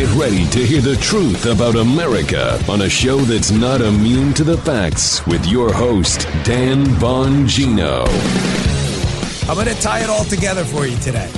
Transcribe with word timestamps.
Get 0.00 0.14
ready 0.14 0.46
to 0.46 0.64
hear 0.64 0.80
the 0.80 0.96
truth 0.96 1.44
about 1.44 1.76
America 1.76 2.58
on 2.70 2.80
a 2.80 2.88
show 2.88 3.18
that's 3.18 3.50
not 3.50 3.82
immune 3.82 4.32
to 4.32 4.44
the 4.44 4.56
facts 4.56 5.26
with 5.26 5.44
your 5.44 5.74
host, 5.74 6.26
Dan 6.42 6.86
Bongino. 6.86 8.06
I'm 9.46 9.56
going 9.56 9.66
to 9.66 9.78
tie 9.82 10.02
it 10.02 10.08
all 10.08 10.24
together 10.24 10.64
for 10.64 10.86
you 10.86 10.96
today. 11.00 11.30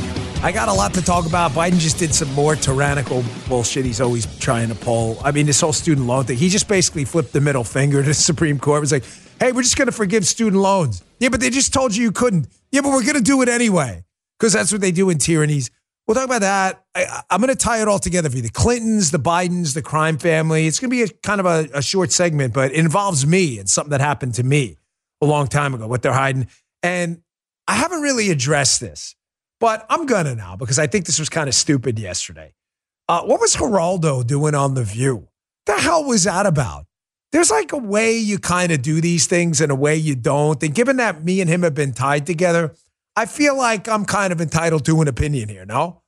I 0.44 0.52
got 0.52 0.68
a 0.68 0.72
lot 0.72 0.94
to 0.94 1.02
talk 1.02 1.26
about. 1.26 1.50
Biden 1.50 1.80
just 1.80 1.98
did 1.98 2.14
some 2.14 2.32
more 2.34 2.54
tyrannical 2.54 3.24
bullshit 3.48 3.84
he's 3.84 4.00
always 4.00 4.26
trying 4.38 4.68
to 4.68 4.76
pull. 4.76 5.18
I 5.24 5.32
mean, 5.32 5.46
this 5.46 5.60
whole 5.60 5.72
student 5.72 6.06
loan 6.06 6.26
thing, 6.26 6.38
he 6.38 6.48
just 6.48 6.68
basically 6.68 7.04
flipped 7.04 7.32
the 7.32 7.40
middle 7.40 7.64
finger 7.64 8.00
to 8.00 8.06
the 8.10 8.14
Supreme 8.14 8.60
Court. 8.60 8.76
It 8.76 8.80
was 8.82 8.92
like, 8.92 9.04
hey, 9.40 9.50
we're 9.50 9.62
just 9.62 9.76
going 9.76 9.86
to 9.86 9.92
forgive 9.92 10.24
student 10.24 10.62
loans. 10.62 11.02
Yeah, 11.18 11.30
but 11.30 11.40
they 11.40 11.50
just 11.50 11.74
told 11.74 11.96
you 11.96 12.04
you 12.04 12.12
couldn't. 12.12 12.46
Yeah, 12.70 12.82
but 12.82 12.90
we're 12.90 13.02
going 13.02 13.16
to 13.16 13.22
do 13.22 13.42
it 13.42 13.48
anyway 13.48 14.04
because 14.38 14.52
that's 14.52 14.70
what 14.70 14.80
they 14.80 14.92
do 14.92 15.10
in 15.10 15.18
tyrannies. 15.18 15.68
We'll 16.06 16.14
talk 16.16 16.24
about 16.24 16.40
that. 16.40 16.84
I, 16.94 17.22
am 17.30 17.40
going 17.40 17.48
to 17.48 17.56
tie 17.56 17.80
it 17.80 17.88
all 17.88 17.98
together 17.98 18.28
for 18.28 18.36
you. 18.36 18.42
The 18.42 18.50
Clintons, 18.50 19.12
the 19.12 19.18
Bidens, 19.18 19.74
the 19.74 19.82
crime 19.82 20.18
family. 20.18 20.66
It's 20.66 20.80
going 20.80 20.90
to 20.90 20.96
be 20.96 21.02
a 21.02 21.08
kind 21.08 21.40
of 21.40 21.46
a, 21.46 21.68
a 21.74 21.82
short 21.82 22.10
segment, 22.10 22.52
but 22.52 22.72
it 22.72 22.76
involves 22.76 23.26
me 23.26 23.58
and 23.58 23.68
something 23.68 23.90
that 23.90 24.00
happened 24.00 24.34
to 24.34 24.42
me 24.42 24.78
a 25.20 25.26
long 25.26 25.46
time 25.46 25.74
ago, 25.74 25.86
what 25.86 26.02
they're 26.02 26.12
hiding. 26.12 26.48
And 26.82 27.22
I 27.68 27.74
haven't 27.74 28.02
really 28.02 28.30
addressed 28.30 28.80
this. 28.80 29.14
But 29.60 29.86
I'm 29.88 30.06
gonna 30.06 30.34
now 30.34 30.56
because 30.56 30.80
I 30.80 30.88
think 30.88 31.06
this 31.06 31.20
was 31.20 31.28
kind 31.28 31.48
of 31.48 31.54
stupid 31.54 31.96
yesterday. 31.96 32.52
Uh, 33.08 33.22
what 33.22 33.40
was 33.40 33.54
Geraldo 33.54 34.26
doing 34.26 34.56
on 34.56 34.74
The 34.74 34.82
View? 34.82 35.28
The 35.66 35.74
hell 35.74 36.02
was 36.02 36.24
that 36.24 36.46
about? 36.46 36.86
There's 37.30 37.50
like 37.50 37.72
a 37.72 37.78
way 37.78 38.18
you 38.18 38.40
kind 38.40 38.72
of 38.72 38.82
do 38.82 39.00
these 39.00 39.26
things 39.26 39.60
and 39.60 39.70
a 39.70 39.76
way 39.76 39.94
you 39.96 40.16
don't. 40.16 40.60
And 40.64 40.74
given 40.74 40.96
that 40.96 41.22
me 41.22 41.40
and 41.40 41.48
him 41.48 41.62
have 41.62 41.74
been 41.74 41.92
tied 41.92 42.26
together, 42.26 42.74
I 43.14 43.26
feel 43.26 43.56
like 43.56 43.88
I'm 43.88 44.04
kind 44.04 44.32
of 44.32 44.40
entitled 44.40 44.84
to 44.86 45.00
an 45.00 45.06
opinion 45.06 45.48
here, 45.48 45.64
no? 45.64 46.01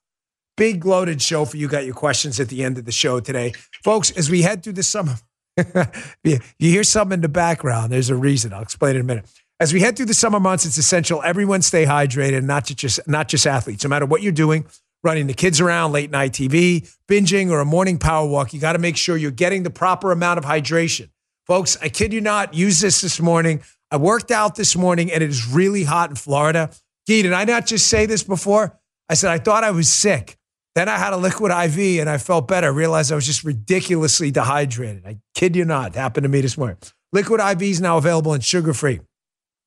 Big 0.56 0.84
loaded 0.84 1.20
show 1.20 1.44
for 1.44 1.56
you. 1.56 1.68
Got 1.68 1.84
your 1.84 1.94
questions 1.94 2.38
at 2.38 2.48
the 2.48 2.62
end 2.62 2.78
of 2.78 2.84
the 2.84 2.92
show 2.92 3.20
today. 3.20 3.52
Folks, 3.82 4.10
as 4.12 4.30
we 4.30 4.42
head 4.42 4.62
through 4.62 4.74
the 4.74 4.82
summer, 4.82 5.16
you 6.24 6.38
hear 6.58 6.84
something 6.84 7.14
in 7.16 7.20
the 7.20 7.28
background. 7.28 7.92
There's 7.92 8.10
a 8.10 8.16
reason. 8.16 8.52
I'll 8.52 8.62
explain 8.62 8.96
in 8.96 9.00
a 9.02 9.04
minute. 9.04 9.26
As 9.60 9.72
we 9.72 9.80
head 9.80 9.96
through 9.96 10.06
the 10.06 10.14
summer 10.14 10.40
months, 10.40 10.66
it's 10.66 10.78
essential 10.78 11.22
everyone 11.22 11.62
stay 11.62 11.84
hydrated, 11.84 12.42
not 12.44 12.64
just 12.64 13.00
not 13.06 13.28
just 13.28 13.46
athletes. 13.46 13.84
No 13.84 13.88
matter 13.88 14.06
what 14.06 14.22
you're 14.22 14.32
doing, 14.32 14.66
running 15.02 15.26
the 15.26 15.34
kids 15.34 15.60
around, 15.60 15.92
late 15.92 16.10
night 16.10 16.32
TV, 16.32 16.92
binging, 17.08 17.50
or 17.50 17.60
a 17.60 17.64
morning 17.64 17.98
power 17.98 18.26
walk, 18.26 18.52
you 18.52 18.60
got 18.60 18.72
to 18.72 18.78
make 18.78 18.96
sure 18.96 19.16
you're 19.16 19.30
getting 19.30 19.62
the 19.62 19.70
proper 19.70 20.12
amount 20.12 20.38
of 20.38 20.44
hydration. 20.44 21.08
Folks, 21.46 21.76
I 21.82 21.88
kid 21.88 22.12
you 22.12 22.20
not, 22.20 22.54
use 22.54 22.80
this 22.80 23.00
this 23.00 23.20
morning. 23.20 23.62
I 23.90 23.96
worked 23.96 24.30
out 24.30 24.56
this 24.56 24.76
morning 24.76 25.12
and 25.12 25.22
it 25.22 25.28
is 25.28 25.46
really 25.46 25.84
hot 25.84 26.10
in 26.10 26.16
Florida. 26.16 26.70
Gee, 27.06 27.22
did 27.22 27.32
I 27.32 27.44
not 27.44 27.66
just 27.66 27.86
say 27.86 28.06
this 28.06 28.22
before? 28.22 28.78
I 29.08 29.14
said 29.14 29.30
I 29.30 29.38
thought 29.38 29.62
I 29.62 29.70
was 29.70 29.92
sick. 29.92 30.36
Then 30.74 30.88
I 30.88 30.98
had 30.98 31.12
a 31.12 31.16
liquid 31.16 31.52
IV 31.52 32.00
and 32.00 32.10
I 32.10 32.18
felt 32.18 32.48
better. 32.48 32.66
I 32.66 32.70
realized 32.70 33.12
I 33.12 33.14
was 33.14 33.26
just 33.26 33.44
ridiculously 33.44 34.30
dehydrated. 34.30 35.06
I 35.06 35.18
kid 35.34 35.54
you 35.54 35.64
not. 35.64 35.94
Happened 35.94 36.24
to 36.24 36.28
me 36.28 36.40
this 36.40 36.58
morning. 36.58 36.78
Liquid 37.12 37.40
IV 37.40 37.62
is 37.62 37.80
now 37.80 37.96
available 37.96 38.32
and 38.32 38.42
sugar 38.42 38.74
free. 38.74 39.00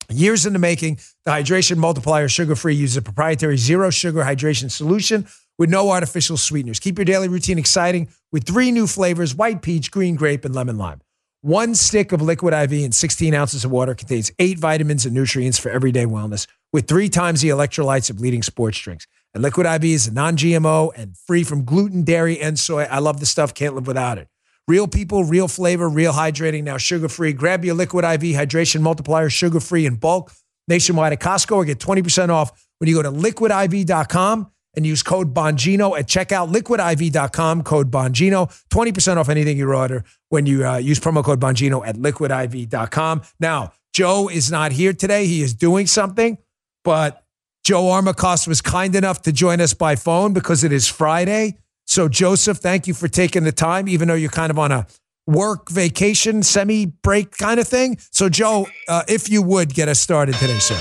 Years 0.10 0.46
in 0.46 0.54
the 0.54 0.60
making, 0.60 1.00
the 1.26 1.32
Hydration 1.32 1.78
Multiplier 1.78 2.30
Sugar 2.30 2.56
Free 2.56 2.76
uses 2.76 2.96
a 2.96 3.02
proprietary 3.02 3.58
zero 3.58 3.90
sugar 3.90 4.24
hydration 4.24 4.72
solution 4.72 5.28
with 5.58 5.70
no 5.70 5.92
artificial 5.92 6.38
sweeteners. 6.38 6.80
Keep 6.80 6.98
your 6.98 7.06
daily 7.06 7.28
routine 7.28 7.58
exciting 7.58 8.08
with 8.32 8.46
three 8.46 8.72
new 8.72 8.88
flavors 8.88 9.36
white 9.36 9.62
peach, 9.62 9.92
green 9.92 10.16
grape, 10.16 10.46
and 10.46 10.56
lemon 10.56 10.78
lime. 10.78 11.02
One 11.48 11.76
stick 11.76 12.12
of 12.12 12.22
liquid 12.22 12.54
IV 12.54 12.84
and 12.84 12.94
16 12.94 13.34
ounces 13.34 13.64
of 13.64 13.72
water 13.72 13.96
contains 13.96 14.34
eight 14.38 14.60
vitamins 14.60 15.06
and 15.06 15.16
nutrients 15.16 15.58
for 15.58 15.70
everyday 15.70 16.04
wellness, 16.04 16.46
with 16.74 16.90
three 16.90 17.08
times 17.08 17.40
the 17.40 17.48
electrolytes 17.48 18.10
of 18.10 18.20
leading 18.20 18.44
sports 18.44 18.78
drinks. 18.78 19.08
And 19.34 19.42
liquid 19.42 19.66
IV 19.66 19.86
is 19.86 20.12
non 20.12 20.36
GMO 20.36 20.92
and 20.98 21.16
free 21.16 21.46
from 21.46 21.64
gluten, 21.64 22.04
dairy, 22.04 22.38
and 22.42 22.60
soy. 22.60 22.84
I 22.84 23.00
love 23.00 23.22
the 23.22 23.26
stuff, 23.26 23.54
can't 23.54 23.76
live 23.76 23.88
without 23.88 24.18
it. 24.18 24.28
Real 24.68 24.90
people, 24.90 25.24
real 25.24 25.48
flavor, 25.48 25.88
real 25.88 26.12
hydrating, 26.12 26.66
now 26.66 26.76
sugar 26.76 27.08
free. 27.08 27.32
Grab 27.32 27.64
your 27.64 27.76
Liquid 27.76 28.04
IV 28.04 28.36
Hydration 28.36 28.82
Multiplier 28.82 29.30
sugar 29.30 29.62
free 29.62 29.86
in 29.86 29.96
bulk 29.96 30.34
nationwide 30.68 31.14
at 31.14 31.22
Costco 31.22 31.56
or 31.56 31.64
get 31.64 31.80
20% 31.80 32.28
off 32.28 32.68
when 32.80 32.90
you 32.90 32.96
go 32.96 33.04
to 33.04 33.10
liquidiv.com 33.10 34.52
and 34.78 34.86
use 34.86 35.04
code 35.04 35.34
Bongino 35.34 35.98
at 36.00 36.08
checkout. 36.08 36.54
Liquidiv.com, 36.54 37.64
code 37.64 37.92
Bongino. 37.92 38.48
20% 38.70 39.18
off 39.18 39.28
anything 39.28 39.58
you 39.58 39.74
order 39.74 40.06
when 40.30 40.46
you 40.46 40.66
uh, 40.66 40.78
use 40.78 41.00
promo 41.00 41.24
code 41.24 41.42
Bongino 41.42 41.86
at 41.86 41.98
liquidiv.com. 41.98 43.24
Now, 43.40 43.74
Joe 43.92 44.30
is 44.30 44.52
not 44.52 44.72
here 44.72 44.94
today. 44.94 45.26
He 45.26 45.42
is 45.42 45.54
doing 45.54 45.88
something, 45.88 46.38
but 46.84 47.26
Joe 47.66 47.84
Armacost 47.84 48.48
was 48.48 48.62
kind 48.62 48.96
enough 48.96 49.24
to 49.24 49.34
join 49.34 49.60
us 49.60 49.74
by 49.74 49.96
phone 49.96 50.32
because 50.32 50.64
it 50.64 50.72
is 50.72 50.88
Friday. 50.88 51.58
So, 51.86 52.08
Joseph, 52.08 52.58
thank 52.58 52.86
you 52.86 52.94
for 52.94 53.08
taking 53.08 53.44
the 53.44 53.52
time, 53.52 53.90
even 53.90 54.08
though 54.08 54.14
you're 54.14 54.30
kind 54.30 54.52
of 54.52 54.60
on 54.60 54.72
a 54.72 54.86
work 55.26 55.70
vacation, 55.70 56.44
semi 56.44 56.86
break 56.86 57.32
kind 57.32 57.60
of 57.60 57.68
thing. 57.68 57.98
So, 58.12 58.30
Joe, 58.30 58.68
uh, 58.88 59.04
if 59.08 59.30
you 59.30 59.42
would 59.42 59.74
get 59.74 59.90
us 59.90 60.00
started 60.00 60.36
today, 60.36 60.60
sir. 60.60 60.80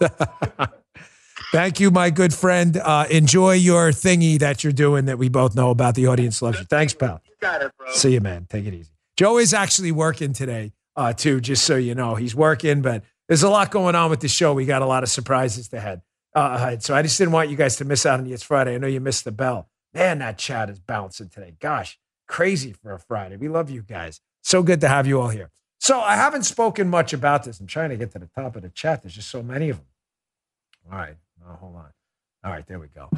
Thank 1.52 1.80
you, 1.80 1.90
my 1.90 2.10
good 2.10 2.32
friend. 2.32 2.76
Uh, 2.76 3.06
enjoy 3.10 3.54
your 3.54 3.90
thingy 3.90 4.38
that 4.38 4.62
you're 4.62 4.72
doing 4.72 5.06
that 5.06 5.18
we 5.18 5.28
both 5.28 5.54
know 5.54 5.70
about. 5.70 5.94
The 5.94 6.06
audience 6.06 6.40
loves 6.42 6.58
you. 6.58 6.64
Thanks, 6.64 6.94
pal. 6.94 7.20
You 7.26 7.34
got 7.40 7.62
it, 7.62 7.72
bro. 7.76 7.92
See 7.92 8.12
you, 8.12 8.20
man. 8.20 8.46
Take 8.48 8.66
it 8.66 8.74
easy. 8.74 8.90
Joe 9.16 9.38
is 9.38 9.52
actually 9.52 9.92
working 9.92 10.32
today, 10.32 10.72
uh, 10.96 11.12
too, 11.12 11.40
just 11.40 11.64
so 11.64 11.76
you 11.76 11.94
know. 11.94 12.14
He's 12.14 12.34
working, 12.34 12.82
but 12.82 13.02
there's 13.28 13.42
a 13.42 13.50
lot 13.50 13.70
going 13.70 13.94
on 13.94 14.10
with 14.10 14.20
the 14.20 14.28
show. 14.28 14.54
We 14.54 14.64
got 14.64 14.82
a 14.82 14.86
lot 14.86 15.02
of 15.02 15.08
surprises 15.08 15.68
to 15.68 15.80
head 15.80 16.02
uh, 16.34 16.78
so 16.78 16.94
I 16.94 17.02
just 17.02 17.18
didn't 17.18 17.32
want 17.32 17.50
you 17.50 17.56
guys 17.56 17.76
to 17.76 17.84
miss 17.84 18.06
out 18.06 18.20
on 18.20 18.26
It's 18.26 18.42
Friday. 18.42 18.74
I 18.74 18.78
know 18.78 18.86
you 18.86 19.00
missed 19.00 19.24
the 19.24 19.32
bell. 19.32 19.68
Man, 19.92 20.18
that 20.20 20.38
chat 20.38 20.70
is 20.70 20.78
bouncing 20.78 21.28
today. 21.28 21.54
Gosh, 21.58 21.98
crazy 22.28 22.72
for 22.72 22.92
a 22.92 22.98
Friday. 22.98 23.36
We 23.36 23.48
love 23.48 23.70
you 23.70 23.82
guys. 23.82 24.20
So 24.42 24.62
good 24.62 24.80
to 24.82 24.88
have 24.88 25.06
you 25.06 25.20
all 25.20 25.28
here. 25.28 25.50
So 25.80 25.98
I 25.98 26.14
haven't 26.14 26.44
spoken 26.44 26.88
much 26.88 27.12
about 27.12 27.44
this. 27.44 27.58
I'm 27.58 27.66
trying 27.66 27.90
to 27.90 27.96
get 27.96 28.12
to 28.12 28.18
the 28.18 28.28
top 28.34 28.54
of 28.54 28.62
the 28.62 28.68
chat. 28.68 29.02
There's 29.02 29.14
just 29.14 29.30
so 29.30 29.42
many 29.42 29.70
of 29.70 29.78
them. 29.78 29.86
All 30.90 30.98
right. 30.98 31.16
Oh, 31.46 31.54
hold 31.54 31.76
on. 31.76 31.86
All 32.44 32.50
right, 32.50 32.66
there 32.66 32.78
we 32.78 32.88
go. 32.88 33.08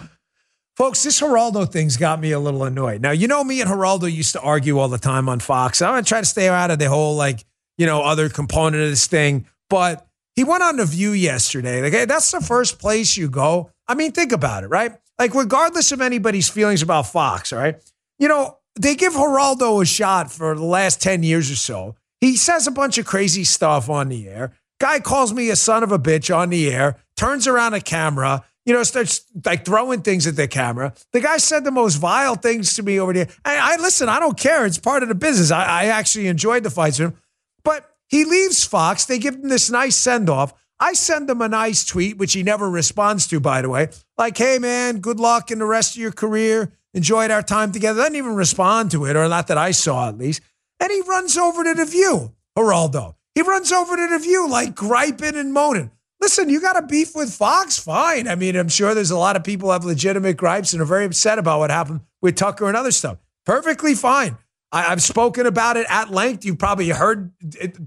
Folks, 0.76 1.02
this 1.02 1.20
Geraldo 1.20 1.70
thing's 1.70 1.96
got 1.96 2.20
me 2.20 2.32
a 2.32 2.40
little 2.40 2.64
annoyed. 2.64 3.02
Now, 3.02 3.10
you 3.10 3.28
know, 3.28 3.44
me 3.44 3.60
and 3.60 3.70
Geraldo 3.70 4.12
used 4.12 4.32
to 4.32 4.40
argue 4.40 4.78
all 4.78 4.88
the 4.88 4.98
time 4.98 5.28
on 5.28 5.38
Fox. 5.38 5.82
I'm 5.82 5.92
going 5.92 6.04
to 6.04 6.08
try 6.08 6.20
to 6.20 6.26
stay 6.26 6.48
out 6.48 6.70
of 6.70 6.78
the 6.78 6.88
whole, 6.88 7.14
like, 7.14 7.44
you 7.78 7.86
know, 7.86 8.02
other 8.02 8.28
component 8.28 8.82
of 8.82 8.90
this 8.90 9.06
thing. 9.06 9.46
But 9.68 10.06
he 10.34 10.44
went 10.44 10.62
on 10.62 10.76
The 10.76 10.86
View 10.86 11.12
yesterday. 11.12 11.82
Like, 11.82 11.92
hey, 11.92 12.04
that's 12.06 12.30
the 12.30 12.40
first 12.40 12.78
place 12.78 13.16
you 13.16 13.28
go. 13.28 13.70
I 13.86 13.94
mean, 13.94 14.12
think 14.12 14.32
about 14.32 14.64
it, 14.64 14.68
right? 14.68 14.92
Like, 15.18 15.34
regardless 15.34 15.92
of 15.92 16.00
anybody's 16.00 16.48
feelings 16.48 16.82
about 16.82 17.06
Fox, 17.06 17.52
all 17.52 17.58
right? 17.58 17.76
You 18.18 18.28
know, 18.28 18.58
they 18.80 18.94
give 18.94 19.12
Geraldo 19.12 19.82
a 19.82 19.84
shot 19.84 20.32
for 20.32 20.54
the 20.54 20.64
last 20.64 21.02
10 21.02 21.22
years 21.22 21.50
or 21.50 21.56
so. 21.56 21.96
He 22.20 22.36
says 22.36 22.66
a 22.66 22.70
bunch 22.70 22.98
of 22.98 23.04
crazy 23.04 23.44
stuff 23.44 23.90
on 23.90 24.08
the 24.08 24.28
air. 24.28 24.52
Guy 24.82 24.98
calls 24.98 25.32
me 25.32 25.48
a 25.48 25.54
son 25.54 25.84
of 25.84 25.92
a 25.92 25.98
bitch 25.98 26.36
on 26.36 26.50
the 26.50 26.68
air, 26.68 26.96
turns 27.14 27.46
around 27.46 27.72
a 27.72 27.80
camera, 27.80 28.44
you 28.66 28.74
know, 28.74 28.82
starts 28.82 29.24
like 29.44 29.64
throwing 29.64 30.02
things 30.02 30.26
at 30.26 30.34
the 30.34 30.48
camera. 30.48 30.92
The 31.12 31.20
guy 31.20 31.36
said 31.36 31.62
the 31.62 31.70
most 31.70 31.98
vile 31.98 32.34
things 32.34 32.74
to 32.74 32.82
me 32.82 32.98
over 32.98 33.12
there. 33.12 33.28
I, 33.44 33.74
I 33.74 33.76
listen, 33.80 34.08
I 34.08 34.18
don't 34.18 34.36
care. 34.36 34.66
It's 34.66 34.78
part 34.78 35.04
of 35.04 35.08
the 35.08 35.14
business. 35.14 35.52
I, 35.52 35.62
I 35.62 35.84
actually 35.84 36.26
enjoyed 36.26 36.64
the 36.64 36.70
fights 36.70 36.98
with 36.98 37.12
him. 37.12 37.18
But 37.62 37.88
he 38.08 38.24
leaves 38.24 38.64
Fox. 38.64 39.04
They 39.04 39.20
give 39.20 39.36
him 39.36 39.50
this 39.50 39.70
nice 39.70 39.94
send 39.94 40.28
off. 40.28 40.52
I 40.80 40.94
send 40.94 41.30
him 41.30 41.42
a 41.42 41.48
nice 41.48 41.84
tweet, 41.84 42.18
which 42.18 42.32
he 42.32 42.42
never 42.42 42.68
responds 42.68 43.28
to, 43.28 43.38
by 43.38 43.62
the 43.62 43.68
way. 43.68 43.86
Like, 44.18 44.36
hey, 44.36 44.58
man, 44.58 44.98
good 44.98 45.20
luck 45.20 45.52
in 45.52 45.60
the 45.60 45.64
rest 45.64 45.94
of 45.94 46.02
your 46.02 46.10
career. 46.10 46.72
Enjoyed 46.92 47.30
our 47.30 47.44
time 47.44 47.70
together. 47.70 48.00
Doesn't 48.00 48.16
even 48.16 48.34
respond 48.34 48.90
to 48.90 49.04
it, 49.04 49.14
or 49.14 49.28
not 49.28 49.46
that 49.46 49.58
I 49.58 49.70
saw 49.70 50.08
at 50.08 50.18
least. 50.18 50.42
And 50.80 50.90
he 50.90 51.02
runs 51.02 51.36
over 51.38 51.62
to 51.62 51.74
the 51.74 51.84
view, 51.84 52.34
Geraldo. 52.58 53.14
He 53.34 53.42
runs 53.42 53.72
over 53.72 53.96
to 53.96 54.08
the 54.08 54.18
view, 54.18 54.48
like 54.48 54.74
griping 54.74 55.36
and 55.36 55.52
moaning. 55.52 55.90
Listen, 56.20 56.48
you 56.48 56.60
got 56.60 56.78
a 56.78 56.86
beef 56.86 57.16
with 57.16 57.32
Fox? 57.34 57.78
Fine. 57.78 58.28
I 58.28 58.36
mean, 58.36 58.54
I'm 58.54 58.68
sure 58.68 58.94
there's 58.94 59.10
a 59.10 59.18
lot 59.18 59.34
of 59.34 59.42
people 59.42 59.72
have 59.72 59.84
legitimate 59.84 60.36
gripes 60.36 60.72
and 60.72 60.80
are 60.80 60.84
very 60.84 61.04
upset 61.04 61.38
about 61.38 61.58
what 61.58 61.70
happened 61.70 62.02
with 62.20 62.36
Tucker 62.36 62.68
and 62.68 62.76
other 62.76 62.92
stuff. 62.92 63.18
Perfectly 63.44 63.94
fine. 63.94 64.38
I, 64.70 64.82
have 64.82 65.02
spoken 65.02 65.46
about 65.46 65.76
it 65.76 65.86
at 65.90 66.10
length. 66.10 66.44
You've 66.44 66.58
probably 66.58 66.88
heard 66.90 67.32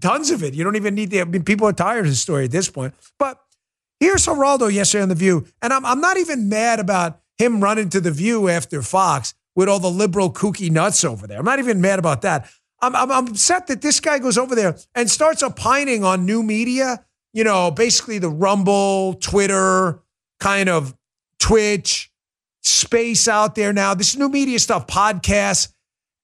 tons 0.02 0.31
of 0.31 0.44
it. 0.44 0.54
You 0.54 0.64
don't 0.64 0.75
even 0.75 0.96
need 0.96 1.12
to. 1.12 1.22
I 1.22 1.24
mean, 1.24 1.44
people 1.44 1.68
are 1.68 1.74
tired 1.74 2.06
of 2.06 2.12
the 2.12 2.16
story 2.16 2.46
at 2.46 2.52
this 2.52 2.70
point. 2.70 2.94
But 3.18 3.40
here's 4.00 4.25
Geraldo 4.25 4.72
yesterday 4.72 5.04
on 5.04 5.10
The 5.10 5.16
View. 5.16 5.46
And 5.62 5.74
I'm, 5.74 5.86
I'm 5.86 6.02
not 6.02 6.18
even 6.18 6.50
mad 6.50 6.80
about 6.80 7.22
him 7.38 7.62
running 7.62 7.90
to 7.90 8.02
The 8.02 8.12
View 8.12 8.50
after 8.50 8.81
Fox 8.81 9.34
with 9.56 9.70
all 9.70 9.80
the 9.80 9.90
liberal 9.90 10.31
kooky 10.31 10.70
nuts 10.70 11.04
over 11.04 11.25
there. 11.25 11.40
I'm 11.40 11.46
not 11.46 11.60
even 11.60 11.81
mad 11.81 12.00
about 12.00 12.22
that. 12.24 12.50
I'm, 12.81 12.95
I'm, 12.95 13.12
I'm 13.12 13.27
upset 13.27 13.68
that 13.68 13.81
this 13.81 14.00
guy 14.00 14.19
goes 14.19 14.38
over 14.38 14.56
there 14.56 14.77
and 14.94 15.10
starts 15.10 15.44
opining 15.44 16.04
on 16.04 16.25
new 16.25 16.44
media, 16.44 17.06
you 17.33 17.44
know, 17.44 17.72
basically 17.72 18.19
the 18.19 18.30
Rumble, 18.30 19.16
Twitter, 19.16 20.01
kind 20.39 20.69
of 20.69 20.95
Twitch 21.39 22.12
space 22.62 23.27
out 23.27 23.56
there 23.56 23.74
now. 23.74 23.94
This 23.94 24.16
new 24.16 24.30
media 24.30 24.60
stuff, 24.60 24.88
podcasts. 24.88 25.72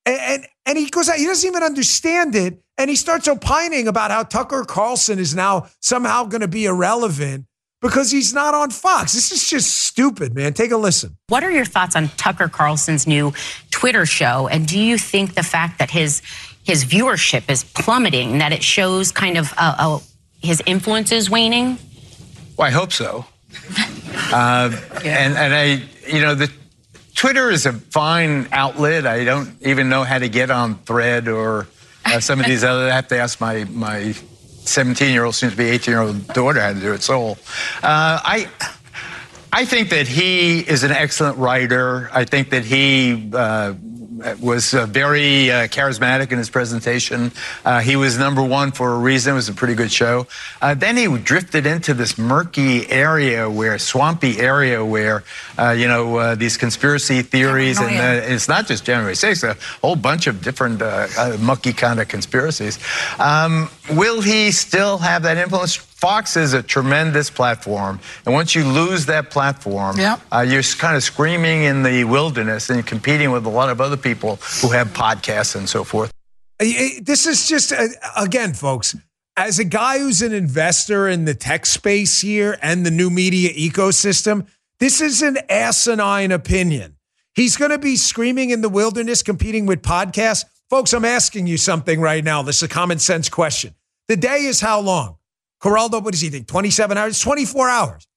And, 0.06 0.20
and, 0.20 0.48
and 0.66 0.78
he 0.78 0.90
goes, 0.90 1.10
out, 1.10 1.18
he 1.18 1.26
doesn't 1.26 1.48
even 1.48 1.64
understand 1.64 2.36
it. 2.36 2.62
And 2.78 2.90
he 2.90 2.96
starts 2.96 3.28
opining 3.28 3.88
about 3.88 4.12
how 4.12 4.24
Tucker 4.24 4.64
Carlson 4.64 5.20
is 5.20 5.36
now 5.36 5.68
somehow 5.80 6.26
going 6.26 6.42
to 6.42 6.48
be 6.48 6.66
irrelevant 6.66 7.46
because 7.82 8.12
he's 8.12 8.34
not 8.34 8.54
on 8.54 8.70
Fox. 8.70 9.14
This 9.14 9.32
is 9.32 9.50
just 9.50 9.76
stupid, 9.86 10.36
man. 10.36 10.54
Take 10.54 10.72
a 10.72 10.78
listen. 10.78 11.18
What 11.28 11.44
are 11.44 11.52
your 11.52 11.66
thoughts 11.66 11.96
on 11.96 12.10
Tucker 12.10 12.48
Carlson's 12.48 13.08
new 13.08 13.34
Twitter 13.72 14.06
show? 14.06 14.48
And 14.48 14.68
do 14.68 14.80
you 14.80 14.98
think 14.98 15.34
the 15.34 15.44
fact 15.44 15.80
that 15.80 15.90
his 15.90 16.22
his 16.64 16.86
viewership 16.86 17.50
is 17.50 17.64
plummeting, 17.64 18.38
that 18.38 18.52
it 18.52 18.64
shows 18.64 19.12
kind 19.12 19.38
of 19.38 19.52
uh, 19.58 19.76
uh, 19.78 20.00
his 20.42 20.62
influence 20.66 21.12
is 21.12 21.30
waning? 21.30 21.80
Well, 22.56 22.68
I 22.68 22.72
hope 22.72 22.94
so. 22.94 23.26
uh, 24.32 24.70
yeah. 25.04 25.26
And 25.26 25.38
and 25.38 25.54
I, 25.54 25.84
you 26.08 26.22
know, 26.22 26.36
the 26.36 26.52
Twitter 27.16 27.50
is 27.50 27.66
a 27.66 27.74
fine 27.74 28.48
outlet. 28.52 29.08
I 29.08 29.24
don't 29.24 29.56
even 29.62 29.90
know 29.90 30.04
how 30.04 30.20
to 30.20 30.30
get 30.30 30.52
on 30.52 30.76
Thread 30.76 31.28
or 31.28 31.68
uh, 32.06 32.20
some 32.20 32.40
of 32.40 32.46
these 32.46 32.64
other. 32.64 32.88
I 32.88 32.96
have 32.96 33.08
to 33.08 33.18
ask 33.18 33.42
my 33.42 33.64
my 33.66 34.14
17 34.68 35.12
year 35.12 35.26
old, 35.26 35.36
soon 35.36 35.52
to 35.52 35.58
be 35.58 35.70
18 35.70 35.92
year 35.92 36.02
old 36.02 36.28
daughter 36.28 36.60
had 36.60 36.76
to 36.76 36.82
do 36.82 36.94
it. 36.94 37.04
So, 37.04 37.32
uh, 37.32 37.36
I. 37.84 38.50
I 39.54 39.66
think 39.66 39.90
that 39.90 40.08
he 40.08 40.62
is 40.62 40.86
an 40.86 40.92
excellent 40.92 41.38
writer. 41.38 42.10
I 42.14 42.24
think 42.24 42.52
that 42.52 42.64
he 42.64 43.30
uh, 43.34 43.74
was 44.40 44.74
uh, 44.74 44.86
very 44.86 45.52
uh, 45.52 45.68
charismatic 45.68 46.32
in 46.32 46.38
his 46.38 46.50
presentation. 46.50 47.32
Uh, 47.66 47.80
he 47.80 47.96
was 47.96 48.18
number 48.18 48.44
one 48.44 48.72
for 48.72 48.94
a 48.94 48.98
reason. 48.98 49.34
It 49.34 49.36
was 49.36 49.50
a 49.50 49.54
pretty 49.54 49.76
good 49.76 49.92
show. 49.92 50.28
Uh, 50.62 50.74
then 50.74 50.98
he 50.98 51.08
drifted 51.18 51.66
into 51.66 51.94
this 51.94 52.18
murky 52.18 52.90
area 52.90 53.50
where, 53.50 53.78
swampy 53.80 54.40
area 54.40 54.84
where, 54.84 55.24
uh, 55.58 55.72
you 55.72 55.88
know, 55.88 56.18
uh, 56.18 56.36
these 56.36 56.58
conspiracy 56.58 57.22
theories, 57.22 57.80
and 57.80 57.92
it's 58.32 58.48
not 58.48 58.68
just 58.68 58.86
January 58.86 59.16
6th, 59.16 59.44
a 59.44 59.58
whole 59.86 59.96
bunch 59.96 60.28
of 60.28 60.42
different 60.42 60.80
mucky 61.42 61.74
kind 61.74 62.00
of 62.00 62.08
conspiracies. 62.08 62.80
Um, 63.20 63.70
will 63.92 64.22
he 64.22 64.52
still 64.52 64.98
have 64.98 65.24
that 65.24 65.38
influence? 65.38 65.91
Fox 66.02 66.36
is 66.36 66.54
a 66.54 66.64
tremendous 66.64 67.30
platform, 67.30 68.00
and 68.26 68.34
once 68.34 68.56
you 68.56 68.64
lose 68.64 69.06
that 69.06 69.30
platform, 69.30 70.00
yep. 70.00 70.20
uh, 70.34 70.40
you're 70.40 70.64
kind 70.64 70.96
of 70.96 71.04
screaming 71.04 71.62
in 71.62 71.84
the 71.84 72.04
wilderness 72.06 72.72
and 72.72 72.84
competing 72.88 73.30
with 73.30 73.46
a 73.46 73.50
lot 73.50 73.70
of 73.70 73.80
other 73.80 73.98
people 73.98 74.38
who 74.62 74.70
have 74.70 74.88
podcasts 74.88 75.56
and 75.56 75.70
so 75.70 75.84
forth. 75.84 76.12
This 76.60 77.28
is 77.28 77.48
just 77.48 77.72
uh, 77.72 77.88
again, 78.18 78.54
folks. 78.54 78.96
As 79.38 79.60
a 79.60 79.64
guy 79.64 80.00
who's 80.00 80.24
an 80.24 80.34
investor 80.34 81.08
in 81.08 81.26
the 81.26 81.36
tech 81.36 81.68
space 81.68 82.20
here 82.20 82.58
and 82.64 82.84
the 82.84 82.92
new 82.92 83.12
media 83.12 83.54
ecosystem, 83.54 84.48
this 84.80 85.02
is 85.02 85.22
an 85.22 85.38
asinine 85.50 86.32
opinion. 86.32 86.98
He's 87.36 87.58
going 87.58 87.72
to 87.72 87.80
be 87.80 87.96
screaming 87.96 88.50
in 88.50 88.62
the 88.62 88.70
wilderness, 88.70 89.22
competing 89.22 89.68
with 89.68 89.84
podcasts. 89.84 90.46
Folks, 90.68 90.94
I'm 90.94 91.06
asking 91.06 91.46
you 91.46 91.58
something 91.58 92.02
right 92.02 92.24
now. 92.24 92.42
This 92.42 92.58
is 92.58 92.64
a 92.64 92.68
common 92.68 92.98
sense 92.98 93.30
question. 93.30 93.76
The 94.08 94.18
day 94.18 94.46
is 94.46 94.62
how 94.62 94.82
long? 94.82 95.18
Geraldo, 95.64 96.04
what 96.04 96.12
does 96.12 96.22
he 96.22 96.30
think? 96.30 96.48
27 96.48 96.98
hours? 96.98 97.20
24 97.20 97.70
hours. 97.70 98.08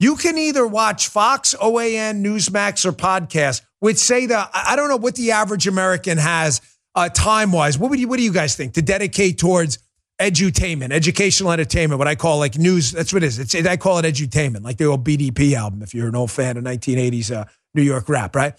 You 0.00 0.16
can 0.16 0.38
either 0.38 0.66
watch 0.66 1.08
Fox, 1.08 1.54
OAN, 1.60 2.22
Newsmax, 2.22 2.86
or 2.86 2.92
podcast, 2.92 3.62
which 3.80 3.96
say 3.96 4.26
the 4.26 4.48
I 4.52 4.76
don't 4.76 4.88
know 4.88 4.96
what 4.96 5.16
the 5.16 5.32
average 5.32 5.66
American 5.66 6.18
has 6.18 6.60
uh, 6.94 7.08
time 7.08 7.50
wise. 7.50 7.78
What 7.78 7.90
would 7.90 7.98
you 7.98 8.06
what 8.06 8.18
do 8.18 8.22
you 8.22 8.32
guys 8.32 8.54
think 8.54 8.74
to 8.74 8.82
dedicate 8.82 9.38
towards 9.38 9.78
edutainment, 10.20 10.92
educational 10.92 11.52
entertainment, 11.52 11.98
what 11.98 12.08
I 12.08 12.14
call 12.14 12.38
like 12.38 12.58
news. 12.58 12.92
That's 12.92 13.12
what 13.12 13.22
it 13.22 13.26
is. 13.26 13.38
It's, 13.38 13.54
I 13.54 13.76
call 13.76 13.98
it 13.98 14.04
edutainment, 14.04 14.62
like 14.62 14.76
the 14.76 14.86
old 14.86 15.04
BDP 15.04 15.54
album, 15.54 15.82
if 15.82 15.94
you're 15.94 16.08
an 16.08 16.16
old 16.16 16.30
fan 16.30 16.56
of 16.56 16.64
1980s 16.64 17.34
uh, 17.34 17.44
New 17.74 17.82
York 17.82 18.08
rap, 18.08 18.34
right? 18.34 18.54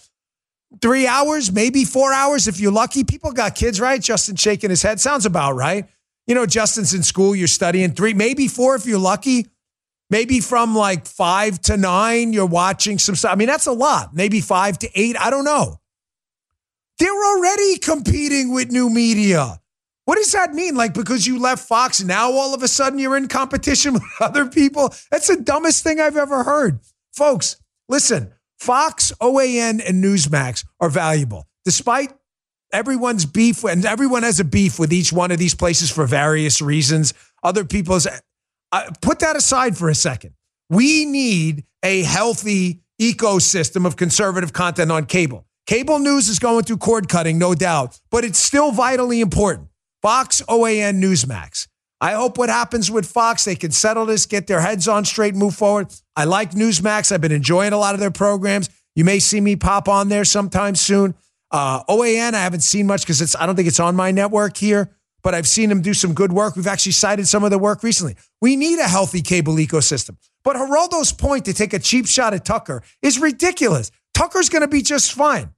Three 0.80 1.06
hours, 1.06 1.52
maybe 1.52 1.84
four 1.84 2.12
hours 2.12 2.48
if 2.48 2.60
you're 2.60 2.72
lucky. 2.72 3.04
People 3.04 3.32
got 3.32 3.54
kids, 3.54 3.80
right? 3.80 4.00
Justin 4.00 4.36
shaking 4.36 4.70
his 4.70 4.82
head. 4.82 5.00
Sounds 5.00 5.26
about 5.26 5.52
right. 5.52 5.86
You 6.30 6.36
know, 6.36 6.46
Justin's 6.46 6.94
in 6.94 7.02
school, 7.02 7.34
you're 7.34 7.48
studying 7.48 7.90
three, 7.90 8.14
maybe 8.14 8.46
four 8.46 8.76
if 8.76 8.86
you're 8.86 9.00
lucky. 9.00 9.48
Maybe 10.10 10.38
from 10.38 10.76
like 10.76 11.04
five 11.04 11.60
to 11.62 11.76
nine, 11.76 12.32
you're 12.32 12.46
watching 12.46 13.00
some 13.00 13.16
stuff. 13.16 13.32
I 13.32 13.34
mean, 13.34 13.48
that's 13.48 13.66
a 13.66 13.72
lot. 13.72 14.14
Maybe 14.14 14.40
five 14.40 14.78
to 14.78 14.90
eight. 14.94 15.16
I 15.18 15.30
don't 15.30 15.42
know. 15.42 15.80
They're 17.00 17.10
already 17.10 17.78
competing 17.78 18.54
with 18.54 18.70
new 18.70 18.88
media. 18.88 19.60
What 20.04 20.18
does 20.18 20.30
that 20.30 20.54
mean? 20.54 20.76
Like, 20.76 20.94
because 20.94 21.26
you 21.26 21.40
left 21.40 21.66
Fox, 21.66 22.00
now 22.00 22.30
all 22.30 22.54
of 22.54 22.62
a 22.62 22.68
sudden 22.68 23.00
you're 23.00 23.16
in 23.16 23.26
competition 23.26 23.94
with 23.94 24.04
other 24.20 24.46
people? 24.46 24.94
That's 25.10 25.26
the 25.26 25.36
dumbest 25.36 25.82
thing 25.82 25.98
I've 25.98 26.16
ever 26.16 26.44
heard. 26.44 26.78
Folks, 27.12 27.56
listen, 27.88 28.32
Fox, 28.56 29.12
OAN, 29.20 29.82
and 29.84 30.04
Newsmax 30.04 30.64
are 30.78 30.90
valuable. 30.90 31.48
Despite 31.64 32.12
everyone's 32.72 33.26
beef 33.26 33.64
and 33.64 33.84
everyone 33.84 34.22
has 34.22 34.40
a 34.40 34.44
beef 34.44 34.78
with 34.78 34.92
each 34.92 35.12
one 35.12 35.30
of 35.30 35.38
these 35.38 35.54
places 35.54 35.90
for 35.90 36.06
various 36.06 36.60
reasons. 36.60 37.14
Other 37.42 37.64
people's 37.64 38.06
uh, 38.72 38.90
put 39.00 39.20
that 39.20 39.36
aside 39.36 39.76
for 39.76 39.88
a 39.88 39.94
second. 39.94 40.34
We 40.68 41.04
need 41.04 41.64
a 41.82 42.02
healthy 42.02 42.80
ecosystem 43.00 43.86
of 43.86 43.96
conservative 43.96 44.52
content 44.52 44.92
on 44.92 45.06
cable. 45.06 45.46
Cable 45.66 45.98
news 45.98 46.28
is 46.28 46.38
going 46.38 46.64
through 46.64 46.78
cord 46.78 47.08
cutting, 47.08 47.38
no 47.38 47.54
doubt, 47.54 47.98
but 48.10 48.24
it's 48.24 48.38
still 48.38 48.72
vitally 48.72 49.20
important. 49.20 49.68
Fox, 50.02 50.42
OAN, 50.48 51.00
Newsmax. 51.00 51.68
I 52.00 52.12
hope 52.12 52.38
what 52.38 52.48
happens 52.48 52.90
with 52.90 53.06
Fox, 53.06 53.44
they 53.44 53.54
can 53.54 53.70
settle 53.70 54.06
this, 54.06 54.24
get 54.24 54.46
their 54.46 54.60
heads 54.60 54.88
on 54.88 55.04
straight, 55.04 55.34
move 55.34 55.54
forward. 55.54 55.88
I 56.16 56.24
like 56.24 56.52
Newsmax. 56.52 57.12
I've 57.12 57.20
been 57.20 57.32
enjoying 57.32 57.74
a 57.74 57.78
lot 57.78 57.94
of 57.94 58.00
their 58.00 58.10
programs. 58.10 58.70
You 58.96 59.04
may 59.04 59.18
see 59.18 59.40
me 59.40 59.56
pop 59.56 59.86
on 59.88 60.08
there 60.08 60.24
sometime 60.24 60.74
soon. 60.74 61.14
Uh, 61.50 61.82
OAN, 61.84 62.34
I 62.34 62.40
haven't 62.40 62.60
seen 62.60 62.86
much 62.86 63.02
because 63.02 63.20
it's 63.20 63.34
I 63.36 63.46
don't 63.46 63.56
think 63.56 63.68
it's 63.68 63.80
on 63.80 63.96
my 63.96 64.10
network 64.10 64.56
here, 64.56 64.90
but 65.22 65.34
I've 65.34 65.48
seen 65.48 65.68
them 65.68 65.82
do 65.82 65.94
some 65.94 66.14
good 66.14 66.32
work. 66.32 66.56
We've 66.56 66.66
actually 66.66 66.92
cited 66.92 67.26
some 67.26 67.44
of 67.44 67.50
the 67.50 67.58
work 67.58 67.82
recently. 67.82 68.16
We 68.40 68.56
need 68.56 68.78
a 68.78 68.88
healthy 68.88 69.22
cable 69.22 69.54
ecosystem. 69.56 70.16
But 70.42 70.56
Geraldo's 70.56 71.12
point 71.12 71.44
to 71.46 71.52
take 71.52 71.72
a 71.72 71.78
cheap 71.78 72.06
shot 72.06 72.34
at 72.34 72.44
Tucker 72.44 72.82
is 73.02 73.18
ridiculous. 73.18 73.90
Tucker's 74.14 74.48
going 74.48 74.62
to 74.62 74.68
be 74.68 74.82
just 74.82 75.12
fine. 75.12 75.50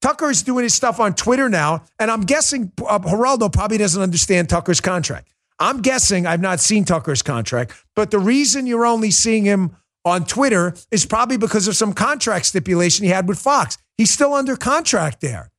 Tucker 0.00 0.30
is 0.30 0.42
doing 0.42 0.62
his 0.62 0.74
stuff 0.74 1.00
on 1.00 1.14
Twitter 1.14 1.48
now, 1.48 1.84
and 1.98 2.10
I'm 2.10 2.20
guessing 2.20 2.72
uh, 2.86 3.00
Geraldo 3.00 3.52
probably 3.52 3.78
doesn't 3.78 4.00
understand 4.00 4.48
Tucker's 4.48 4.80
contract. 4.80 5.28
I'm 5.58 5.82
guessing 5.82 6.24
I've 6.24 6.40
not 6.40 6.60
seen 6.60 6.84
Tucker's 6.84 7.22
contract, 7.22 7.72
but 7.96 8.12
the 8.12 8.20
reason 8.20 8.66
you're 8.66 8.86
only 8.86 9.10
seeing 9.10 9.44
him 9.44 9.76
on 10.04 10.24
Twitter 10.24 10.74
is 10.92 11.04
probably 11.04 11.36
because 11.36 11.66
of 11.66 11.74
some 11.74 11.92
contract 11.92 12.46
stipulation 12.46 13.04
he 13.04 13.10
had 13.10 13.26
with 13.26 13.40
Fox. 13.40 13.76
He's 13.98 14.10
still 14.10 14.32
under 14.32 14.56
contract 14.56 15.20
there. 15.20 15.50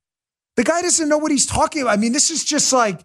The 0.56 0.63
guy 0.63 0.81
doesn't 0.81 1.07
know 1.07 1.18
what 1.18 1.31
he's 1.31 1.45
talking 1.45 1.83
about. 1.83 1.94
I 1.94 1.97
mean, 1.97 2.13
this 2.13 2.31
is 2.31 2.44
just 2.44 2.74
like 2.74 3.01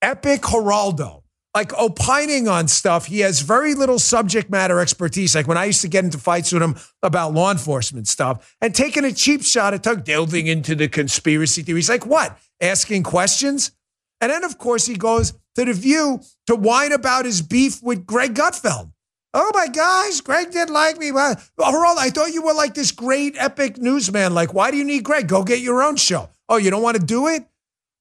epic 0.00 0.42
Geraldo, 0.42 1.22
like 1.54 1.72
opining 1.74 2.48
on 2.48 2.68
stuff. 2.68 3.06
He 3.06 3.20
has 3.20 3.40
very 3.40 3.74
little 3.74 3.98
subject 3.98 4.50
matter 4.50 4.80
expertise. 4.80 5.34
Like 5.34 5.48
when 5.48 5.58
I 5.58 5.64
used 5.64 5.80
to 5.82 5.88
get 5.88 6.04
into 6.04 6.18
fights 6.18 6.52
with 6.52 6.62
him 6.62 6.76
about 7.02 7.32
law 7.32 7.50
enforcement 7.50 8.08
stuff 8.08 8.56
and 8.60 8.74
taking 8.74 9.04
a 9.04 9.12
cheap 9.12 9.42
shot 9.42 9.74
at 9.74 9.82
Tuck, 9.82 10.04
delving 10.04 10.46
into 10.46 10.74
the 10.74 10.88
conspiracy 10.88 11.62
theories. 11.62 11.88
Like 11.88 12.06
what? 12.06 12.38
Asking 12.60 13.02
questions? 13.02 13.72
And 14.20 14.30
then, 14.30 14.44
of 14.44 14.56
course, 14.56 14.86
he 14.86 14.94
goes 14.94 15.34
to 15.56 15.64
The 15.64 15.74
View 15.74 16.20
to 16.46 16.56
whine 16.56 16.92
about 16.92 17.26
his 17.26 17.42
beef 17.42 17.82
with 17.82 18.06
Greg 18.06 18.34
Gutfeld. 18.34 18.93
Oh 19.36 19.50
my 19.52 19.66
gosh, 19.66 20.20
Greg 20.20 20.52
didn't 20.52 20.72
like 20.72 20.96
me. 20.96 21.10
Well, 21.10 21.34
Geraldo, 21.58 21.98
I 21.98 22.10
thought 22.10 22.32
you 22.32 22.42
were 22.42 22.54
like 22.54 22.74
this 22.74 22.92
great 22.92 23.34
epic 23.36 23.78
newsman. 23.78 24.32
Like, 24.32 24.54
why 24.54 24.70
do 24.70 24.76
you 24.76 24.84
need 24.84 25.02
Greg? 25.02 25.26
Go 25.26 25.42
get 25.42 25.58
your 25.58 25.82
own 25.82 25.96
show. 25.96 26.30
Oh, 26.48 26.56
you 26.56 26.70
don't 26.70 26.82
want 26.82 26.96
to 26.98 27.04
do 27.04 27.26
it? 27.26 27.44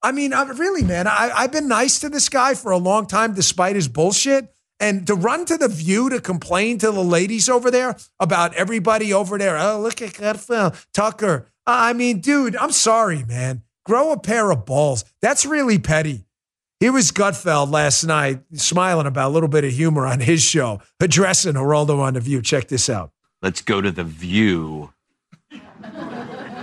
I 0.04 0.12
mean, 0.12 0.32
I, 0.32 0.44
really, 0.44 0.84
man, 0.84 1.08
I, 1.08 1.32
I've 1.34 1.52
been 1.52 1.68
nice 1.68 2.00
to 2.02 2.10
this 2.10 2.30
guy 2.30 2.54
for 2.54 2.72
a 2.72 2.78
long 2.78 3.08
time 3.08 3.34
despite 3.34 3.76
his 3.76 3.88
bullshit. 3.88 4.54
And 4.80 5.08
to 5.08 5.16
run 5.16 5.46
to 5.46 5.58
the 5.58 5.70
view 5.70 6.10
to 6.10 6.20
complain 6.20 6.78
to 6.80 6.92
the 6.92 7.04
ladies 7.04 7.48
over 7.48 7.72
there 7.72 7.96
about 8.20 8.54
everybody 8.54 9.14
over 9.14 9.38
there. 9.38 9.58
Oh, 9.58 9.80
look 9.80 10.02
at 10.02 10.14
Gutfeld, 10.14 10.86
Tucker. 10.94 11.48
I 11.66 11.94
mean, 11.94 12.20
dude, 12.20 12.56
I'm 12.58 12.72
sorry, 12.72 13.24
man. 13.24 13.64
Grow 13.86 14.12
a 14.12 14.20
pair 14.20 14.52
of 14.52 14.66
balls. 14.66 15.06
That's 15.22 15.46
really 15.46 15.80
petty. 15.80 16.26
Here 16.84 16.92
was 16.92 17.14
Gutfeld 17.14 17.72
last 17.72 18.04
night 18.04 18.42
smiling 18.56 19.08
about 19.08 19.30
a 19.30 19.34
little 19.34 19.48
bit 19.48 19.64
of 19.64 19.72
humor 19.72 20.06
on 20.06 20.20
his 20.20 20.42
show, 20.42 20.82
addressing 21.00 21.54
Geraldo 21.54 22.02
on 22.02 22.16
The 22.16 22.20
View. 22.20 22.42
Check 22.42 22.68
this 22.68 22.90
out. 22.90 23.12
Let's 23.42 23.62
go 23.62 23.80
to 23.80 23.90
The 23.90 24.04
View, 24.04 24.92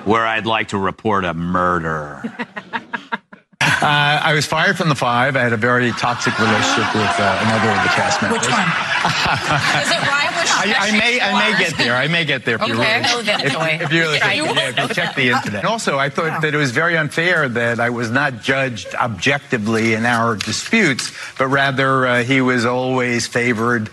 where 0.04 0.26
I'd 0.26 0.44
like 0.44 0.68
to 0.68 0.76
report 0.76 1.24
a 1.24 1.32
murder. 1.32 2.22
Uh, 3.60 4.20
I 4.22 4.32
was 4.34 4.46
fired 4.46 4.78
from 4.78 4.88
the 4.88 4.94
five. 4.94 5.36
I 5.36 5.40
had 5.40 5.52
a 5.52 5.56
very 5.56 5.92
toxic 5.92 6.38
relationship 6.38 6.94
with 6.94 7.16
uh, 7.18 7.44
another 7.44 7.68
of 7.68 7.82
the 7.82 7.92
cast 7.92 8.22
members. 8.22 8.40
Which 8.40 8.50
one? 8.50 8.68
Is 9.82 9.90
it 9.90 10.00
Ryan? 10.00 10.30
I, 10.62 10.74
I, 10.78 10.90
may, 10.92 11.20
I 11.20 11.50
may 11.50 11.58
get 11.58 11.76
there. 11.76 11.94
I 11.94 12.08
may 12.08 12.24
get 12.24 12.44
there. 12.44 12.56
If 12.56 12.62
okay, 12.62 12.72
you 12.72 12.78
really, 12.78 13.72
if, 13.74 13.82
if 13.82 13.92
you 13.92 14.00
really, 14.00 14.18
yeah, 14.18 14.68
if 14.76 14.88
you 14.88 14.94
check 14.94 15.14
the 15.14 15.28
internet. 15.30 15.60
And 15.60 15.66
also, 15.66 15.98
I 15.98 16.08
thought 16.08 16.30
wow. 16.30 16.40
that 16.40 16.54
it 16.54 16.56
was 16.56 16.70
very 16.70 16.96
unfair 16.96 17.48
that 17.48 17.80
I 17.80 17.90
was 17.90 18.10
not 18.10 18.42
judged 18.42 18.94
objectively 18.94 19.94
in 19.94 20.04
our 20.06 20.36
disputes, 20.36 21.12
but 21.38 21.48
rather 21.48 22.06
uh, 22.06 22.22
he 22.22 22.40
was 22.40 22.64
always 22.64 23.26
favored. 23.26 23.90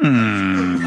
Hmm. 0.00 0.78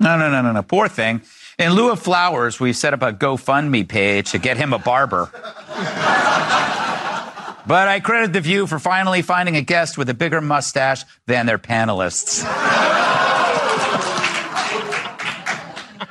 no, 0.00 0.16
no, 0.16 0.30
no, 0.30 0.42
no, 0.42 0.52
no. 0.52 0.62
Poor 0.62 0.88
thing. 0.88 1.22
In 1.58 1.72
lieu 1.72 1.90
of 1.90 2.00
flowers, 2.00 2.60
we 2.60 2.74
set 2.74 2.92
up 2.92 3.00
a 3.00 3.14
GoFundMe 3.14 3.88
page 3.88 4.32
to 4.32 4.38
get 4.38 4.58
him 4.58 4.74
a 4.74 4.78
barber. 4.78 5.30
But 7.66 7.88
I 7.88 7.98
credit 8.00 8.34
The 8.34 8.42
View 8.42 8.66
for 8.66 8.78
finally 8.78 9.22
finding 9.22 9.56
a 9.56 9.62
guest 9.62 9.96
with 9.96 10.10
a 10.10 10.14
bigger 10.14 10.42
mustache 10.42 11.04
than 11.26 11.46
their 11.46 11.58
panelists. 11.58 12.42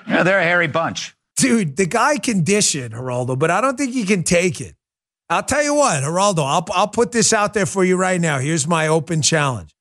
they're 0.08 0.40
a 0.40 0.44
hairy 0.44 0.68
bunch. 0.68 1.16
Dude, 1.38 1.78
the 1.78 1.86
guy 1.86 2.18
can 2.18 2.44
dish 2.44 2.74
it, 2.74 2.94
Geraldo, 2.94 3.38
but 3.38 3.52
I 3.52 3.62
don't 3.62 3.78
think 3.78 3.94
he 3.94 4.04
can 4.04 4.24
take 4.24 4.60
it. 4.60 4.76
I'll 5.30 5.44
tell 5.44 5.64
you 5.64 5.76
what, 5.76 6.04
Geraldo, 6.04 6.40
I'll, 6.40 6.66
I'll 6.74 6.88
put 6.88 7.12
this 7.12 7.34
out 7.34 7.54
there 7.54 7.68
for 7.68 7.86
you 7.86 7.98
right 7.98 8.20
now. 8.20 8.40
Here's 8.40 8.68
my 8.68 8.88
open 8.88 9.22
challenge. 9.22 9.76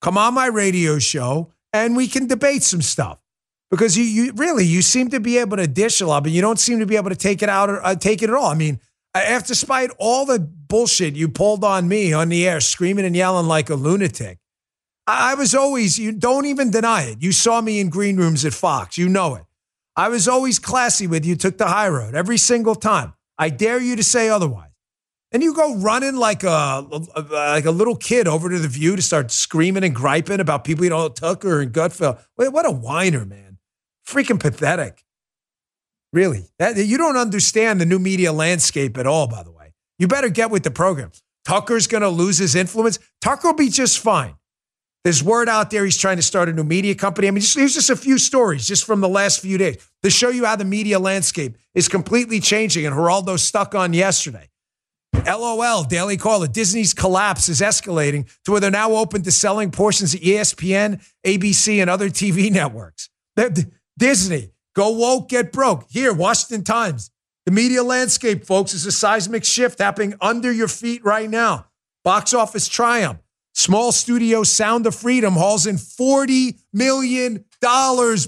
Come 0.00 0.16
on 0.16 0.32
my 0.32 0.46
radio 0.46 1.00
show 1.00 1.52
and 1.72 1.96
we 1.96 2.06
can 2.06 2.28
debate 2.28 2.62
some 2.62 2.82
stuff 2.82 3.18
because 3.70 3.96
you, 3.96 4.04
you 4.04 4.32
really 4.36 4.64
you 4.64 4.82
seem 4.82 5.10
to 5.10 5.20
be 5.20 5.38
able 5.38 5.56
to 5.56 5.66
dish 5.66 6.00
a 6.00 6.06
lot, 6.06 6.22
but 6.22 6.32
you 6.32 6.40
don't 6.40 6.58
seem 6.58 6.78
to 6.78 6.86
be 6.86 6.96
able 6.96 7.10
to 7.10 7.16
take 7.16 7.42
it 7.42 7.48
out 7.48 7.68
or 7.68 7.84
uh, 7.84 7.94
take 7.94 8.22
it 8.22 8.30
at 8.30 8.36
all. 8.36 8.46
I 8.46 8.54
mean, 8.54 8.80
after 9.14 9.48
despite 9.48 9.90
all 9.98 10.26
the 10.26 10.38
bullshit 10.38 11.14
you 11.14 11.28
pulled 11.28 11.64
on 11.64 11.88
me 11.88 12.12
on 12.12 12.28
the 12.28 12.46
air, 12.46 12.60
screaming 12.60 13.04
and 13.04 13.16
yelling 13.16 13.46
like 13.46 13.70
a 13.70 13.74
lunatic, 13.74 14.38
I, 15.06 15.32
I 15.32 15.34
was 15.34 15.54
always 15.54 15.98
you 15.98 16.12
don't 16.12 16.46
even 16.46 16.70
deny 16.70 17.04
it. 17.04 17.22
You 17.22 17.32
saw 17.32 17.60
me 17.60 17.80
in 17.80 17.88
green 17.88 18.16
rooms 18.16 18.44
at 18.44 18.54
Fox, 18.54 18.98
you 18.98 19.08
know 19.08 19.34
it. 19.34 19.44
I 19.96 20.10
was 20.10 20.28
always 20.28 20.58
classy 20.58 21.06
with 21.06 21.24
you, 21.24 21.36
took 21.36 21.56
the 21.56 21.68
high 21.68 21.88
road 21.88 22.14
every 22.14 22.36
single 22.36 22.74
time. 22.74 23.14
I 23.38 23.48
dare 23.48 23.80
you 23.80 23.96
to 23.96 24.04
say 24.04 24.28
otherwise. 24.28 24.70
And 25.32 25.42
you 25.42 25.54
go 25.54 25.76
running 25.76 26.16
like 26.16 26.44
a, 26.44 26.86
like 27.30 27.64
a 27.64 27.70
little 27.70 27.96
kid 27.96 28.28
over 28.28 28.48
to 28.48 28.58
the 28.58 28.68
view 28.68 28.94
to 28.94 29.02
start 29.02 29.30
screaming 29.30 29.84
and 29.84 29.94
griping 29.94 30.40
about 30.40 30.64
people 30.64 30.84
you 30.84 30.90
don't 30.90 31.00
know 31.00 31.08
Tucker 31.08 31.60
and 31.60 31.72
Gutfeld. 31.72 32.22
What 32.36 32.64
a 32.64 32.70
whiner, 32.70 33.24
man! 33.24 33.45
Freaking 34.06 34.40
pathetic. 34.40 35.04
Really, 36.12 36.48
that, 36.58 36.76
you 36.76 36.96
don't 36.96 37.16
understand 37.16 37.80
the 37.80 37.86
new 37.86 37.98
media 37.98 38.32
landscape 38.32 38.96
at 38.96 39.06
all. 39.06 39.26
By 39.26 39.42
the 39.42 39.50
way, 39.50 39.74
you 39.98 40.08
better 40.08 40.28
get 40.28 40.50
with 40.50 40.62
the 40.62 40.70
program. 40.70 41.10
Tucker's 41.44 41.86
going 41.86 42.02
to 42.02 42.08
lose 42.08 42.38
his 42.38 42.54
influence. 42.54 42.98
Tucker 43.20 43.48
will 43.48 43.54
be 43.54 43.68
just 43.68 43.98
fine. 43.98 44.34
There's 45.04 45.22
word 45.22 45.48
out 45.48 45.70
there 45.70 45.84
he's 45.84 45.96
trying 45.96 46.16
to 46.16 46.22
start 46.22 46.48
a 46.48 46.52
new 46.52 46.64
media 46.64 46.94
company. 46.94 47.28
I 47.28 47.30
mean, 47.30 47.40
just, 47.40 47.56
here's 47.56 47.74
just 47.74 47.90
a 47.90 47.96
few 47.96 48.18
stories 48.18 48.66
just 48.66 48.84
from 48.84 49.00
the 49.00 49.08
last 49.08 49.40
few 49.40 49.56
days 49.56 49.76
to 50.02 50.10
show 50.10 50.30
you 50.30 50.44
how 50.44 50.56
the 50.56 50.64
media 50.64 50.98
landscape 50.98 51.56
is 51.74 51.86
completely 51.86 52.40
changing. 52.40 52.86
And 52.86 52.94
Geraldo 52.94 53.38
stuck 53.38 53.76
on 53.76 53.92
yesterday. 53.92 54.48
LOL, 55.24 55.84
Daily 55.84 56.16
Caller. 56.16 56.48
Disney's 56.48 56.92
collapse 56.92 57.48
is 57.48 57.60
escalating 57.60 58.28
to 58.44 58.50
where 58.50 58.60
they're 58.60 58.70
now 58.70 58.92
open 58.92 59.22
to 59.22 59.30
selling 59.30 59.70
portions 59.70 60.14
of 60.14 60.20
ESPN, 60.20 61.04
ABC, 61.24 61.80
and 61.80 61.88
other 61.88 62.08
TV 62.08 62.50
networks. 62.52 63.08
Disney, 63.98 64.52
go 64.74 64.90
woke, 64.90 65.28
get 65.28 65.52
broke. 65.52 65.86
Here, 65.88 66.12
Washington 66.12 66.64
Times. 66.64 67.10
The 67.46 67.52
media 67.52 67.82
landscape, 67.82 68.44
folks, 68.44 68.74
is 68.74 68.84
a 68.86 68.92
seismic 68.92 69.44
shift 69.44 69.78
happening 69.78 70.14
under 70.20 70.50
your 70.50 70.68
feet 70.68 71.04
right 71.04 71.30
now. 71.30 71.66
Box 72.04 72.34
office 72.34 72.68
triumph. 72.68 73.20
Small 73.54 73.90
studio 73.90 74.42
Sound 74.42 74.86
of 74.86 74.94
Freedom 74.94 75.34
hauls 75.34 75.66
in 75.66 75.76
$40 75.76 76.58
million, 76.72 77.44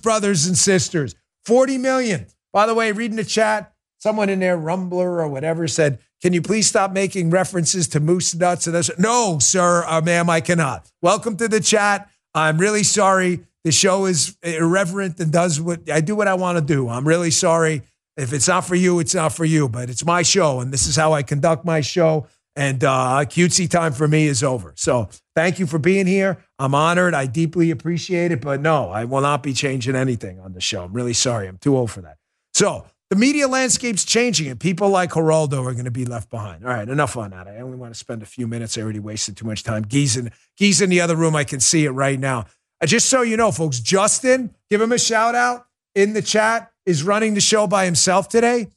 brothers 0.02 0.46
and 0.46 0.56
sisters. 0.56 1.14
40 1.44 1.78
million. 1.78 2.26
By 2.52 2.66
the 2.66 2.74
way, 2.74 2.92
reading 2.92 3.16
the 3.16 3.24
chat, 3.24 3.74
someone 3.98 4.30
in 4.30 4.40
there, 4.40 4.56
Rumbler 4.56 5.20
or 5.20 5.28
whatever, 5.28 5.68
said, 5.68 5.98
Can 6.22 6.32
you 6.32 6.40
please 6.40 6.66
stop 6.66 6.92
making 6.92 7.30
references 7.30 7.88
to 7.88 8.00
moose 8.00 8.34
nuts 8.34 8.66
and 8.66 8.74
this? 8.74 8.90
No, 8.98 9.38
sir, 9.38 9.84
uh, 9.86 10.00
ma'am, 10.00 10.30
I 10.30 10.40
cannot. 10.40 10.90
Welcome 11.02 11.36
to 11.36 11.48
the 11.48 11.60
chat. 11.60 12.08
I'm 12.34 12.56
really 12.56 12.82
sorry. 12.82 13.40
The 13.68 13.72
show 13.72 14.06
is 14.06 14.34
irreverent 14.42 15.20
and 15.20 15.30
does 15.30 15.60
what 15.60 15.90
I 15.90 16.00
do 16.00 16.16
what 16.16 16.26
I 16.26 16.32
want 16.32 16.56
to 16.56 16.64
do. 16.64 16.88
I'm 16.88 17.06
really 17.06 17.30
sorry. 17.30 17.82
If 18.16 18.32
it's 18.32 18.48
not 18.48 18.62
for 18.62 18.74
you, 18.74 18.98
it's 18.98 19.14
not 19.14 19.34
for 19.34 19.44
you, 19.44 19.68
but 19.68 19.90
it's 19.90 20.06
my 20.06 20.22
show, 20.22 20.60
and 20.60 20.72
this 20.72 20.86
is 20.86 20.96
how 20.96 21.12
I 21.12 21.22
conduct 21.22 21.66
my 21.66 21.82
show. 21.82 22.26
And 22.56 22.82
uh, 22.82 23.26
cutesy 23.26 23.68
time 23.68 23.92
for 23.92 24.08
me 24.08 24.26
is 24.26 24.42
over. 24.42 24.72
So 24.78 25.10
thank 25.36 25.58
you 25.58 25.66
for 25.66 25.78
being 25.78 26.06
here. 26.06 26.38
I'm 26.58 26.74
honored. 26.74 27.12
I 27.12 27.26
deeply 27.26 27.70
appreciate 27.70 28.32
it. 28.32 28.40
But 28.40 28.62
no, 28.62 28.88
I 28.88 29.04
will 29.04 29.20
not 29.20 29.42
be 29.42 29.52
changing 29.52 29.94
anything 29.94 30.40
on 30.40 30.54
the 30.54 30.62
show. 30.62 30.84
I'm 30.84 30.94
really 30.94 31.12
sorry. 31.12 31.46
I'm 31.46 31.58
too 31.58 31.76
old 31.76 31.90
for 31.90 32.00
that. 32.00 32.16
So 32.54 32.86
the 33.10 33.16
media 33.16 33.48
landscape's 33.48 34.06
changing, 34.06 34.48
and 34.48 34.58
people 34.58 34.88
like 34.88 35.10
Geraldo 35.10 35.66
are 35.66 35.74
going 35.74 35.84
to 35.84 35.90
be 35.90 36.06
left 36.06 36.30
behind. 36.30 36.64
All 36.64 36.70
right, 36.70 36.88
enough 36.88 37.18
on 37.18 37.32
that. 37.32 37.48
I 37.48 37.58
only 37.58 37.76
want 37.76 37.92
to 37.92 37.98
spend 37.98 38.22
a 38.22 38.26
few 38.26 38.46
minutes. 38.46 38.78
I 38.78 38.80
already 38.80 38.98
wasted 38.98 39.36
too 39.36 39.46
much 39.46 39.62
time. 39.62 39.84
Gee's 39.84 40.16
in, 40.16 40.32
Gee's 40.56 40.80
in 40.80 40.88
the 40.88 41.02
other 41.02 41.16
room. 41.16 41.36
I 41.36 41.44
can 41.44 41.60
see 41.60 41.84
it 41.84 41.90
right 41.90 42.18
now. 42.18 42.46
Just 42.84 43.08
so 43.08 43.22
you 43.22 43.36
know, 43.36 43.50
folks, 43.50 43.80
Justin, 43.80 44.54
give 44.70 44.80
him 44.80 44.92
a 44.92 44.98
shout 44.98 45.34
out 45.34 45.66
in 45.94 46.12
the 46.12 46.22
chat, 46.22 46.70
is 46.86 47.02
running 47.02 47.34
the 47.34 47.40
show 47.40 47.66
by 47.66 47.84
himself 47.84 48.28
today. 48.28 48.68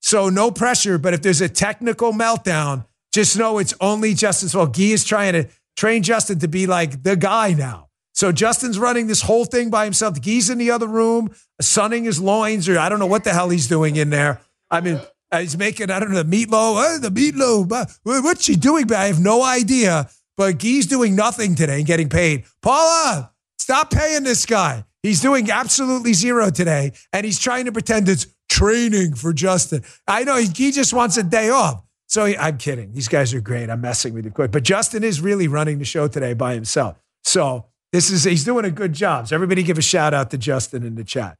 So 0.00 0.28
no 0.28 0.50
pressure, 0.50 0.98
but 0.98 1.14
if 1.14 1.22
there's 1.22 1.40
a 1.40 1.48
technical 1.48 2.12
meltdown, 2.12 2.86
just 3.12 3.36
know 3.36 3.58
it's 3.58 3.74
only 3.80 4.14
Justin's 4.14 4.52
fault. 4.52 4.74
Gee 4.74 4.92
is 4.92 5.04
trying 5.04 5.32
to 5.32 5.48
train 5.76 6.02
Justin 6.02 6.38
to 6.40 6.48
be 6.48 6.66
like 6.66 7.02
the 7.02 7.16
guy 7.16 7.54
now. 7.54 7.88
So 8.12 8.30
Justin's 8.30 8.78
running 8.78 9.06
this 9.08 9.22
whole 9.22 9.44
thing 9.44 9.70
by 9.70 9.84
himself. 9.84 10.20
Gee's 10.20 10.48
in 10.48 10.58
the 10.58 10.70
other 10.70 10.86
room, 10.86 11.34
sunning 11.60 12.04
his 12.04 12.20
loins, 12.20 12.68
or 12.68 12.78
I 12.78 12.88
don't 12.88 12.98
know 12.98 13.06
what 13.06 13.24
the 13.24 13.32
hell 13.32 13.50
he's 13.50 13.68
doing 13.68 13.96
in 13.96 14.10
there. 14.10 14.40
I 14.70 14.80
mean, 14.80 15.00
uh, 15.32 15.40
he's 15.40 15.56
making, 15.56 15.90
I 15.90 15.98
don't 15.98 16.12
know, 16.12 16.22
the 16.22 16.46
meatloaf, 16.46 16.96
uh, 16.96 16.98
the 16.98 17.10
meatloaf. 17.10 17.72
Uh, 17.72 17.86
what's 18.22 18.44
she 18.44 18.56
doing? 18.56 18.90
I 18.92 19.06
have 19.06 19.20
no 19.20 19.42
idea. 19.42 20.08
But 20.36 20.58
Gee's 20.58 20.86
doing 20.86 21.16
nothing 21.16 21.54
today 21.54 21.78
and 21.78 21.86
getting 21.86 22.08
paid. 22.08 22.44
Paula, 22.62 23.32
stop 23.66 23.90
paying 23.90 24.22
this 24.22 24.46
guy. 24.46 24.84
He's 25.02 25.20
doing 25.20 25.50
absolutely 25.50 26.12
zero 26.12 26.50
today, 26.50 26.92
and 27.12 27.26
he's 27.26 27.40
trying 27.40 27.64
to 27.64 27.72
pretend 27.72 28.08
it's 28.08 28.28
training 28.48 29.16
for 29.16 29.32
Justin. 29.32 29.82
I 30.06 30.22
know 30.22 30.36
he 30.36 30.70
just 30.70 30.94
wants 30.94 31.16
a 31.16 31.24
day 31.24 31.50
off. 31.50 31.82
So 32.06 32.26
I'm 32.26 32.58
kidding. 32.58 32.92
These 32.92 33.08
guys 33.08 33.34
are 33.34 33.40
great. 33.40 33.68
I'm 33.68 33.80
messing 33.80 34.14
with 34.14 34.24
you 34.24 34.30
quick. 34.30 34.52
But 34.52 34.62
Justin 34.62 35.02
is 35.02 35.20
really 35.20 35.48
running 35.48 35.80
the 35.80 35.84
show 35.84 36.06
today 36.06 36.32
by 36.32 36.54
himself. 36.54 36.96
So 37.24 37.66
this 37.90 38.08
is 38.08 38.22
he's 38.22 38.44
doing 38.44 38.64
a 38.64 38.70
good 38.70 38.92
job. 38.92 39.26
So 39.26 39.34
everybody 39.34 39.64
give 39.64 39.78
a 39.78 39.82
shout 39.82 40.14
out 40.14 40.30
to 40.30 40.38
Justin 40.38 40.84
in 40.84 40.94
the 40.94 41.02
chat. 41.02 41.36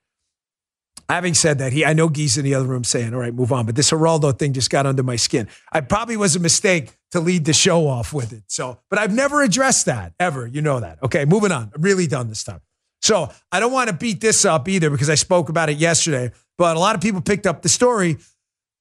Having 1.08 1.34
said 1.34 1.58
that, 1.58 1.72
he 1.72 1.84
I 1.84 1.92
know 1.92 2.08
Gee's 2.08 2.36
in 2.36 2.44
the 2.44 2.54
other 2.54 2.66
room 2.66 2.82
saying, 2.82 3.14
all 3.14 3.20
right, 3.20 3.32
move 3.32 3.52
on. 3.52 3.66
But 3.66 3.76
this 3.76 3.90
Geraldo 3.90 4.36
thing 4.36 4.52
just 4.52 4.70
got 4.70 4.86
under 4.86 5.02
my 5.02 5.16
skin. 5.16 5.48
I 5.72 5.80
probably 5.80 6.16
was 6.16 6.34
a 6.34 6.40
mistake 6.40 6.96
to 7.12 7.20
lead 7.20 7.44
the 7.44 7.52
show 7.52 7.86
off 7.86 8.12
with 8.12 8.32
it. 8.32 8.42
So, 8.48 8.80
but 8.90 8.98
I've 8.98 9.14
never 9.14 9.42
addressed 9.42 9.86
that 9.86 10.14
ever. 10.18 10.46
You 10.46 10.62
know 10.62 10.80
that. 10.80 11.02
Okay, 11.02 11.24
moving 11.24 11.52
on. 11.52 11.70
I'm 11.74 11.82
really 11.82 12.06
done 12.06 12.28
this 12.28 12.42
time. 12.42 12.60
So 13.02 13.30
I 13.52 13.60
don't 13.60 13.72
want 13.72 13.88
to 13.88 13.94
beat 13.94 14.20
this 14.20 14.44
up 14.44 14.68
either 14.68 14.90
because 14.90 15.08
I 15.08 15.14
spoke 15.14 15.48
about 15.48 15.68
it 15.68 15.76
yesterday. 15.76 16.32
But 16.58 16.76
a 16.76 16.80
lot 16.80 16.96
of 16.96 17.00
people 17.00 17.20
picked 17.20 17.46
up 17.46 17.62
the 17.62 17.68
story 17.68 18.16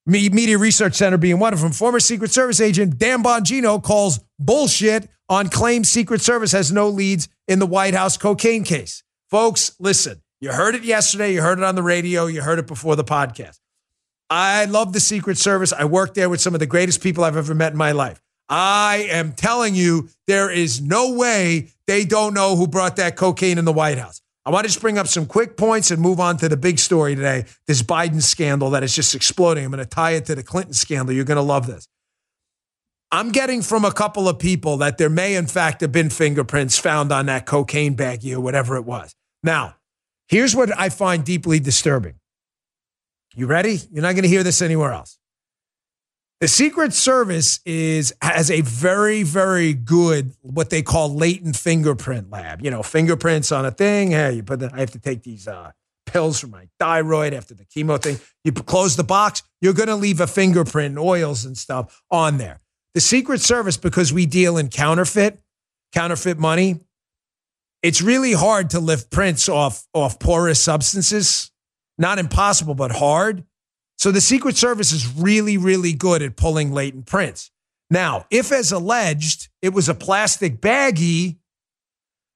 Media 0.07 0.57
Research 0.57 0.93
Center 0.93 1.17
being 1.17 1.39
one 1.39 1.53
of 1.53 1.61
them. 1.61 1.71
Former 1.71 1.99
Secret 1.99 2.31
Service 2.31 2.61
agent 2.61 2.97
Dan 2.97 3.23
Bongino 3.23 3.81
calls 3.81 4.19
bullshit 4.39 5.09
on 5.29 5.49
claims 5.49 5.89
Secret 5.89 6.21
Service 6.21 6.51
has 6.51 6.71
no 6.71 6.89
leads 6.89 7.27
in 7.47 7.59
the 7.59 7.65
White 7.65 7.93
House 7.93 8.17
cocaine 8.17 8.63
case. 8.63 9.03
Folks, 9.29 9.75
listen, 9.79 10.21
you 10.41 10.51
heard 10.51 10.75
it 10.75 10.83
yesterday, 10.83 11.33
you 11.33 11.41
heard 11.41 11.59
it 11.59 11.63
on 11.63 11.75
the 11.75 11.83
radio, 11.83 12.25
you 12.25 12.41
heard 12.41 12.59
it 12.59 12.67
before 12.67 12.95
the 12.95 13.03
podcast. 13.03 13.59
I 14.29 14.65
love 14.65 14.93
the 14.93 14.99
Secret 14.99 15.37
Service. 15.37 15.71
I 15.71 15.85
worked 15.85 16.15
there 16.15 16.29
with 16.29 16.41
some 16.41 16.53
of 16.53 16.59
the 16.59 16.65
greatest 16.65 17.01
people 17.01 17.23
I've 17.23 17.37
ever 17.37 17.53
met 17.53 17.71
in 17.71 17.77
my 17.77 17.91
life. 17.91 18.21
I 18.49 19.07
am 19.09 19.33
telling 19.33 19.75
you, 19.75 20.09
there 20.27 20.51
is 20.51 20.81
no 20.81 21.13
way 21.13 21.69
they 21.87 22.05
don't 22.05 22.33
know 22.33 22.55
who 22.55 22.67
brought 22.67 22.95
that 22.97 23.15
cocaine 23.15 23.57
in 23.57 23.65
the 23.65 23.73
White 23.73 23.97
House. 23.97 24.21
I 24.45 24.51
want 24.51 24.65
to 24.65 24.67
just 24.67 24.81
bring 24.81 24.99
up 24.99 25.07
some 25.07 25.25
quick 25.25 25.57
points 25.57 25.89
and 25.89 25.99
move 25.99 26.19
on 26.19 26.37
to 26.37 26.49
the 26.49 26.57
big 26.57 26.77
story 26.77 27.15
today 27.15 27.45
this 27.65 27.81
Biden 27.81 28.21
scandal 28.21 28.69
that 28.71 28.83
is 28.83 28.93
just 28.93 29.15
exploding. 29.15 29.65
I'm 29.65 29.71
going 29.71 29.83
to 29.83 29.89
tie 29.89 30.11
it 30.11 30.25
to 30.25 30.35
the 30.35 30.43
Clinton 30.43 30.73
scandal. 30.73 31.15
You're 31.15 31.25
going 31.25 31.37
to 31.37 31.41
love 31.41 31.65
this. 31.65 31.87
I'm 33.11 33.31
getting 33.31 33.61
from 33.61 33.85
a 33.85 33.91
couple 33.91 34.27
of 34.27 34.37
people 34.37 34.77
that 34.77 34.97
there 34.97 35.09
may, 35.09 35.35
in 35.35 35.47
fact, 35.47 35.81
have 35.81 35.91
been 35.91 36.09
fingerprints 36.09 36.77
found 36.77 37.11
on 37.11 37.27
that 37.27 37.45
cocaine 37.45 37.95
baggie 37.95 38.35
or 38.35 38.39
whatever 38.39 38.75
it 38.75 38.85
was. 38.85 39.15
Now, 39.41 39.75
here's 40.27 40.55
what 40.55 40.77
I 40.77 40.89
find 40.89 41.23
deeply 41.23 41.59
disturbing. 41.59 42.15
You 43.35 43.47
ready? 43.47 43.79
You're 43.91 44.01
not 44.01 44.13
going 44.13 44.23
to 44.23 44.29
hear 44.29 44.43
this 44.43 44.61
anywhere 44.61 44.91
else. 44.91 45.17
The 46.41 46.47
Secret 46.49 46.93
Service 46.93 47.59
is 47.65 48.13
has 48.21 48.51
a 48.51 48.61
very 48.61 49.23
very 49.23 49.73
good 49.73 50.33
what 50.41 50.69
they 50.69 50.81
call 50.81 51.15
latent 51.15 51.55
fingerprint 51.55 52.29
lab. 52.29 52.61
You 52.61 52.71
know, 52.71 52.83
fingerprints 52.83 53.51
on 53.51 53.65
a 53.65 53.71
thing. 53.71 54.11
Hey, 54.11 54.33
you 54.33 54.43
put 54.43 54.59
the, 54.59 54.69
I 54.73 54.79
have 54.81 54.91
to 54.91 54.99
take 54.99 55.23
these 55.23 55.47
uh, 55.47 55.71
pills 56.05 56.39
for 56.39 56.47
my 56.47 56.67
thyroid 56.79 57.33
after 57.33 57.53
the 57.53 57.65
chemo 57.65 58.01
thing. 58.01 58.19
You 58.43 58.51
close 58.51 58.95
the 58.95 59.03
box, 59.03 59.43
you're 59.61 59.73
going 59.73 59.89
to 59.89 59.95
leave 59.95 60.19
a 60.19 60.27
fingerprint 60.27 60.97
oils 60.97 61.45
and 61.45 61.57
stuff 61.57 62.01
on 62.11 62.37
there. 62.37 62.61
The 62.93 63.01
Secret 63.01 63.41
Service, 63.41 63.77
because 63.77 64.13
we 64.13 64.25
deal 64.25 64.57
in 64.57 64.69
counterfeit, 64.69 65.39
counterfeit 65.93 66.37
money, 66.37 66.79
it's 67.85 68.01
really 68.01 68.33
hard 68.33 68.71
to 68.71 68.79
lift 68.79 69.11
prints 69.11 69.47
off 69.47 69.85
off 69.93 70.17
porous 70.17 70.59
substances. 70.59 71.51
Not 71.99 72.17
impossible, 72.17 72.73
but 72.73 72.91
hard. 72.91 73.43
So 73.99 74.11
the 74.11 74.21
Secret 74.21 74.57
Service 74.57 74.91
is 74.91 75.15
really, 75.15 75.57
really 75.57 75.93
good 75.93 76.23
at 76.23 76.35
pulling 76.35 76.73
latent 76.73 77.05
prints. 77.05 77.51
Now, 77.91 78.25
if 78.31 78.51
as 78.51 78.71
alleged 78.71 79.49
it 79.61 79.71
was 79.71 79.87
a 79.87 79.93
plastic 79.93 80.61
baggie, 80.61 81.37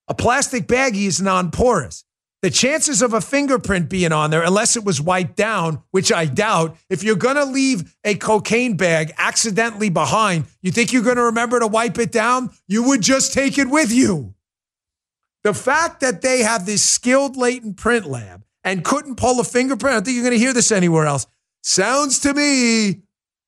a 0.08 0.14
plastic 0.14 0.68
baggie 0.68 1.08
is 1.08 1.20
non 1.20 1.50
porous. 1.50 2.06
the 2.44 2.52
chances 2.52 3.02
of 3.02 3.14
a 3.16 3.20
fingerprint 3.20 3.90
being 3.90 4.12
on 4.12 4.30
there, 4.30 4.44
unless 4.44 4.78
it 4.78 4.86
was 4.86 5.02
wiped 5.02 5.36
down, 5.36 5.82
which 5.90 6.12
I 6.14 6.26
doubt, 6.26 6.78
if 6.92 7.02
you're 7.04 7.16
going 7.16 7.38
to 7.38 7.46
leave 7.46 7.96
a 8.04 8.14
cocaine 8.14 8.78
bag 8.78 9.14
accidentally 9.18 9.90
behind, 9.90 10.46
you 10.62 10.72
think 10.72 10.94
you're 10.94 11.02
going 11.02 11.18
to 11.18 11.24
remember 11.24 11.60
to 11.60 11.68
wipe 11.68 11.98
it 11.98 12.12
down? 12.12 12.52
You 12.68 12.84
would 12.84 13.02
just 13.02 13.34
take 13.34 13.58
it 13.58 13.68
with 13.68 13.92
you. 13.92 14.36
The 15.44 15.54
fact 15.54 16.02
that 16.02 16.22
they 16.22 16.40
have 16.40 16.66
this 16.66 16.84
skilled 16.84 17.38
latent 17.38 17.78
print 17.78 18.06
lab 18.06 18.44
and 18.64 18.84
couldn't 18.84 19.16
pull 19.16 19.40
a 19.40 19.44
fingerprint, 19.44 19.92
I 19.92 19.96
don't 19.96 20.06
think 20.06 20.16
you're 20.16 20.24
going 20.24 20.38
to 20.38 20.40
hear 20.40 20.54
this 20.54 20.72
anywhere 20.72 21.06
else, 21.06 21.28
sounds 21.64 22.20
to 22.20 22.34
me 22.34 23.04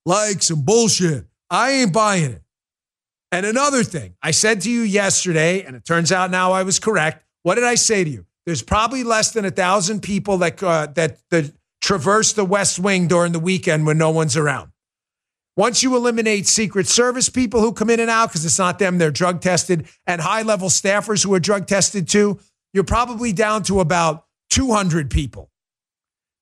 like 0.05 0.41
some 0.41 0.61
bullshit. 0.61 1.25
I 1.49 1.71
ain't 1.71 1.93
buying 1.93 2.31
it. 2.31 2.41
And 3.31 3.45
another 3.45 3.83
thing, 3.83 4.15
I 4.21 4.31
said 4.31 4.61
to 4.61 4.71
you 4.71 4.81
yesterday, 4.81 5.63
and 5.63 5.75
it 5.75 5.85
turns 5.85 6.11
out 6.11 6.31
now 6.31 6.51
I 6.51 6.63
was 6.63 6.79
correct. 6.79 7.25
What 7.43 7.55
did 7.55 7.63
I 7.63 7.75
say 7.75 8.03
to 8.03 8.09
you? 8.09 8.25
There's 8.45 8.61
probably 8.61 9.03
less 9.03 9.31
than 9.31 9.45
a 9.45 9.51
thousand 9.51 10.01
people 10.01 10.37
that 10.39 10.61
uh, 10.61 10.87
that 10.95 11.19
that 11.29 11.53
traverse 11.79 12.33
the 12.33 12.45
West 12.45 12.79
Wing 12.79 13.07
during 13.07 13.31
the 13.31 13.39
weekend 13.39 13.85
when 13.85 13.97
no 13.97 14.09
one's 14.09 14.35
around. 14.35 14.70
Once 15.57 15.83
you 15.83 15.95
eliminate 15.95 16.47
Secret 16.47 16.87
Service 16.87 17.27
people 17.29 17.59
who 17.59 17.73
come 17.73 17.89
in 17.89 17.99
and 17.99 18.09
out 18.09 18.29
because 18.29 18.45
it's 18.45 18.59
not 18.59 18.79
them, 18.79 18.97
they're 18.97 19.11
drug 19.11 19.41
tested, 19.41 19.87
and 20.07 20.21
high 20.21 20.43
level 20.43 20.69
staffers 20.69 21.23
who 21.23 21.33
are 21.33 21.39
drug 21.39 21.67
tested 21.67 22.07
too, 22.07 22.39
you're 22.73 22.85
probably 22.85 23.33
down 23.33 23.63
to 23.63 23.81
about 23.81 24.25
200 24.51 25.09
people. 25.09 25.49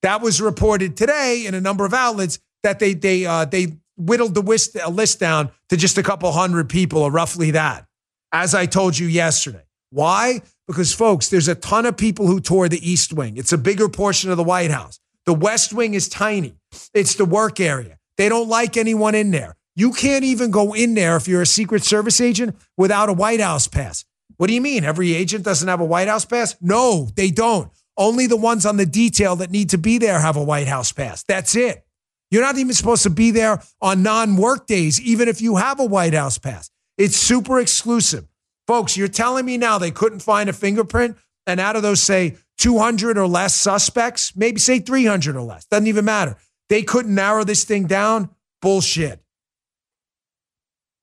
That 0.03 0.21
was 0.21 0.39
reported 0.39 0.95
today 0.95 1.45
in 1.47 1.55
a 1.55 1.61
number 1.61 1.85
of 1.85 1.93
outlets 1.93 2.39
that 2.63 2.79
they 2.79 2.93
they 2.93 3.25
uh, 3.25 3.45
they 3.45 3.79
whittled 3.97 4.33
the 4.33 4.41
list, 4.41 4.75
list 4.89 5.19
down 5.19 5.51
to 5.69 5.77
just 5.77 5.97
a 5.97 6.03
couple 6.03 6.31
hundred 6.31 6.69
people, 6.69 7.01
or 7.01 7.11
roughly 7.11 7.51
that. 7.51 7.85
As 8.31 8.55
I 8.55 8.65
told 8.65 8.97
you 8.97 9.07
yesterday, 9.07 9.63
why? 9.89 10.41
Because, 10.67 10.93
folks, 10.93 11.29
there's 11.29 11.47
a 11.47 11.55
ton 11.55 11.85
of 11.85 11.97
people 11.97 12.27
who 12.27 12.39
tour 12.39 12.69
the 12.69 12.89
East 12.89 13.11
Wing. 13.11 13.37
It's 13.37 13.51
a 13.51 13.57
bigger 13.57 13.89
portion 13.89 14.29
of 14.31 14.37
the 14.37 14.43
White 14.43 14.71
House. 14.71 14.99
The 15.25 15.33
West 15.33 15.73
Wing 15.73 15.95
is 15.95 16.07
tiny, 16.07 16.55
it's 16.93 17.15
the 17.15 17.25
work 17.25 17.59
area. 17.59 17.98
They 18.19 18.27
don't 18.27 18.49
like 18.49 18.75
anyone 18.75 19.15
in 19.15 19.31
there. 19.31 19.55
You 19.77 19.93
can't 19.93 20.25
even 20.25 20.51
go 20.51 20.73
in 20.73 20.93
there 20.93 21.15
if 21.15 21.25
you're 21.25 21.41
a 21.41 21.45
Secret 21.45 21.85
Service 21.85 22.19
agent 22.19 22.57
without 22.75 23.07
a 23.07 23.13
White 23.13 23.39
House 23.39 23.69
pass. 23.69 24.03
What 24.35 24.47
do 24.47 24.53
you 24.53 24.59
mean? 24.59 24.83
Every 24.83 25.13
agent 25.13 25.45
doesn't 25.45 25.69
have 25.69 25.79
a 25.79 25.85
White 25.85 26.09
House 26.09 26.25
pass? 26.25 26.57
No, 26.59 27.07
they 27.15 27.31
don't. 27.31 27.71
Only 27.95 28.27
the 28.27 28.35
ones 28.35 28.65
on 28.65 28.75
the 28.75 28.85
detail 28.85 29.37
that 29.37 29.51
need 29.51 29.69
to 29.69 29.77
be 29.77 29.99
there 29.99 30.19
have 30.19 30.35
a 30.35 30.43
White 30.43 30.67
House 30.67 30.91
pass. 30.91 31.23
That's 31.23 31.55
it. 31.55 31.85
You're 32.29 32.41
not 32.41 32.57
even 32.57 32.73
supposed 32.73 33.03
to 33.03 33.09
be 33.09 33.31
there 33.31 33.63
on 33.81 34.03
non 34.03 34.35
work 34.35 34.67
days, 34.67 34.99
even 34.99 35.29
if 35.29 35.41
you 35.41 35.55
have 35.55 35.79
a 35.79 35.85
White 35.85 36.13
House 36.13 36.37
pass. 36.37 36.69
It's 36.97 37.15
super 37.15 37.57
exclusive. 37.57 38.27
Folks, 38.67 38.97
you're 38.97 39.07
telling 39.07 39.45
me 39.45 39.55
now 39.55 39.77
they 39.77 39.91
couldn't 39.91 40.19
find 40.19 40.49
a 40.49 40.53
fingerprint, 40.53 41.15
and 41.47 41.61
out 41.61 41.77
of 41.77 41.83
those, 41.83 42.01
say, 42.01 42.35
200 42.57 43.17
or 43.17 43.27
less 43.27 43.55
suspects, 43.55 44.35
maybe 44.35 44.59
say 44.59 44.79
300 44.79 45.37
or 45.37 45.41
less, 45.41 45.65
doesn't 45.67 45.87
even 45.87 46.03
matter. 46.03 46.35
They 46.69 46.83
couldn't 46.83 47.15
narrow 47.15 47.43
this 47.43 47.63
thing 47.63 47.85
down? 47.85 48.29
Bullshit. 48.61 49.19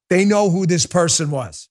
They 0.08 0.24
know 0.24 0.50
who 0.50 0.66
this 0.66 0.86
person 0.86 1.30
was. 1.30 1.68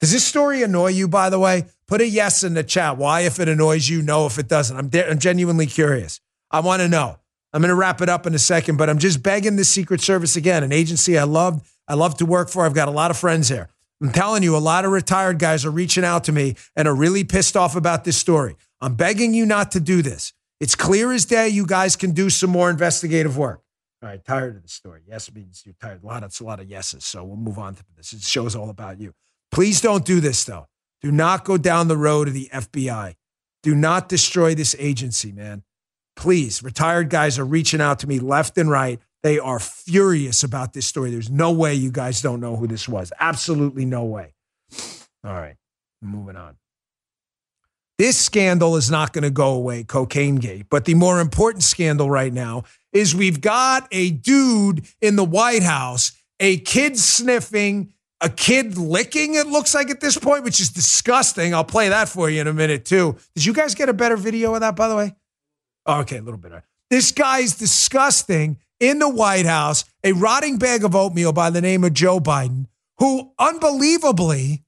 Does 0.00 0.12
this 0.12 0.24
story 0.24 0.62
annoy 0.62 0.88
you, 0.88 1.08
by 1.08 1.30
the 1.30 1.38
way? 1.38 1.64
Put 1.86 2.00
a 2.00 2.06
yes 2.06 2.42
in 2.42 2.54
the 2.54 2.62
chat. 2.62 2.96
Why, 2.96 3.20
if 3.20 3.40
it 3.40 3.48
annoys 3.48 3.88
you, 3.88 4.02
no, 4.02 4.26
if 4.26 4.38
it 4.38 4.48
doesn't. 4.48 4.76
I'm, 4.76 4.88
de- 4.88 5.08
I'm 5.08 5.18
genuinely 5.18 5.66
curious. 5.66 6.20
I 6.50 6.60
want 6.60 6.80
to 6.82 6.88
know. 6.88 7.18
I'm 7.52 7.62
going 7.62 7.70
to 7.70 7.74
wrap 7.74 8.00
it 8.00 8.08
up 8.08 8.26
in 8.26 8.34
a 8.34 8.38
second, 8.38 8.76
but 8.76 8.88
I'm 8.88 8.98
just 8.98 9.22
begging 9.22 9.56
the 9.56 9.64
Secret 9.64 10.00
Service 10.00 10.36
again, 10.36 10.62
an 10.62 10.72
agency 10.72 11.18
I 11.18 11.24
love, 11.24 11.68
I 11.88 11.94
love 11.94 12.16
to 12.18 12.26
work 12.26 12.48
for. 12.48 12.64
I've 12.64 12.74
got 12.74 12.88
a 12.88 12.92
lot 12.92 13.10
of 13.10 13.18
friends 13.18 13.48
here. 13.48 13.68
I'm 14.00 14.12
telling 14.12 14.42
you, 14.42 14.56
a 14.56 14.58
lot 14.58 14.84
of 14.84 14.92
retired 14.92 15.38
guys 15.38 15.66
are 15.66 15.70
reaching 15.70 16.04
out 16.04 16.24
to 16.24 16.32
me 16.32 16.54
and 16.76 16.86
are 16.86 16.94
really 16.94 17.24
pissed 17.24 17.56
off 17.56 17.76
about 17.76 18.04
this 18.04 18.16
story. 18.16 18.56
I'm 18.80 18.94
begging 18.94 19.34
you 19.34 19.44
not 19.44 19.72
to 19.72 19.80
do 19.80 20.00
this. 20.00 20.32
It's 20.60 20.74
clear 20.74 21.12
as 21.12 21.24
day 21.24 21.48
you 21.48 21.66
guys 21.66 21.96
can 21.96 22.12
do 22.12 22.30
some 22.30 22.50
more 22.50 22.70
investigative 22.70 23.36
work. 23.36 23.62
All 24.02 24.08
right, 24.08 24.24
tired 24.24 24.56
of 24.56 24.62
the 24.62 24.68
story. 24.68 25.02
Yes 25.06 25.32
means 25.32 25.62
you're 25.64 25.74
tired. 25.80 26.02
A 26.02 26.06
lot, 26.06 26.22
it's 26.22 26.40
a 26.40 26.44
lot 26.44 26.60
of 26.60 26.68
yeses. 26.68 27.04
So 27.04 27.24
we'll 27.24 27.36
move 27.36 27.58
on 27.58 27.74
to 27.74 27.84
this. 27.96 28.12
It 28.12 28.22
shows 28.22 28.54
all 28.54 28.70
about 28.70 29.00
you. 29.00 29.12
Please 29.50 29.80
don't 29.80 30.04
do 30.04 30.20
this, 30.20 30.44
though. 30.44 30.68
Do 31.02 31.10
not 31.10 31.44
go 31.44 31.56
down 31.56 31.88
the 31.88 31.96
road 31.96 32.28
of 32.28 32.34
the 32.34 32.48
FBI. 32.52 33.14
Do 33.62 33.74
not 33.74 34.08
destroy 34.08 34.54
this 34.54 34.76
agency, 34.78 35.32
man. 35.32 35.62
Please, 36.16 36.62
retired 36.62 37.08
guys 37.10 37.38
are 37.38 37.44
reaching 37.44 37.80
out 37.80 37.98
to 38.00 38.06
me 38.06 38.18
left 38.18 38.56
and 38.58 38.70
right 38.70 39.00
they 39.22 39.38
are 39.38 39.58
furious 39.58 40.42
about 40.42 40.72
this 40.72 40.86
story. 40.86 41.10
There's 41.10 41.30
no 41.30 41.52
way 41.52 41.74
you 41.74 41.90
guys 41.90 42.22
don't 42.22 42.40
know 42.40 42.56
who 42.56 42.66
this 42.66 42.88
was. 42.88 43.12
Absolutely 43.18 43.84
no 43.84 44.04
way. 44.04 44.34
All 45.24 45.34
right, 45.34 45.56
moving 46.00 46.36
on. 46.36 46.56
This 48.00 48.16
scandal 48.16 48.76
is 48.76 48.90
not 48.90 49.12
going 49.12 49.24
to 49.24 49.30
go 49.30 49.50
away, 49.50 49.84
Cocaine 49.84 50.36
Gate. 50.36 50.64
But 50.70 50.86
the 50.86 50.94
more 50.94 51.20
important 51.20 51.62
scandal 51.62 52.08
right 52.08 52.32
now 52.32 52.62
is 52.94 53.14
we've 53.14 53.42
got 53.42 53.86
a 53.92 54.10
dude 54.10 54.86
in 55.02 55.16
the 55.16 55.24
White 55.24 55.62
House, 55.62 56.12
a 56.40 56.56
kid 56.60 56.98
sniffing, 56.98 57.92
a 58.22 58.30
kid 58.30 58.78
licking, 58.78 59.34
it 59.34 59.48
looks 59.48 59.74
like 59.74 59.90
at 59.90 60.00
this 60.00 60.16
point, 60.16 60.44
which 60.44 60.60
is 60.60 60.70
disgusting. 60.70 61.52
I'll 61.52 61.62
play 61.62 61.90
that 61.90 62.08
for 62.08 62.30
you 62.30 62.40
in 62.40 62.46
a 62.46 62.54
minute, 62.54 62.86
too. 62.86 63.18
Did 63.34 63.44
you 63.44 63.52
guys 63.52 63.74
get 63.74 63.90
a 63.90 63.92
better 63.92 64.16
video 64.16 64.54
of 64.54 64.60
that, 64.60 64.76
by 64.76 64.88
the 64.88 64.96
way? 64.96 65.14
Oh, 65.84 66.00
okay, 66.00 66.16
a 66.16 66.22
little 66.22 66.40
bit. 66.40 66.52
This 66.88 67.12
guy's 67.12 67.54
disgusting 67.54 68.56
in 68.80 68.98
the 68.98 69.10
White 69.10 69.44
House 69.44 69.84
a 70.04 70.12
rotting 70.12 70.56
bag 70.56 70.84
of 70.84 70.94
oatmeal 70.94 71.34
by 71.34 71.50
the 71.50 71.60
name 71.60 71.84
of 71.84 71.92
Joe 71.92 72.18
Biden, 72.18 72.64
who 72.96 73.34
unbelievably 73.38 74.64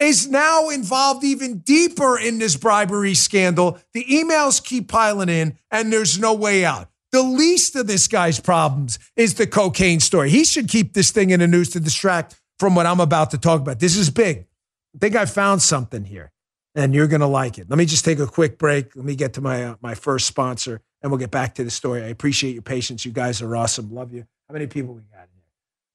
is 0.00 0.28
now 0.28 0.68
involved 0.68 1.24
even 1.24 1.58
deeper 1.58 2.18
in 2.18 2.38
this 2.38 2.56
bribery 2.56 3.14
scandal. 3.14 3.78
The 3.92 4.04
emails 4.04 4.62
keep 4.62 4.88
piling 4.88 5.28
in, 5.28 5.58
and 5.70 5.92
there's 5.92 6.18
no 6.18 6.34
way 6.34 6.64
out. 6.64 6.88
The 7.10 7.22
least 7.22 7.74
of 7.74 7.86
this 7.86 8.06
guy's 8.06 8.38
problems 8.38 8.98
is 9.16 9.34
the 9.34 9.46
cocaine 9.46 10.00
story. 10.00 10.30
He 10.30 10.44
should 10.44 10.68
keep 10.68 10.92
this 10.92 11.10
thing 11.10 11.30
in 11.30 11.40
the 11.40 11.46
news 11.46 11.70
to 11.70 11.80
distract 11.80 12.38
from 12.58 12.74
what 12.74 12.86
I'm 12.86 13.00
about 13.00 13.30
to 13.30 13.38
talk 13.38 13.60
about. 13.60 13.80
This 13.80 13.96
is 13.96 14.10
big. 14.10 14.46
I 14.94 14.98
think 14.98 15.16
I 15.16 15.24
found 15.26 15.62
something 15.62 16.04
here, 16.04 16.32
and 16.74 16.94
you're 16.94 17.06
going 17.06 17.20
to 17.20 17.26
like 17.26 17.58
it. 17.58 17.70
Let 17.70 17.78
me 17.78 17.86
just 17.86 18.04
take 18.04 18.18
a 18.18 18.26
quick 18.26 18.58
break. 18.58 18.94
Let 18.94 19.04
me 19.04 19.14
get 19.16 19.34
to 19.34 19.40
my 19.40 19.64
uh, 19.64 19.74
my 19.80 19.94
first 19.94 20.26
sponsor 20.26 20.82
and 21.02 21.10
we'll 21.10 21.18
get 21.18 21.30
back 21.30 21.54
to 21.54 21.64
the 21.64 21.70
story. 21.70 22.02
I 22.02 22.08
appreciate 22.08 22.52
your 22.52 22.62
patience. 22.62 23.04
You 23.04 23.12
guys 23.12 23.40
are 23.42 23.56
awesome. 23.56 23.92
Love 23.92 24.12
you. 24.12 24.26
How 24.48 24.52
many 24.52 24.66
people 24.66 24.94
we 24.94 25.02
got? 25.02 25.27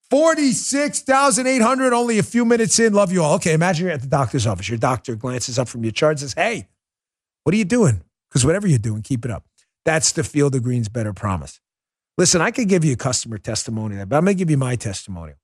46,800, 0.09 1.93
only 1.93 2.19
a 2.19 2.23
few 2.23 2.45
minutes 2.45 2.79
in. 2.79 2.93
Love 2.93 3.11
you 3.11 3.23
all. 3.23 3.35
Okay, 3.35 3.53
imagine 3.53 3.85
you're 3.85 3.93
at 3.93 4.01
the 4.01 4.07
doctor's 4.07 4.45
office. 4.45 4.69
Your 4.69 4.77
doctor 4.77 5.15
glances 5.15 5.57
up 5.57 5.67
from 5.67 5.83
your 5.83 5.91
chart 5.91 6.13
and 6.13 6.19
says, 6.19 6.33
Hey, 6.33 6.67
what 7.43 7.53
are 7.53 7.57
you 7.57 7.65
doing? 7.65 8.03
Because 8.29 8.45
whatever 8.45 8.67
you're 8.67 8.79
doing, 8.79 9.01
keep 9.01 9.25
it 9.25 9.31
up. 9.31 9.45
That's 9.85 10.11
the 10.11 10.23
Field 10.23 10.55
of 10.55 10.63
Greens 10.63 10.89
better 10.89 11.13
promise. 11.13 11.59
Listen, 12.17 12.41
I 12.41 12.51
could 12.51 12.69
give 12.69 12.85
you 12.85 12.93
a 12.93 12.97
customer 12.97 13.37
testimony, 13.37 13.95
but 14.05 14.15
I'm 14.15 14.25
going 14.25 14.37
to 14.37 14.39
give 14.39 14.51
you 14.51 14.57
my 14.57 14.75
testimonial. 14.75 15.37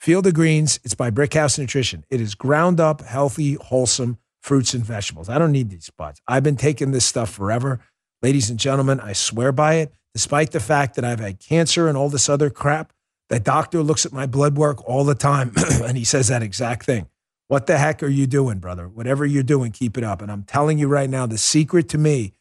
Field 0.00 0.26
of 0.26 0.34
Greens, 0.34 0.80
it's 0.84 0.94
by 0.94 1.10
Brickhouse 1.10 1.58
Nutrition. 1.58 2.04
It 2.08 2.20
is 2.20 2.34
ground 2.34 2.80
up, 2.80 3.02
healthy, 3.02 3.54
wholesome 3.54 4.18
fruits 4.40 4.72
and 4.72 4.84
vegetables. 4.84 5.28
I 5.28 5.38
don't 5.38 5.52
need 5.52 5.70
these 5.70 5.84
spots. 5.84 6.20
I've 6.26 6.42
been 6.42 6.56
taking 6.56 6.92
this 6.92 7.04
stuff 7.04 7.30
forever. 7.30 7.80
Ladies 8.22 8.48
and 8.48 8.58
gentlemen, 8.58 9.00
I 9.00 9.12
swear 9.12 9.52
by 9.52 9.74
it, 9.74 9.92
despite 10.14 10.52
the 10.52 10.60
fact 10.60 10.94
that 10.94 11.04
I've 11.04 11.20
had 11.20 11.40
cancer 11.40 11.88
and 11.88 11.96
all 11.96 12.08
this 12.08 12.28
other 12.28 12.48
crap. 12.48 12.92
That 13.28 13.44
doctor 13.44 13.82
looks 13.82 14.06
at 14.06 14.12
my 14.12 14.26
blood 14.26 14.56
work 14.56 14.86
all 14.88 15.04
the 15.04 15.14
time 15.14 15.52
and 15.84 15.98
he 15.98 16.04
says 16.04 16.28
that 16.28 16.42
exact 16.42 16.86
thing. 16.86 17.08
What 17.48 17.66
the 17.66 17.78
heck 17.78 18.02
are 18.02 18.08
you 18.08 18.26
doing, 18.26 18.58
brother? 18.58 18.88
Whatever 18.88 19.24
you're 19.24 19.42
doing, 19.42 19.72
keep 19.72 19.96
it 19.96 20.04
up. 20.04 20.20
And 20.22 20.30
I'm 20.30 20.42
telling 20.42 20.78
you 20.78 20.86
right 20.86 21.08
now, 21.08 21.26
the 21.26 21.38
secret 21.38 21.88
to 21.90 21.98
me 21.98 22.34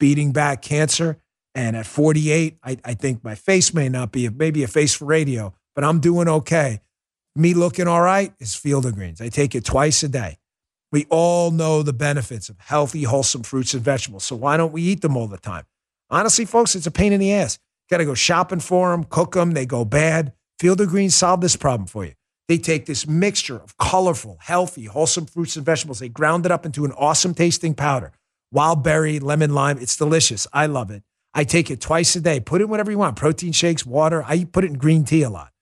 beating 0.00 0.32
back 0.32 0.62
cancer, 0.62 1.18
and 1.54 1.76
at 1.76 1.86
48, 1.86 2.58
I, 2.64 2.78
I 2.84 2.94
think 2.94 3.22
my 3.22 3.34
face 3.34 3.72
may 3.72 3.88
not 3.88 4.10
be, 4.10 4.28
maybe 4.28 4.62
a 4.62 4.68
face 4.68 4.94
for 4.94 5.04
radio, 5.04 5.54
but 5.74 5.84
I'm 5.84 6.00
doing 6.00 6.28
okay. 6.28 6.80
Me 7.36 7.54
looking 7.54 7.86
all 7.86 8.00
right 8.00 8.32
is 8.40 8.54
Field 8.54 8.86
of 8.86 8.94
Greens. 8.94 9.20
I 9.20 9.28
take 9.28 9.54
it 9.54 9.64
twice 9.64 10.02
a 10.02 10.08
day. 10.08 10.38
We 10.90 11.06
all 11.10 11.50
know 11.50 11.82
the 11.82 11.92
benefits 11.92 12.48
of 12.48 12.58
healthy, 12.58 13.02
wholesome 13.02 13.42
fruits 13.42 13.74
and 13.74 13.82
vegetables. 13.82 14.24
So 14.24 14.36
why 14.36 14.56
don't 14.56 14.72
we 14.72 14.82
eat 14.82 15.00
them 15.00 15.16
all 15.16 15.26
the 15.26 15.38
time? 15.38 15.64
Honestly, 16.10 16.44
folks, 16.44 16.74
it's 16.74 16.86
a 16.86 16.90
pain 16.90 17.12
in 17.12 17.20
the 17.20 17.32
ass. 17.32 17.58
Got 17.90 17.98
to 17.98 18.04
go 18.04 18.14
shopping 18.14 18.60
for 18.60 18.90
them, 18.90 19.04
cook 19.04 19.32
them, 19.32 19.52
they 19.52 19.66
go 19.66 19.84
bad. 19.84 20.32
Field 20.58 20.80
of 20.80 20.88
Greens 20.88 21.14
solve 21.14 21.40
this 21.40 21.56
problem 21.56 21.86
for 21.86 22.04
you. 22.04 22.12
They 22.48 22.58
take 22.58 22.86
this 22.86 23.06
mixture 23.06 23.56
of 23.56 23.76
colorful, 23.78 24.36
healthy, 24.40 24.84
wholesome 24.84 25.26
fruits 25.26 25.56
and 25.56 25.64
vegetables. 25.64 25.98
They 25.98 26.08
ground 26.08 26.46
it 26.46 26.52
up 26.52 26.66
into 26.66 26.84
an 26.84 26.92
awesome 26.92 27.34
tasting 27.34 27.74
powder. 27.74 28.12
Wild 28.52 28.82
berry, 28.82 29.18
lemon, 29.18 29.54
lime. 29.54 29.78
It's 29.78 29.96
delicious. 29.96 30.46
I 30.52 30.66
love 30.66 30.90
it. 30.90 31.02
I 31.32 31.44
take 31.44 31.70
it 31.70 31.80
twice 31.80 32.14
a 32.16 32.20
day. 32.20 32.40
Put 32.40 32.60
it 32.60 32.68
whatever 32.68 32.90
you 32.90 32.98
want 32.98 33.16
protein 33.16 33.52
shakes, 33.52 33.84
water. 33.84 34.22
I 34.26 34.44
put 34.44 34.64
it 34.64 34.68
in 34.68 34.78
green 34.78 35.04
tea 35.04 35.22
a 35.22 35.30
lot. 35.30 35.52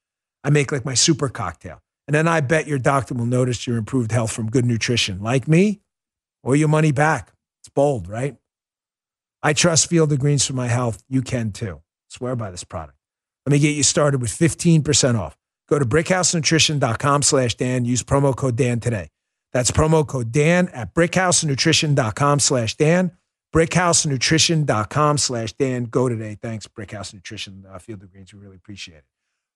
I 0.44 0.50
make 0.50 0.72
like 0.72 0.84
my 0.84 0.94
super 0.94 1.28
cocktail. 1.28 1.80
And 2.06 2.14
then 2.14 2.26
I 2.26 2.40
bet 2.40 2.66
your 2.66 2.78
doctor 2.78 3.14
will 3.14 3.26
notice 3.26 3.66
your 3.66 3.76
improved 3.76 4.10
health 4.10 4.32
from 4.32 4.50
good 4.50 4.64
nutrition. 4.64 5.22
Like 5.22 5.46
me, 5.46 5.80
or 6.42 6.56
your 6.56 6.68
money 6.68 6.92
back. 6.92 7.32
It's 7.60 7.68
bold, 7.68 8.08
right? 8.08 8.36
I 9.42 9.52
trust 9.52 9.88
Field 9.88 10.12
of 10.12 10.18
Greens 10.18 10.46
for 10.46 10.52
my 10.52 10.68
health. 10.68 11.02
You 11.08 11.22
can 11.22 11.52
too. 11.52 11.81
Swear 12.12 12.36
by 12.36 12.50
this 12.50 12.62
product. 12.62 12.98
Let 13.46 13.52
me 13.52 13.58
get 13.58 13.74
you 13.74 13.82
started 13.82 14.20
with 14.20 14.30
15% 14.30 15.18
off. 15.18 15.34
Go 15.66 15.78
to 15.78 15.86
brickhousenutrition.com 15.86 17.22
slash 17.22 17.54
Dan. 17.54 17.86
Use 17.86 18.02
promo 18.02 18.36
code 18.36 18.56
Dan 18.56 18.80
today. 18.80 19.08
That's 19.54 19.70
promo 19.70 20.06
code 20.06 20.30
Dan 20.30 20.68
at 20.68 20.94
brickhousenutrition.com 20.94 22.40
slash 22.40 22.74
Dan. 22.76 23.12
brickhousenutrition.com 23.54 25.18
slash 25.18 25.54
Dan. 25.54 25.84
Go 25.84 26.10
today. 26.10 26.36
Thanks, 26.40 26.68
Brickhouse 26.68 27.14
Nutrition, 27.14 27.64
uh, 27.66 27.78
Field 27.78 28.02
of 28.02 28.12
Greens. 28.12 28.34
We 28.34 28.40
really 28.40 28.56
appreciate 28.56 28.98
it. 28.98 29.04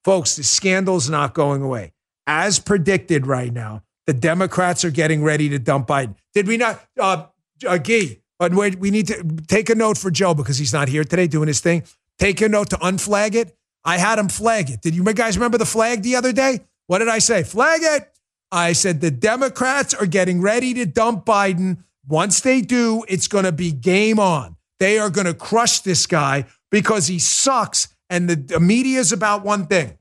Folks, 0.02 0.36
the 0.36 0.44
scandal's 0.44 1.10
not 1.10 1.34
going 1.34 1.60
away. 1.62 1.92
As 2.26 2.58
predicted 2.58 3.26
right 3.26 3.52
now, 3.52 3.82
the 4.06 4.14
Democrats 4.14 4.82
are 4.82 4.90
getting 4.90 5.22
ready 5.22 5.50
to 5.50 5.58
dump 5.58 5.88
Biden. 5.88 6.14
Did 6.32 6.46
we 6.46 6.56
not, 6.56 6.82
uh, 6.98 7.26
uh 7.66 7.78
Gee, 7.78 8.22
but 8.38 8.54
we 8.54 8.90
need 8.90 9.08
to 9.08 9.22
take 9.46 9.68
a 9.68 9.74
note 9.74 9.98
for 9.98 10.10
Joe 10.10 10.32
because 10.32 10.56
he's 10.56 10.72
not 10.72 10.88
here 10.88 11.04
today 11.04 11.26
doing 11.26 11.48
his 11.48 11.60
thing. 11.60 11.82
Take 12.18 12.40
a 12.40 12.48
note 12.48 12.70
to 12.70 12.76
unflag 12.76 13.34
it. 13.34 13.56
I 13.84 13.98
had 13.98 14.18
him 14.18 14.28
flag 14.28 14.70
it. 14.70 14.80
Did 14.80 14.94
you 14.94 15.04
guys 15.04 15.36
remember 15.36 15.58
the 15.58 15.66
flag 15.66 16.02
the 16.02 16.16
other 16.16 16.32
day? 16.32 16.60
What 16.86 16.98
did 16.98 17.08
I 17.08 17.18
say? 17.18 17.42
Flag 17.42 17.80
it. 17.82 18.10
I 18.50 18.72
said 18.72 19.00
the 19.00 19.10
Democrats 19.10 19.94
are 19.94 20.06
getting 20.06 20.40
ready 20.40 20.74
to 20.74 20.86
dump 20.86 21.24
Biden. 21.24 21.84
Once 22.06 22.40
they 22.40 22.60
do, 22.60 23.04
it's 23.08 23.28
going 23.28 23.44
to 23.44 23.52
be 23.52 23.72
game 23.72 24.18
on. 24.18 24.56
They 24.78 24.98
are 24.98 25.10
going 25.10 25.26
to 25.26 25.34
crush 25.34 25.80
this 25.80 26.06
guy 26.06 26.46
because 26.70 27.06
he 27.06 27.18
sucks. 27.18 27.88
And 28.08 28.30
the, 28.30 28.36
the 28.36 28.60
media 28.60 29.00
is 29.00 29.12
about 29.12 29.44
one 29.44 29.66
thing 29.66 29.98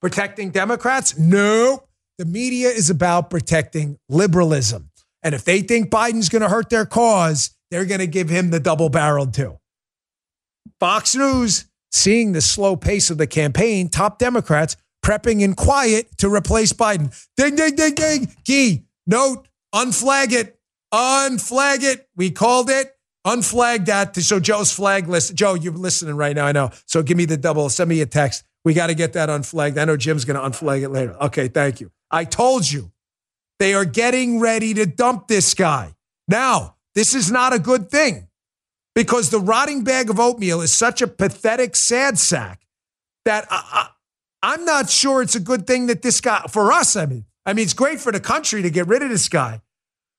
protecting 0.00 0.50
Democrats? 0.50 1.18
No. 1.18 1.84
The 2.18 2.24
media 2.24 2.68
is 2.68 2.90
about 2.90 3.30
protecting 3.30 3.98
liberalism. 4.08 4.90
And 5.22 5.34
if 5.34 5.44
they 5.44 5.62
think 5.62 5.90
Biden's 5.90 6.28
going 6.28 6.42
to 6.42 6.48
hurt 6.48 6.68
their 6.68 6.84
cause, 6.84 7.56
they're 7.70 7.84
going 7.84 8.00
to 8.00 8.06
give 8.06 8.28
him 8.28 8.50
the 8.50 8.60
double 8.60 8.90
barreled 8.90 9.34
too. 9.34 9.58
Fox 10.80 11.14
News, 11.14 11.66
seeing 11.90 12.32
the 12.32 12.40
slow 12.40 12.76
pace 12.76 13.10
of 13.10 13.18
the 13.18 13.26
campaign, 13.26 13.88
top 13.88 14.18
Democrats 14.18 14.76
prepping 15.04 15.40
in 15.40 15.54
quiet 15.54 16.16
to 16.18 16.32
replace 16.32 16.72
Biden. 16.72 17.14
Ding, 17.36 17.56
ding, 17.56 17.74
ding, 17.74 17.94
ding. 17.94 18.34
Key, 18.44 18.84
note, 19.06 19.48
unflag 19.74 20.32
it. 20.32 20.58
Unflag 20.92 21.82
it. 21.82 22.08
We 22.16 22.30
called 22.30 22.70
it. 22.70 22.94
Unflag 23.26 23.86
that. 23.86 24.16
So 24.16 24.40
Joe's 24.40 24.72
flag 24.72 25.08
list. 25.08 25.34
Joe, 25.34 25.54
you're 25.54 25.72
listening 25.72 26.16
right 26.16 26.34
now. 26.34 26.46
I 26.46 26.52
know. 26.52 26.70
So 26.86 27.02
give 27.02 27.16
me 27.16 27.24
the 27.24 27.36
double. 27.36 27.68
Send 27.68 27.88
me 27.88 28.00
a 28.00 28.06
text. 28.06 28.44
We 28.64 28.74
got 28.74 28.88
to 28.88 28.94
get 28.94 29.14
that 29.14 29.30
unflagged. 29.30 29.78
I 29.78 29.84
know 29.84 29.96
Jim's 29.96 30.24
going 30.24 30.38
to 30.40 30.46
unflag 30.46 30.82
it 30.82 30.90
later. 30.90 31.16
Okay, 31.20 31.48
thank 31.48 31.80
you. 31.80 31.90
I 32.10 32.24
told 32.24 32.70
you. 32.70 32.92
They 33.58 33.74
are 33.74 33.84
getting 33.84 34.40
ready 34.40 34.74
to 34.74 34.86
dump 34.86 35.28
this 35.28 35.54
guy. 35.54 35.94
Now, 36.26 36.76
this 36.96 37.14
is 37.14 37.30
not 37.30 37.52
a 37.52 37.60
good 37.60 37.90
thing 37.90 38.26
because 38.94 39.30
the 39.30 39.40
rotting 39.40 39.84
bag 39.84 40.10
of 40.10 40.20
oatmeal 40.20 40.60
is 40.60 40.72
such 40.72 41.02
a 41.02 41.06
pathetic 41.06 41.76
sad 41.76 42.18
sack 42.18 42.66
that 43.24 43.46
I, 43.50 43.88
am 44.42 44.64
not 44.64 44.90
sure 44.90 45.22
it's 45.22 45.34
a 45.34 45.40
good 45.40 45.66
thing 45.66 45.86
that 45.86 46.02
this 46.02 46.20
guy, 46.20 46.42
for 46.50 46.72
us, 46.72 46.96
I 46.96 47.06
mean, 47.06 47.24
I 47.46 47.52
mean, 47.52 47.64
it's 47.64 47.74
great 47.74 48.00
for 48.00 48.12
the 48.12 48.20
country 48.20 48.62
to 48.62 48.70
get 48.70 48.86
rid 48.86 49.02
of 49.02 49.08
this 49.08 49.28
guy, 49.28 49.60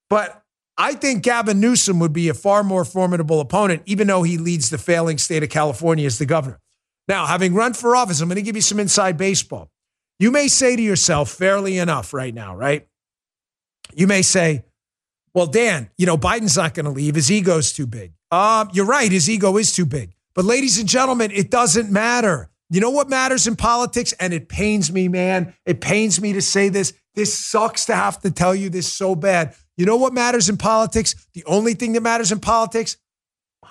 but 0.10 0.44
I 0.78 0.94
think 0.94 1.24
Gavin 1.24 1.60
Newsom 1.60 2.00
would 2.00 2.14
be 2.14 2.30
a 2.30 2.34
far 2.34 2.64
more 2.64 2.84
formidable 2.84 3.40
opponent, 3.40 3.84
even 3.86 4.08
though 4.08 4.24
he 4.24 4.38
leads 4.38 4.70
the 4.70 4.78
failing 4.78 5.18
state 5.18 5.44
of 5.44 5.50
California 5.50 6.06
as 6.06 6.18
the 6.18 6.26
governor. 6.26 6.60
Now, 7.08 7.26
having 7.26 7.54
run 7.54 7.74
for 7.74 7.96
office, 7.96 8.22
I'm 8.22 8.28
going 8.28 8.38
to 8.38 8.42
give 8.42 8.56
you 8.56 8.62
some 8.62 8.80
inside 8.80 9.18
baseball. 9.18 9.70
You 10.20 10.32
may 10.32 10.48
say 10.48 10.76
to 10.76 10.82
yourself, 10.82 11.30
fairly 11.30 11.78
enough, 11.78 12.14
right 12.14 12.34
now, 12.34 12.56
right? 12.56 12.88
You 13.94 14.08
may 14.08 14.22
say, 14.22 14.64
well, 15.34 15.48
Dan, 15.48 15.90
you 15.98 16.06
know, 16.06 16.18
Biden's 16.18 16.58
not 16.58 16.74
going 16.74 16.86
to 16.86 16.92
leave. 16.92 17.16
His 17.16 17.32
ego's 17.32 17.74
too 17.74 17.88
big. 17.88 18.14
Uh, 18.34 18.66
you're 18.74 18.88
right. 18.88 19.12
His 19.12 19.30
ego 19.30 19.58
is 19.58 19.72
too 19.72 19.86
big. 19.86 20.16
But, 20.34 20.44
ladies 20.44 20.80
and 20.80 20.90
gentlemen, 20.90 21.30
it 21.30 21.52
doesn't 21.52 21.92
matter. 21.92 22.50
You 22.72 22.82
know 22.82 22.90
what 22.90 23.08
matters 23.08 23.46
in 23.46 23.56
politics? 23.56 24.12
And 24.14 24.34
it 24.34 24.50
pains 24.50 24.92
me, 24.92 25.08
man. 25.08 25.54
It 25.68 25.82
pains 25.82 26.20
me 26.20 26.34
to 26.34 26.42
say 26.42 26.70
this. 26.70 26.94
This 27.14 27.32
sucks 27.32 27.86
to 27.86 27.96
have 27.96 28.20
to 28.22 28.32
tell 28.32 28.56
you 28.56 28.70
this 28.70 28.92
so 28.92 29.14
bad. 29.14 29.54
You 29.78 29.86
know 29.86 29.98
what 29.98 30.14
matters 30.14 30.50
in 30.50 30.58
politics? 30.58 31.14
The 31.36 31.46
only 31.46 31.76
thing 31.76 31.94
that 31.94 32.02
matters 32.02 32.32
in 32.32 32.40
politics? 32.40 32.98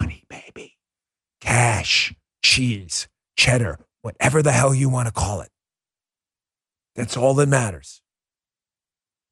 Money, 0.00 0.22
baby. 0.30 0.78
Cash, 1.40 2.14
cheese, 2.44 3.08
cheddar, 3.36 3.80
whatever 4.02 4.44
the 4.44 4.52
hell 4.52 4.72
you 4.72 4.88
want 4.88 5.08
to 5.08 5.12
call 5.12 5.40
it. 5.40 5.50
That's 6.94 7.16
all 7.16 7.34
that 7.34 7.48
matters. 7.48 8.00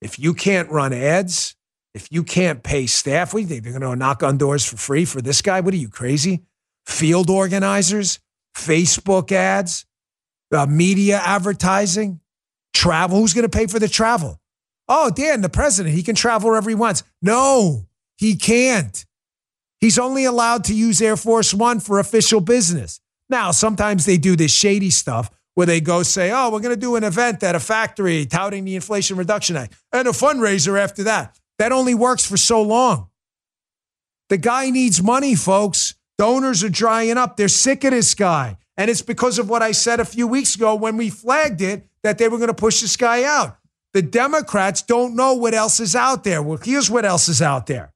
If 0.01 0.19
you 0.19 0.35
can't 0.35 0.69
run 0.73 0.93
ads, 0.93 1.55
if 1.95 2.09
you 2.11 2.23
can't 2.23 2.63
pay 2.63 2.87
staff, 2.87 3.33
what 3.33 3.39
do 3.39 3.43
you 3.43 3.49
think? 3.49 3.65
They're 3.65 3.79
going 3.79 3.91
to 3.91 3.97
knock 3.97 4.23
on 4.23 4.39
doors 4.39 4.65
for 4.65 4.77
free 4.77 5.05
for 5.05 5.21
this 5.21 5.43
guy? 5.43 5.61
What 5.61 5.75
are 5.75 5.79
you, 5.79 5.89
crazy? 5.89 6.45
Field 6.87 7.31
organizers, 7.31 8.21
Facebook 8.57 9.33
ads, 9.33 9.87
uh, 10.53 10.67
media 10.67 11.21
advertising, 11.25 12.21
travel. 12.73 13.19
Who's 13.19 13.35
going 13.35 13.49
to 13.49 13.57
pay 13.59 13.67
for 13.67 13.79
the 13.79 13.89
travel? 13.89 14.41
Oh, 14.89 15.11
Dan, 15.11 15.41
the 15.41 15.49
president, 15.49 15.95
he 15.95 16.03
can 16.03 16.17
travel 16.17 16.51
wherever 16.51 16.69
he 16.69 16.75
wants. 16.75 17.03
No, 17.23 17.87
he 18.17 18.37
can't. 18.37 19.05
He's 19.81 19.99
only 19.99 20.25
allowed 20.25 20.65
to 20.65 20.75
use 20.75 21.01
Air 21.01 21.17
Force 21.17 21.55
One 21.55 21.81
for 21.81 21.99
official 21.99 22.41
business. 22.41 23.01
Now, 23.29 23.53
sometimes 23.53 24.05
they 24.05 24.19
do 24.19 24.37
this 24.37 24.53
shady 24.53 24.91
stuff 24.91 25.31
where 25.55 25.67
they 25.67 25.81
go 25.81 26.03
say, 26.03 26.31
oh, 26.33 26.51
we're 26.51 26.61
going 26.61 26.75
to 26.75 26.81
do 26.81 26.97
an 26.97 27.05
event 27.05 27.43
at 27.43 27.55
a 27.55 27.61
factory 27.61 28.27
touting 28.27 28.65
the 28.65 28.75
Inflation 28.75 29.17
Reduction 29.17 29.57
Act 29.57 29.75
and 29.93 30.09
a 30.09 30.13
fundraiser 30.13 30.79
after 30.79 31.05
that. 31.05 31.39
That 31.61 31.73
only 31.73 31.95
works 31.95 32.25
for 32.25 32.39
so 32.39 32.63
long. 32.63 33.11
The 34.31 34.39
guy 34.39 34.71
needs 34.71 35.03
money, 35.03 35.35
folks. 35.35 35.95
Donors 36.17 36.65
are 36.65 36.71
drying 36.71 37.19
up. 37.19 37.37
They're 37.37 37.49
sick 37.49 37.85
of 37.85 37.91
this 37.91 38.15
guy. 38.15 38.57
And 38.79 38.91
it's 38.91 39.03
because 39.03 39.39
of 39.39 39.51
what 39.51 39.61
I 39.61 39.73
said 39.73 40.01
a 40.01 40.07
few 40.07 40.27
weeks 40.27 40.55
ago 40.55 40.75
when 40.75 40.97
we 40.97 41.11
flagged 41.11 41.61
it 41.61 41.87
that 42.03 42.17
they 42.17 42.29
were 42.29 42.39
going 42.39 42.49
to 42.49 42.55
push 42.55 42.81
this 42.81 42.97
guy 42.97 43.25
out. 43.25 43.59
The 43.93 44.01
Democrats 44.01 44.81
don't 44.81 45.15
know 45.15 45.35
what 45.35 45.53
else 45.53 45.81
is 45.81 45.95
out 45.95 46.25
there. 46.25 46.43
Well, 46.43 46.57
here's 46.57 46.91
what 46.91 47.05
else 47.05 47.29
is 47.29 47.43
out 47.43 47.67
there. 47.67 47.93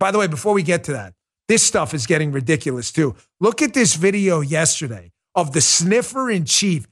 By 0.00 0.10
the 0.10 0.18
way, 0.18 0.26
before 0.26 0.52
we 0.52 0.64
get 0.64 0.82
to 0.84 0.94
that, 0.94 1.14
this 1.46 1.62
stuff 1.62 1.94
is 1.94 2.08
getting 2.08 2.32
ridiculous 2.32 2.90
too. 2.90 3.14
Look 3.38 3.62
at 3.62 3.72
this 3.72 3.94
video 3.94 4.40
yesterday 4.40 5.12
of 5.36 5.52
the 5.52 5.60
sniffer 5.60 6.28
in 6.28 6.44
chief. 6.44 6.88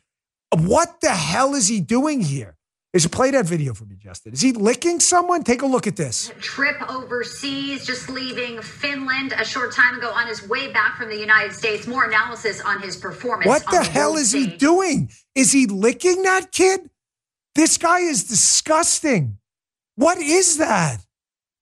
What 0.57 1.01
the 1.01 1.11
hell 1.11 1.57
is 1.57 1.66
he 1.66 1.81
doing 1.81 2.21
here? 2.21 2.57
Is 2.92 3.07
a 3.07 3.09
play 3.09 3.31
that 3.31 3.46
video 3.46 3.72
for 3.72 3.87
me, 3.87 3.96
Justin? 3.96 4.35
Is 4.35 4.42
he 4.42 4.52
licking 4.52 5.00
someone? 5.00 5.44
Take 5.44 5.62
a 5.62 5.66
look 5.66 5.87
at 5.87 5.96
this. 5.96 6.31
Trip 6.40 6.76
overseas, 6.90 7.87
just 7.87 8.11
leaving 8.11 8.61
Finland 8.61 9.33
a 9.33 9.46
short 9.46 9.72
time 9.72 9.96
ago 9.96 10.11
on 10.14 10.26
his 10.26 10.46
way 10.46 10.70
back 10.70 10.98
from 10.98 11.09
the 11.09 11.16
United 11.16 11.55
States. 11.55 11.87
More 11.87 12.05
analysis 12.05 12.61
on 12.61 12.83
his 12.83 12.98
performance. 12.98 13.46
What 13.46 13.64
the, 13.70 13.78
the 13.78 13.85
hell 13.85 14.16
is 14.16 14.31
stage. 14.31 14.50
he 14.50 14.57
doing? 14.59 15.11
Is 15.35 15.52
he 15.52 15.64
licking 15.64 16.22
that 16.24 16.52
kid? 16.52 16.90
This 17.55 17.78
guy 17.78 18.00
is 18.00 18.24
disgusting. 18.24 19.38
What 19.96 20.18
is 20.18 20.59
that? 20.59 20.98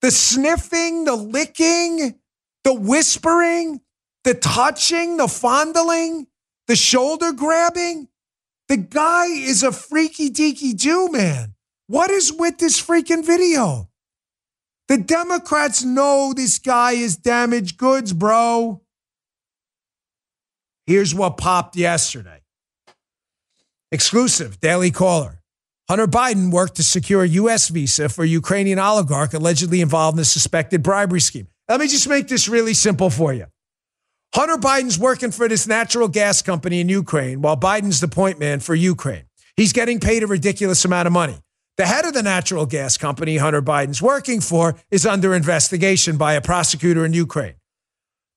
The 0.02 0.10
sniffing, 0.10 1.04
the 1.04 1.14
licking, 1.14 2.18
the 2.64 2.74
whispering, 2.74 3.82
the 4.24 4.34
touching, 4.34 5.16
the 5.16 5.28
fondling, 5.28 6.26
the 6.66 6.74
shoulder 6.74 7.32
grabbing. 7.32 8.08
The 8.70 8.76
guy 8.76 9.26
is 9.26 9.64
a 9.64 9.72
freaky 9.72 10.30
deaky 10.30 10.76
Jew, 10.76 11.10
man. 11.10 11.54
What 11.88 12.08
is 12.08 12.32
with 12.32 12.58
this 12.58 12.80
freaking 12.80 13.26
video? 13.26 13.90
The 14.86 14.96
Democrats 14.96 15.82
know 15.82 16.32
this 16.32 16.60
guy 16.60 16.92
is 16.92 17.16
damaged 17.16 17.78
goods, 17.78 18.12
bro. 18.12 18.80
Here's 20.86 21.12
what 21.12 21.36
popped 21.36 21.74
yesterday. 21.74 22.42
Exclusive 23.90 24.60
Daily 24.60 24.92
Caller. 24.92 25.42
Hunter 25.88 26.06
Biden 26.06 26.52
worked 26.52 26.76
to 26.76 26.84
secure 26.84 27.24
a 27.24 27.28
U.S. 27.28 27.70
visa 27.70 28.08
for 28.08 28.24
Ukrainian 28.24 28.78
oligarch 28.78 29.34
allegedly 29.34 29.80
involved 29.80 30.16
in 30.16 30.22
a 30.22 30.24
suspected 30.24 30.84
bribery 30.84 31.18
scheme. 31.18 31.48
Let 31.68 31.80
me 31.80 31.88
just 31.88 32.08
make 32.08 32.28
this 32.28 32.46
really 32.46 32.74
simple 32.74 33.10
for 33.10 33.32
you. 33.32 33.46
Hunter 34.32 34.56
Biden's 34.56 34.98
working 34.98 35.32
for 35.32 35.48
this 35.48 35.66
natural 35.66 36.06
gas 36.06 36.40
company 36.40 36.80
in 36.80 36.88
Ukraine 36.88 37.42
while 37.42 37.56
Biden's 37.56 38.00
the 38.00 38.08
point 38.08 38.38
man 38.38 38.60
for 38.60 38.76
Ukraine. 38.76 39.24
He's 39.56 39.72
getting 39.72 39.98
paid 39.98 40.22
a 40.22 40.28
ridiculous 40.28 40.84
amount 40.84 41.06
of 41.06 41.12
money. 41.12 41.36
The 41.76 41.86
head 41.86 42.04
of 42.04 42.14
the 42.14 42.22
natural 42.22 42.64
gas 42.64 42.96
company 42.96 43.38
Hunter 43.38 43.62
Biden's 43.62 44.00
working 44.00 44.40
for 44.40 44.76
is 44.90 45.04
under 45.04 45.34
investigation 45.34 46.16
by 46.16 46.34
a 46.34 46.40
prosecutor 46.40 47.04
in 47.04 47.12
Ukraine. 47.12 47.54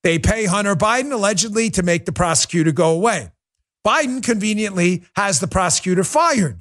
They 0.01 0.17
pay 0.17 0.45
Hunter 0.45 0.75
Biden 0.75 1.11
allegedly 1.11 1.69
to 1.71 1.83
make 1.83 2.05
the 2.05 2.11
prosecutor 2.11 2.71
go 2.71 2.91
away. 2.91 3.31
Biden 3.85 4.23
conveniently 4.23 5.03
has 5.15 5.39
the 5.39 5.47
prosecutor 5.47 6.03
fired. 6.03 6.59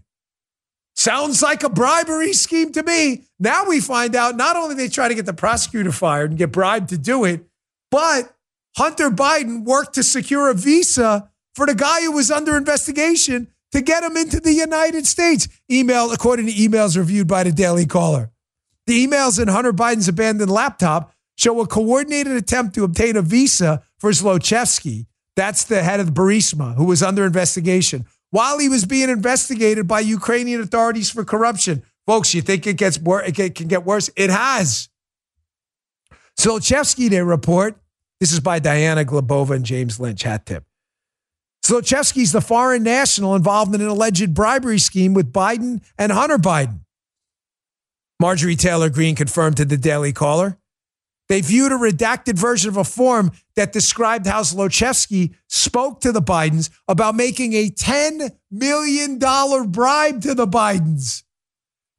Sounds 0.94 1.42
like 1.42 1.62
a 1.62 1.70
bribery 1.70 2.34
scheme 2.34 2.70
to 2.72 2.82
me. 2.82 3.24
Now 3.38 3.64
we 3.66 3.80
find 3.80 4.14
out 4.14 4.36
not 4.36 4.56
only 4.56 4.74
they 4.74 4.88
try 4.88 5.08
to 5.08 5.14
get 5.14 5.24
the 5.24 5.32
prosecutor 5.32 5.90
fired 5.90 6.30
and 6.30 6.38
get 6.38 6.52
bribed 6.52 6.90
to 6.90 6.98
do 6.98 7.24
it, 7.24 7.46
but 7.90 8.34
Hunter 8.76 9.10
Biden 9.10 9.64
worked 9.64 9.94
to 9.94 10.02
secure 10.02 10.50
a 10.50 10.54
visa 10.54 11.30
for 11.54 11.66
the 11.66 11.74
guy 11.74 12.02
who 12.02 12.12
was 12.12 12.30
under 12.30 12.56
investigation 12.56 13.48
to 13.72 13.80
get 13.80 14.02
him 14.02 14.16
into 14.16 14.40
the 14.40 14.52
United 14.52 15.06
States. 15.06 15.48
Email, 15.70 16.12
according 16.12 16.46
to 16.46 16.52
emails 16.52 16.96
reviewed 16.96 17.28
by 17.28 17.42
the 17.42 17.52
Daily 17.52 17.86
Caller. 17.86 18.30
The 18.86 19.06
emails 19.06 19.40
in 19.40 19.48
Hunter 19.48 19.72
Biden's 19.72 20.08
abandoned 20.08 20.50
laptop 20.50 21.14
show 21.36 21.60
a 21.60 21.66
coordinated 21.66 22.34
attempt 22.34 22.74
to 22.74 22.84
obtain 22.84 23.16
a 23.16 23.22
visa 23.22 23.82
for 23.98 24.10
Zlochevsky. 24.10 25.06
That's 25.36 25.64
the 25.64 25.82
head 25.82 26.00
of 26.00 26.10
Burisma, 26.10 26.74
who 26.74 26.84
was 26.84 27.02
under 27.02 27.24
investigation 27.24 28.06
while 28.30 28.58
he 28.58 28.68
was 28.68 28.84
being 28.86 29.10
investigated 29.10 29.86
by 29.86 30.00
Ukrainian 30.00 30.60
authorities 30.60 31.10
for 31.10 31.24
corruption. 31.24 31.82
Folks, 32.06 32.34
you 32.34 32.42
think 32.42 32.66
it 32.66 32.76
gets 32.76 32.98
worse? 32.98 33.28
It 33.28 33.54
can 33.54 33.68
get 33.68 33.84
worse? 33.84 34.10
It 34.16 34.30
has. 34.30 34.88
Zlochevsky, 36.38 37.10
they 37.10 37.22
report, 37.22 37.76
this 38.22 38.30
is 38.30 38.38
by 38.38 38.60
Diana 38.60 39.04
Glebova 39.04 39.56
and 39.56 39.64
James 39.64 39.98
Lynch, 39.98 40.22
hat 40.22 40.46
tip. 40.46 40.62
Zlochevsky's 41.66 42.30
the 42.30 42.40
foreign 42.40 42.84
national 42.84 43.34
involved 43.34 43.74
in 43.74 43.80
an 43.80 43.88
alleged 43.88 44.32
bribery 44.32 44.78
scheme 44.78 45.12
with 45.12 45.32
Biden 45.32 45.82
and 45.98 46.12
Hunter 46.12 46.38
Biden. 46.38 46.82
Marjorie 48.20 48.54
Taylor 48.54 48.90
Greene 48.90 49.16
confirmed 49.16 49.56
to 49.56 49.64
the 49.64 49.76
Daily 49.76 50.12
Caller. 50.12 50.56
They 51.28 51.40
viewed 51.40 51.72
a 51.72 51.74
redacted 51.74 52.38
version 52.38 52.68
of 52.70 52.76
a 52.76 52.84
form 52.84 53.32
that 53.56 53.72
described 53.72 54.28
how 54.28 54.42
Zlochevsky 54.42 55.34
spoke 55.48 56.00
to 56.02 56.12
the 56.12 56.22
Bidens 56.22 56.70
about 56.86 57.16
making 57.16 57.54
a 57.54 57.70
$10 57.70 58.30
million 58.52 59.18
bribe 59.18 60.22
to 60.22 60.36
the 60.36 60.46
Bidens. 60.46 61.24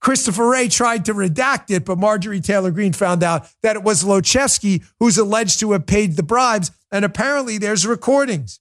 Christopher 0.03 0.49
Wray 0.49 0.67
tried 0.67 1.05
to 1.05 1.13
redact 1.13 1.71
it, 1.71 1.85
but 1.85 1.97
Marjorie 1.97 2.41
Taylor 2.41 2.71
Greene 2.71 2.91
found 2.91 3.23
out 3.23 3.47
that 3.63 3.77
it 3.77 3.83
was 3.83 4.03
Zlochevsky 4.03 4.83
who's 4.99 5.17
alleged 5.17 5.61
to 5.61 5.71
have 5.71 5.85
paid 5.85 6.17
the 6.17 6.23
bribes, 6.23 6.71
and 6.91 7.05
apparently 7.05 7.57
there's 7.57 7.87
recordings. 7.87 8.59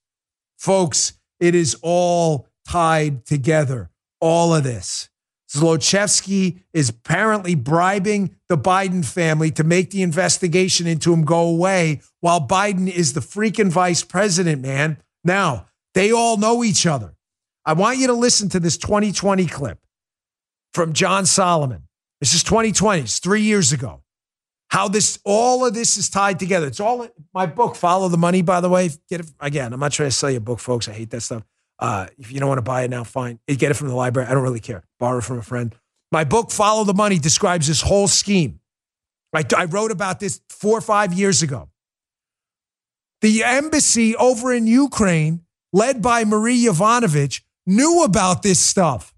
Folks, 0.57 1.14
it 1.40 1.57
is 1.57 1.76
all 1.83 2.46
tied 2.68 3.26
together, 3.26 3.90
all 4.20 4.55
of 4.55 4.62
this. 4.62 5.09
Zlochevsky 5.50 6.61
is 6.72 6.88
apparently 6.88 7.57
bribing 7.57 8.37
the 8.48 8.57
Biden 8.57 9.05
family 9.05 9.50
to 9.50 9.64
make 9.64 9.90
the 9.90 10.02
investigation 10.02 10.87
into 10.87 11.12
him 11.12 11.24
go 11.24 11.40
away 11.40 12.00
while 12.20 12.46
Biden 12.46 12.88
is 12.88 13.14
the 13.14 13.20
freaking 13.20 13.68
vice 13.68 14.05
president, 14.05 14.62
man. 14.62 14.96
Now, 15.24 15.66
they 15.92 16.12
all 16.12 16.37
know 16.37 16.62
each 16.62 16.87
other. 16.87 17.16
I 17.66 17.72
want 17.72 17.98
you 17.98 18.07
to 18.07 18.14
listen 18.14 18.48
to 18.50 18.61
this 18.61 18.76
2020 18.76 19.46
clip 19.46 19.82
from 20.72 20.92
John 20.92 21.26
Solomon. 21.26 21.88
This 22.20 22.35
is 22.35 22.42
2020, 22.44 23.02
it's 23.02 23.18
three 23.18 23.42
years 23.42 23.72
ago. 23.72 24.02
How 24.68 24.88
this, 24.88 25.18
all 25.24 25.66
of 25.66 25.74
this 25.74 25.98
is 25.98 26.08
tied 26.08 26.38
together. 26.38 26.66
It's 26.66 26.80
all 26.80 27.02
in 27.02 27.11
my 27.35 27.44
book, 27.46 27.76
Follow 27.76 28.08
the 28.08 28.16
Money, 28.16 28.40
by 28.40 28.61
the 28.61 28.70
way. 28.70 28.90
Get 29.08 29.20
it 29.20 29.26
again. 29.38 29.72
I'm 29.72 29.80
not 29.80 29.92
trying 29.92 30.08
to 30.08 30.14
sell 30.14 30.30
you 30.30 30.38
a 30.38 30.40
book, 30.40 30.61
folks. 30.61 30.88
I 30.88 30.92
hate 30.92 31.11
that 31.11 31.20
stuff. 31.20 31.42
Uh, 31.78 32.06
if 32.16 32.32
you 32.32 32.40
don't 32.40 32.48
want 32.48 32.58
to 32.58 32.62
buy 32.62 32.85
it 32.85 32.90
now, 32.90 33.04
fine. 33.04 33.38
Get 33.46 33.70
it 33.70 33.74
from 33.74 33.88
the 33.88 33.94
library. 33.94 34.28
I 34.28 34.32
don't 34.32 34.42
really 34.42 34.61
care. 34.61 34.85
Borrow 34.98 35.20
from 35.20 35.38
a 35.38 35.42
friend. 35.42 35.74
My 36.11 36.24
book, 36.24 36.50
Follow 36.50 36.85
the 36.85 36.94
Money, 36.94 37.18
describes 37.18 37.66
this 37.66 37.82
whole 37.82 38.08
scheme. 38.08 38.61
I, 39.35 39.44
I 39.56 39.64
wrote 39.64 39.90
about 39.90 40.20
this 40.20 40.40
four 40.48 40.78
or 40.78 40.82
five 40.82 41.12
years 41.12 41.42
ago. 41.42 41.68
The 43.20 43.44
embassy 43.44 44.16
over 44.16 44.52
in 44.52 44.66
Ukraine, 44.66 45.42
led 45.72 46.02
by 46.02 46.24
Marie 46.24 46.64
Yovanovitch, 46.64 47.42
knew 47.66 48.04
about 48.04 48.42
this 48.42 48.58
stuff. 48.58 49.12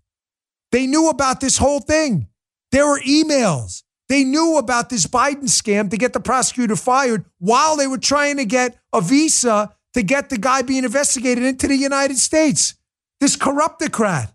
They 0.74 0.88
knew 0.88 1.08
about 1.08 1.40
this 1.40 1.56
whole 1.56 1.78
thing. 1.78 2.26
There 2.72 2.84
were 2.84 2.98
emails. 2.98 3.84
They 4.08 4.24
knew 4.24 4.58
about 4.58 4.90
this 4.90 5.06
Biden 5.06 5.44
scam 5.44 5.88
to 5.90 5.96
get 5.96 6.12
the 6.12 6.18
prosecutor 6.18 6.74
fired 6.74 7.26
while 7.38 7.76
they 7.76 7.86
were 7.86 7.96
trying 7.96 8.38
to 8.38 8.44
get 8.44 8.76
a 8.92 9.00
visa 9.00 9.72
to 9.92 10.02
get 10.02 10.30
the 10.30 10.36
guy 10.36 10.62
being 10.62 10.82
investigated 10.82 11.44
into 11.44 11.68
the 11.68 11.76
United 11.76 12.16
States. 12.16 12.74
This 13.20 13.36
corruptocrat. 13.36 14.34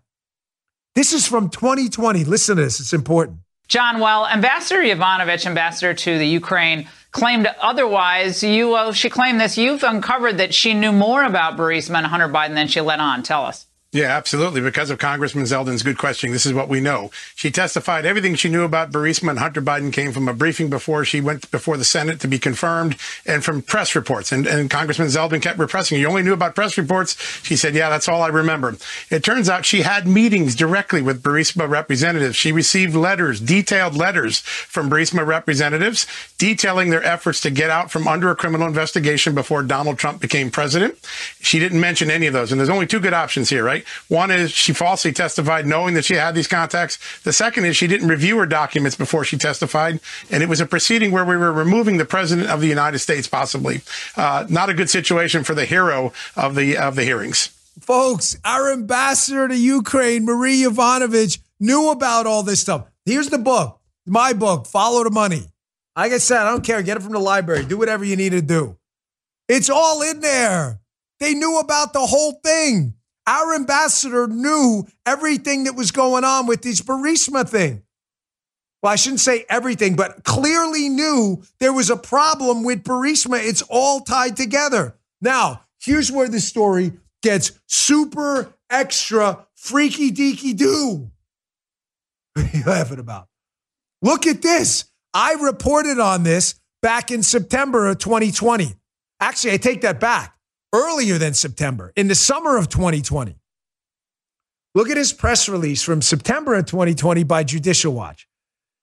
This 0.94 1.12
is 1.12 1.26
from 1.26 1.50
2020. 1.50 2.24
Listen 2.24 2.56
to 2.56 2.62
this, 2.62 2.80
it's 2.80 2.94
important. 2.94 3.40
John, 3.68 4.00
while 4.00 4.26
Ambassador 4.26 4.80
Yovanovitch, 4.80 5.44
ambassador 5.44 5.92
to 5.92 6.16
the 6.16 6.26
Ukraine, 6.26 6.88
claimed 7.10 7.48
otherwise, 7.60 8.42
you 8.42 8.74
uh, 8.74 8.92
she 8.92 9.10
claimed 9.10 9.38
this. 9.42 9.58
You've 9.58 9.82
uncovered 9.82 10.38
that 10.38 10.54
she 10.54 10.72
knew 10.72 10.90
more 10.90 11.22
about 11.22 11.58
Burisma 11.58 11.98
and 11.98 12.06
Hunter 12.06 12.30
Biden 12.30 12.54
than 12.54 12.66
she 12.66 12.80
let 12.80 12.98
on. 12.98 13.22
Tell 13.22 13.44
us. 13.44 13.66
Yeah, 13.92 14.16
absolutely. 14.16 14.60
Because 14.60 14.90
of 14.90 14.98
Congressman 14.98 15.46
Zeldin's 15.46 15.82
good 15.82 15.98
questioning, 15.98 16.32
this 16.32 16.46
is 16.46 16.54
what 16.54 16.68
we 16.68 16.80
know. 16.80 17.10
She 17.34 17.50
testified 17.50 18.06
everything 18.06 18.36
she 18.36 18.48
knew 18.48 18.62
about 18.62 18.92
Burisma 18.92 19.30
and 19.30 19.38
Hunter 19.40 19.60
Biden 19.60 19.92
came 19.92 20.12
from 20.12 20.28
a 20.28 20.32
briefing 20.32 20.70
before 20.70 21.04
she 21.04 21.20
went 21.20 21.50
before 21.50 21.76
the 21.76 21.84
Senate 21.84 22.20
to 22.20 22.28
be 22.28 22.38
confirmed 22.38 22.96
and 23.26 23.44
from 23.44 23.62
press 23.62 23.96
reports. 23.96 24.30
And, 24.30 24.46
and 24.46 24.70
Congressman 24.70 25.08
Zeldin 25.08 25.42
kept 25.42 25.58
repressing. 25.58 25.98
You 25.98 26.06
only 26.06 26.22
knew 26.22 26.32
about 26.32 26.54
press 26.54 26.78
reports. 26.78 27.20
She 27.42 27.56
said, 27.56 27.74
yeah, 27.74 27.88
that's 27.90 28.08
all 28.08 28.22
I 28.22 28.28
remember. 28.28 28.76
It 29.10 29.24
turns 29.24 29.48
out 29.48 29.66
she 29.66 29.82
had 29.82 30.06
meetings 30.06 30.54
directly 30.54 31.02
with 31.02 31.20
Burisma 31.20 31.68
representatives. 31.68 32.36
She 32.36 32.52
received 32.52 32.94
letters, 32.94 33.40
detailed 33.40 33.96
letters 33.96 34.38
from 34.38 34.88
Burisma 34.88 35.26
representatives 35.26 36.06
detailing 36.38 36.90
their 36.90 37.02
efforts 37.02 37.40
to 37.40 37.50
get 37.50 37.70
out 37.70 37.90
from 37.90 38.06
under 38.06 38.30
a 38.30 38.36
criminal 38.36 38.68
investigation 38.68 39.34
before 39.34 39.64
Donald 39.64 39.98
Trump 39.98 40.20
became 40.20 40.48
president. 40.48 40.96
She 41.40 41.58
didn't 41.58 41.80
mention 41.80 42.08
any 42.08 42.28
of 42.28 42.32
those. 42.32 42.52
And 42.52 42.60
there's 42.60 42.70
only 42.70 42.86
two 42.86 43.00
good 43.00 43.14
options 43.14 43.50
here, 43.50 43.64
right? 43.64 43.79
Right? 43.80 43.88
One 44.08 44.30
is 44.30 44.50
she 44.50 44.72
falsely 44.72 45.12
testified 45.12 45.66
knowing 45.66 45.94
that 45.94 46.04
she 46.04 46.14
had 46.14 46.34
these 46.34 46.48
contacts. 46.48 46.98
The 47.22 47.32
second 47.32 47.64
is 47.64 47.76
she 47.76 47.86
didn't 47.86 48.08
review 48.08 48.38
her 48.38 48.46
documents 48.46 48.96
before 48.96 49.24
she 49.24 49.36
testified. 49.36 50.00
And 50.30 50.42
it 50.42 50.48
was 50.48 50.60
a 50.60 50.66
proceeding 50.66 51.12
where 51.12 51.24
we 51.24 51.36
were 51.36 51.52
removing 51.52 51.98
the 51.98 52.04
president 52.04 52.48
of 52.48 52.60
the 52.60 52.66
United 52.66 52.98
States, 52.98 53.28
possibly. 53.28 53.82
Uh, 54.16 54.46
not 54.48 54.68
a 54.68 54.74
good 54.74 54.90
situation 54.90 55.44
for 55.44 55.54
the 55.54 55.64
hero 55.64 56.12
of 56.36 56.54
the, 56.54 56.76
of 56.76 56.96
the 56.96 57.04
hearings. 57.04 57.50
Folks, 57.80 58.36
our 58.44 58.72
ambassador 58.72 59.48
to 59.48 59.56
Ukraine, 59.56 60.24
Marie 60.24 60.62
Yovanovitch, 60.62 61.38
knew 61.58 61.90
about 61.90 62.26
all 62.26 62.42
this 62.42 62.60
stuff. 62.60 62.86
Here's 63.06 63.28
the 63.28 63.38
book, 63.38 63.80
my 64.06 64.32
book, 64.32 64.66
Follow 64.66 65.04
the 65.04 65.10
Money. 65.10 65.44
Like 65.96 66.12
I 66.12 66.18
said, 66.18 66.38
I 66.38 66.50
don't 66.50 66.64
care. 66.64 66.82
Get 66.82 66.96
it 66.96 67.02
from 67.02 67.12
the 67.12 67.18
library. 67.18 67.64
Do 67.64 67.76
whatever 67.76 68.04
you 68.04 68.16
need 68.16 68.30
to 68.32 68.42
do. 68.42 68.76
It's 69.48 69.68
all 69.68 70.02
in 70.02 70.20
there. 70.20 70.80
They 71.18 71.34
knew 71.34 71.58
about 71.58 71.92
the 71.92 72.06
whole 72.06 72.40
thing. 72.44 72.94
Our 73.26 73.54
ambassador 73.54 74.26
knew 74.26 74.86
everything 75.06 75.64
that 75.64 75.76
was 75.76 75.90
going 75.90 76.24
on 76.24 76.46
with 76.46 76.62
this 76.62 76.80
Burisma 76.80 77.48
thing. 77.48 77.82
Well, 78.82 78.92
I 78.92 78.96
shouldn't 78.96 79.20
say 79.20 79.44
everything, 79.48 79.94
but 79.94 80.24
clearly 80.24 80.88
knew 80.88 81.42
there 81.58 81.72
was 81.72 81.90
a 81.90 81.96
problem 81.96 82.64
with 82.64 82.82
Burisma. 82.82 83.38
It's 83.46 83.62
all 83.62 84.00
tied 84.00 84.36
together. 84.36 84.96
Now, 85.20 85.62
here's 85.78 86.10
where 86.10 86.28
the 86.28 86.40
story 86.40 86.92
gets 87.22 87.52
super 87.66 88.54
extra 88.70 89.46
freaky 89.54 90.10
deaky 90.10 90.56
doo. 90.56 91.10
What 92.34 92.54
are 92.54 92.58
you 92.58 92.64
laughing 92.64 93.00
about? 93.00 93.26
Look 94.02 94.26
at 94.26 94.40
this. 94.40 94.84
I 95.12 95.34
reported 95.34 95.98
on 95.98 96.22
this 96.22 96.54
back 96.80 97.10
in 97.10 97.24
September 97.24 97.88
of 97.88 97.98
2020. 97.98 98.74
Actually, 99.18 99.54
I 99.54 99.56
take 99.56 99.80
that 99.82 99.98
back 99.98 100.36
earlier 100.72 101.18
than 101.18 101.34
September, 101.34 101.92
in 101.96 102.08
the 102.08 102.14
summer 102.14 102.56
of 102.56 102.68
2020. 102.68 103.36
Look 104.74 104.88
at 104.88 104.96
his 104.96 105.12
press 105.12 105.48
release 105.48 105.82
from 105.82 106.00
September 106.00 106.54
of 106.54 106.66
2020 106.66 107.24
by 107.24 107.42
Judicial 107.42 107.92
Watch. 107.92 108.28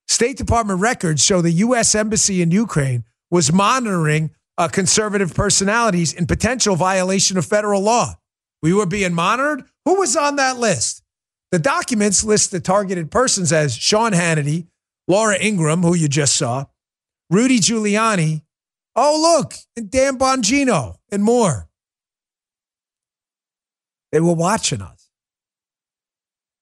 State 0.06 0.36
Department 0.36 0.80
records 0.80 1.24
show 1.24 1.40
the 1.40 1.50
U.S. 1.50 1.94
Embassy 1.94 2.42
in 2.42 2.50
Ukraine 2.50 3.04
was 3.30 3.52
monitoring 3.52 4.30
uh, 4.56 4.68
conservative 4.68 5.34
personalities 5.34 6.12
in 6.12 6.26
potential 6.26 6.76
violation 6.76 7.38
of 7.38 7.46
federal 7.46 7.82
law. 7.82 8.14
We 8.62 8.74
were 8.74 8.86
being 8.86 9.14
monitored. 9.14 9.64
Who 9.84 9.98
was 10.00 10.16
on 10.16 10.36
that 10.36 10.58
list? 10.58 11.02
The 11.52 11.58
documents 11.58 12.24
list 12.24 12.50
the 12.50 12.60
targeted 12.60 13.10
persons 13.10 13.52
as 13.52 13.74
Sean 13.74 14.12
Hannity, 14.12 14.66
Laura 15.06 15.38
Ingraham, 15.38 15.82
who 15.82 15.94
you 15.94 16.08
just 16.08 16.36
saw, 16.36 16.66
Rudy 17.30 17.60
Giuliani, 17.60 18.42
oh, 18.96 19.36
look, 19.38 19.54
and 19.76 19.90
Dan 19.90 20.18
Bongino, 20.18 20.96
and 21.10 21.22
more. 21.22 21.67
They 24.12 24.20
were 24.20 24.34
watching 24.34 24.80
us. 24.80 25.08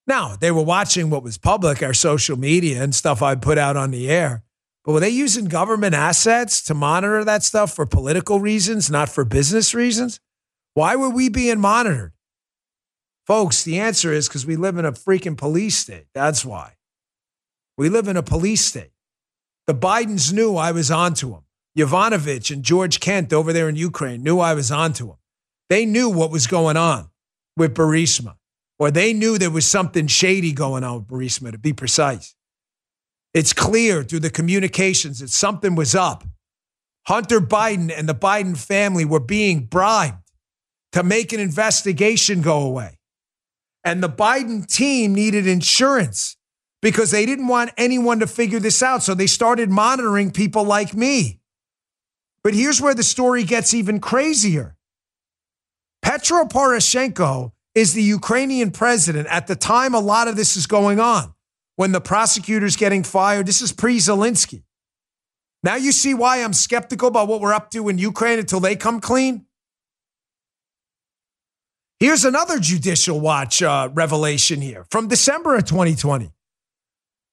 Now, 0.06 0.36
they 0.36 0.50
were 0.52 0.62
watching 0.62 1.10
what 1.10 1.22
was 1.22 1.36
public, 1.36 1.82
our 1.82 1.94
social 1.94 2.38
media 2.38 2.82
and 2.82 2.94
stuff 2.94 3.22
I 3.22 3.34
put 3.34 3.58
out 3.58 3.76
on 3.76 3.90
the 3.90 4.08
air. 4.08 4.44
But 4.84 4.92
were 4.92 5.00
they 5.00 5.10
using 5.10 5.46
government 5.46 5.94
assets 5.94 6.62
to 6.64 6.74
monitor 6.74 7.24
that 7.24 7.42
stuff 7.42 7.74
for 7.74 7.86
political 7.86 8.38
reasons, 8.38 8.88
not 8.88 9.08
for 9.08 9.24
business 9.24 9.74
reasons? 9.74 10.20
Why 10.74 10.94
were 10.94 11.10
we 11.10 11.28
being 11.28 11.58
monitored? 11.58 12.12
Folks, 13.26 13.64
the 13.64 13.80
answer 13.80 14.12
is 14.12 14.28
because 14.28 14.46
we 14.46 14.54
live 14.54 14.78
in 14.78 14.84
a 14.84 14.92
freaking 14.92 15.36
police 15.36 15.76
state. 15.76 16.06
That's 16.14 16.44
why. 16.44 16.74
We 17.76 17.88
live 17.88 18.06
in 18.06 18.16
a 18.16 18.22
police 18.22 18.64
state. 18.64 18.92
The 19.66 19.74
Bidens 19.74 20.32
knew 20.32 20.56
I 20.56 20.70
was 20.70 20.92
onto 20.92 21.32
them. 21.32 21.42
Yovanovitch 21.76 22.52
and 22.52 22.62
George 22.62 23.00
Kent 23.00 23.32
over 23.32 23.52
there 23.52 23.68
in 23.68 23.74
Ukraine 23.74 24.22
knew 24.22 24.38
I 24.38 24.54
was 24.54 24.70
onto 24.70 25.08
them. 25.08 25.16
They 25.68 25.84
knew 25.84 26.08
what 26.08 26.30
was 26.30 26.46
going 26.46 26.76
on 26.76 27.10
with 27.56 27.74
Burisma, 27.74 28.36
or 28.78 28.90
they 28.90 29.12
knew 29.12 29.38
there 29.38 29.50
was 29.50 29.66
something 29.66 30.06
shady 30.06 30.52
going 30.52 30.84
on 30.84 30.98
with 30.98 31.08
Burisma, 31.08 31.52
to 31.52 31.58
be 31.58 31.72
precise. 31.72 32.34
It's 33.34 33.52
clear 33.52 34.02
through 34.02 34.20
the 34.20 34.30
communications 34.30 35.20
that 35.20 35.30
something 35.30 35.74
was 35.74 35.94
up. 35.94 36.24
Hunter 37.06 37.40
Biden 37.40 37.92
and 37.96 38.08
the 38.08 38.14
Biden 38.14 38.56
family 38.56 39.04
were 39.04 39.20
being 39.20 39.66
bribed 39.66 40.32
to 40.92 41.02
make 41.02 41.32
an 41.32 41.40
investigation 41.40 42.42
go 42.42 42.62
away. 42.62 42.98
And 43.84 44.02
the 44.02 44.08
Biden 44.08 44.66
team 44.66 45.14
needed 45.14 45.46
insurance 45.46 46.36
because 46.82 47.10
they 47.10 47.26
didn't 47.26 47.48
want 47.48 47.70
anyone 47.76 48.20
to 48.20 48.26
figure 48.26 48.58
this 48.58 48.82
out. 48.82 49.02
So 49.02 49.14
they 49.14 49.26
started 49.26 49.70
monitoring 49.70 50.30
people 50.30 50.64
like 50.64 50.94
me. 50.94 51.40
But 52.42 52.54
here's 52.54 52.80
where 52.80 52.94
the 52.94 53.02
story 53.02 53.44
gets 53.44 53.74
even 53.74 54.00
crazier. 54.00 54.75
Petro 56.06 56.44
Poroshenko 56.44 57.50
is 57.74 57.92
the 57.92 58.02
Ukrainian 58.02 58.70
president 58.70 59.26
at 59.26 59.48
the 59.48 59.56
time 59.56 59.92
a 59.92 59.98
lot 59.98 60.28
of 60.28 60.36
this 60.36 60.56
is 60.56 60.68
going 60.68 61.00
on. 61.00 61.34
When 61.74 61.90
the 61.90 62.00
prosecutor's 62.00 62.76
getting 62.76 63.02
fired, 63.02 63.44
this 63.44 63.60
is 63.60 63.72
pre 63.72 63.98
Zelensky. 63.98 64.62
Now 65.64 65.74
you 65.74 65.90
see 65.90 66.14
why 66.14 66.44
I'm 66.44 66.52
skeptical 66.52 67.08
about 67.08 67.26
what 67.26 67.40
we're 67.40 67.52
up 67.52 67.72
to 67.72 67.88
in 67.88 67.98
Ukraine 67.98 68.38
until 68.38 68.60
they 68.60 68.76
come 68.76 69.00
clean? 69.00 69.46
Here's 71.98 72.24
another 72.24 72.60
Judicial 72.60 73.18
Watch 73.18 73.60
uh, 73.60 73.88
revelation 73.92 74.60
here 74.60 74.86
from 74.92 75.08
December 75.08 75.56
of 75.56 75.64
2020. 75.64 76.30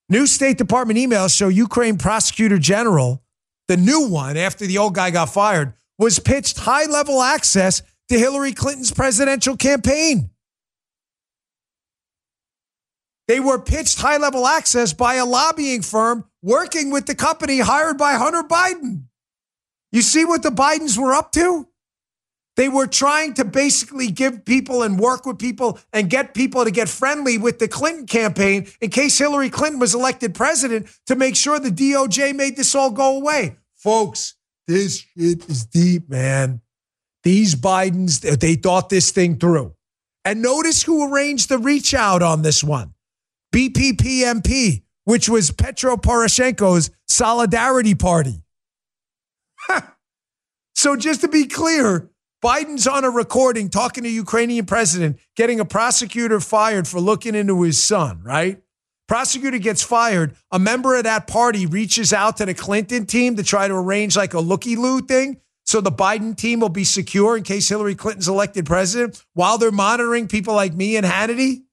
New 0.10 0.26
State 0.26 0.58
Department 0.58 0.98
emails 0.98 1.38
show 1.38 1.48
Ukraine 1.48 2.00
Prosecutor 2.00 2.58
General, 2.58 3.22
the 3.68 3.78
new 3.78 4.08
one 4.08 4.36
after 4.36 4.66
the 4.66 4.80
old 4.80 4.96
guy 4.96 5.12
got 5.12 5.30
fired, 5.30 5.74
was 6.00 6.18
pitched 6.18 6.58
high 6.58 6.86
level 6.86 7.22
access 7.22 7.84
to 8.14 8.20
Hillary 8.20 8.54
Clinton's 8.54 8.92
presidential 8.92 9.58
campaign. 9.58 10.30
They 13.28 13.40
were 13.40 13.60
pitched 13.60 14.00
high 14.00 14.18
level 14.18 14.46
access 14.46 14.94
by 14.94 15.16
a 15.16 15.26
lobbying 15.26 15.82
firm 15.82 16.26
working 16.44 16.92
with 16.92 17.08
the 17.08 17.16
company 17.16 17.60
hired 17.60 17.98
by 17.98 18.14
Hunter 18.14 18.44
Biden. 18.44 19.06
You 19.92 20.02
see 20.02 20.26
what 20.26 20.44
the 20.44 20.50
Bidens 20.50 20.98
were 20.98 21.14
up 21.14 21.32
to? 21.32 21.68
They 22.56 22.70
were 22.70 22.86
trying 22.86 23.34
to 23.36 23.46
basically 23.46 24.12
give 24.12 24.46
people 24.46 24.84
and 24.84 25.00
work 25.00 25.26
with 25.26 25.40
people 25.40 25.80
and 25.92 26.08
get 26.08 26.36
people 26.36 26.66
to 26.66 26.72
get 26.72 26.90
friendly 26.90 27.40
with 27.40 27.58
the 27.58 27.68
Clinton 27.68 28.06
campaign 28.06 28.68
in 28.80 28.92
case 28.92 29.18
Hillary 29.18 29.50
Clinton 29.50 29.80
was 29.80 29.96
elected 29.96 30.36
president 30.36 30.88
to 31.08 31.16
make 31.16 31.36
sure 31.36 31.60
the 31.60 31.70
DOJ 31.70 32.36
made 32.36 32.58
this 32.58 32.76
all 32.76 32.92
go 32.92 33.18
away. 33.18 33.58
Folks, 33.76 34.36
this 34.68 35.00
shit 35.00 35.50
is 35.50 35.66
deep, 35.66 36.10
man. 36.10 36.62
These 37.24 37.56
Bidens, 37.56 38.40
they 38.40 38.56
thought 38.56 38.90
this 38.90 39.12
thing 39.12 39.38
through. 39.38 39.74
And 40.26 40.42
notice 40.42 40.84
who 40.84 41.12
arranged 41.12 41.50
the 41.50 41.58
reach 41.58 41.94
out 41.94 42.22
on 42.22 42.42
this 42.42 42.64
one 42.64 42.94
BPPMP, 43.54 44.84
which 45.06 45.30
was 45.30 45.52
Petro 45.52 45.98
Poroshenko's 45.98 46.92
solidarity 47.08 47.96
party. 47.96 48.44
so, 50.76 50.96
just 50.96 51.22
to 51.22 51.28
be 51.28 51.46
clear, 51.46 52.10
Biden's 52.44 52.88
on 52.88 53.06
a 53.06 53.10
recording 53.10 53.70
talking 53.70 54.04
to 54.04 54.10
Ukrainian 54.10 54.66
president, 54.66 55.18
getting 55.36 55.60
a 55.60 55.66
prosecutor 55.66 56.40
fired 56.40 56.88
for 56.88 57.00
looking 57.00 57.36
into 57.36 57.62
his 57.62 57.82
son, 57.82 58.22
right? 58.24 58.62
Prosecutor 59.08 59.60
gets 59.60 59.84
fired. 59.84 60.36
A 60.52 60.60
member 60.60 60.96
of 60.96 61.04
that 61.04 61.28
party 61.28 61.66
reaches 61.66 62.12
out 62.14 62.38
to 62.38 62.46
the 62.46 62.54
Clinton 62.54 63.06
team 63.06 63.36
to 63.36 63.44
try 63.44 63.68
to 63.68 63.74
arrange 63.74 64.16
like 64.16 64.34
a 64.34 64.40
looky 64.40 64.76
loo 64.76 65.02
thing. 65.02 65.40
So 65.66 65.82
the 65.82 65.92
Biden 65.92 66.36
team 66.36 66.60
will 66.60 66.70
be 66.70 66.84
secure 66.84 67.38
in 67.38 67.44
case 67.44 67.70
Hillary 67.70 67.96
Clinton's 67.96 68.28
elected 68.28 68.66
president 68.66 69.24
while 69.34 69.58
they're 69.58 69.72
monitoring 69.72 70.28
people 70.28 70.54
like 70.54 70.74
me 70.74 70.98
and 70.98 71.06
Hannity 71.06 71.64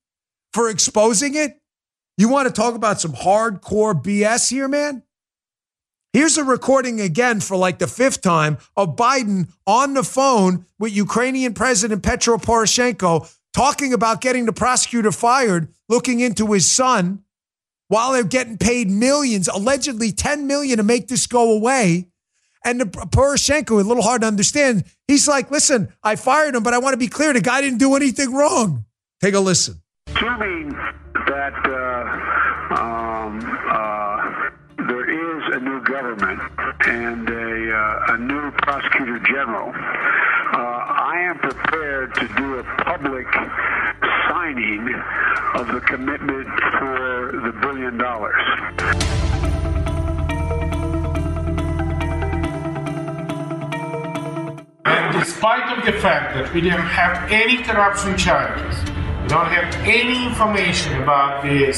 for 0.52 0.68
exposing 0.68 1.34
it. 1.34 1.60
You 2.16 2.28
want 2.28 2.48
to 2.48 2.52
talk 2.52 2.74
about 2.74 3.00
some 3.00 3.12
hardcore 3.12 4.00
BS 4.00 4.50
here, 4.50 4.68
man? 4.68 5.02
Here's 6.12 6.36
a 6.38 6.44
recording 6.44 7.00
again 7.00 7.40
for 7.40 7.56
like 7.56 7.78
the 7.78 7.86
fifth 7.86 8.20
time 8.20 8.58
of 8.76 8.96
Biden 8.96 9.48
on 9.66 9.94
the 9.94 10.02
phone 10.02 10.66
with 10.78 10.92
Ukrainian 10.92 11.54
President 11.54 12.02
Petro 12.02 12.36
Poroshenko 12.36 13.32
talking 13.52 13.92
about 13.92 14.20
getting 14.20 14.44
the 14.44 14.52
prosecutor 14.52 15.12
fired, 15.12 15.68
looking 15.88 16.20
into 16.20 16.52
his 16.52 16.70
son 16.70 17.22
while 17.88 18.12
they're 18.12 18.24
getting 18.24 18.58
paid 18.58 18.90
millions, 18.90 19.48
allegedly 19.48 20.12
10 20.12 20.46
million 20.46 20.78
to 20.78 20.82
make 20.82 21.08
this 21.08 21.26
go 21.26 21.52
away. 21.52 22.09
And 22.64 22.80
the 22.80 22.84
Poroshenko, 22.84 23.80
a 23.80 23.84
little 23.84 24.02
hard 24.02 24.20
to 24.20 24.26
understand. 24.26 24.84
He's 25.08 25.26
like, 25.26 25.50
listen, 25.50 25.92
I 26.02 26.16
fired 26.16 26.54
him, 26.54 26.62
but 26.62 26.74
I 26.74 26.78
want 26.78 26.92
to 26.92 26.98
be 26.98 27.08
clear. 27.08 27.32
The 27.32 27.40
guy 27.40 27.60
didn't 27.60 27.78
do 27.78 27.96
anything 27.96 28.32
wrong. 28.34 28.84
Take 29.20 29.34
a 29.34 29.40
listen. 29.40 29.80
Assuming 30.08 30.70
that 30.70 31.54
uh, 31.64 32.74
um, 32.74 33.40
uh, 33.70 34.50
there 34.88 35.08
is 35.08 35.54
a 35.54 35.60
new 35.60 35.82
government 35.84 36.40
and 36.86 37.28
a, 37.28 37.76
uh, 37.76 38.14
a 38.14 38.18
new 38.18 38.50
prosecutor 38.62 39.18
general, 39.20 39.70
uh, 39.70 40.56
I 40.56 41.20
am 41.22 41.38
prepared 41.38 42.14
to 42.16 42.28
do 42.36 42.58
a 42.58 42.64
public 42.84 43.26
signing 44.28 44.94
of 45.54 45.68
the 45.68 45.80
commitment 45.80 46.29
And 55.42 55.46
despite 55.46 55.78
of 55.78 55.86
the 55.86 56.00
fact 56.00 56.34
that 56.34 56.52
we 56.52 56.60
didn't 56.60 56.80
have 56.82 57.32
any 57.32 57.62
corruption 57.62 58.14
charges, 58.18 58.78
we 59.22 59.28
don't 59.28 59.46
have 59.46 59.74
any 59.86 60.26
information 60.26 61.02
about 61.02 61.42
the, 61.42 61.72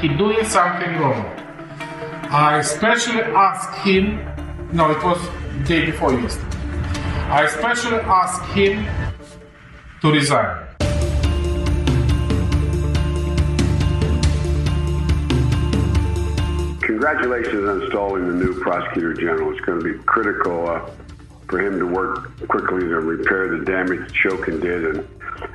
he 0.00 0.08
doing 0.16 0.44
something 0.44 0.96
wrong. 0.98 1.26
I 2.30 2.58
especially 2.58 3.22
asked 3.22 3.74
him, 3.84 4.24
no, 4.72 4.92
it 4.92 5.02
was 5.02 5.18
day 5.66 5.86
before 5.86 6.12
yesterday. 6.12 6.58
I 7.28 7.42
especially 7.42 7.98
asked 7.98 8.44
him 8.52 8.86
to 10.02 10.12
resign. 10.12 10.64
Congratulations 16.82 17.68
on 17.68 17.82
installing 17.82 18.28
the 18.28 18.34
new 18.34 18.60
prosecutor 18.60 19.12
general. 19.14 19.50
It's 19.50 19.60
going 19.62 19.80
to 19.80 19.84
be 19.84 19.98
critical 20.04 20.68
uh, 20.68 20.88
for 21.48 21.60
him 21.60 21.78
to 21.78 21.86
work 21.86 22.36
quickly 22.48 22.80
to 22.80 23.00
repair 23.00 23.56
the 23.58 23.64
damage 23.64 24.00
that 24.00 24.12
Shokin 24.12 24.60
did. 24.60 24.84
And 24.84 25.08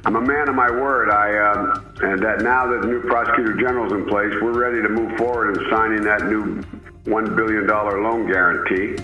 I'm 0.06 0.15
a 0.15 0.21
man 0.21 0.49
of 0.49 0.56
my 0.56 0.69
word. 0.71 1.10
I 1.10 1.51
um, 1.51 1.93
and 2.01 2.21
that 2.23 2.41
now 2.41 2.67
that 2.67 2.82
the 2.82 2.88
new 2.88 3.01
prosecutor 3.01 3.53
general's 3.56 3.93
in 3.93 4.06
place, 4.06 4.34
we're 4.41 4.60
ready 4.60 4.82
to 4.82 4.89
move 4.89 5.17
forward 5.17 5.58
in 5.58 5.69
signing 5.69 6.03
that 6.03 6.23
new 6.23 6.62
one 7.06 7.36
billion 7.36 7.67
dollar 7.67 8.01
loan 8.01 8.27
guarantee. 8.27 9.01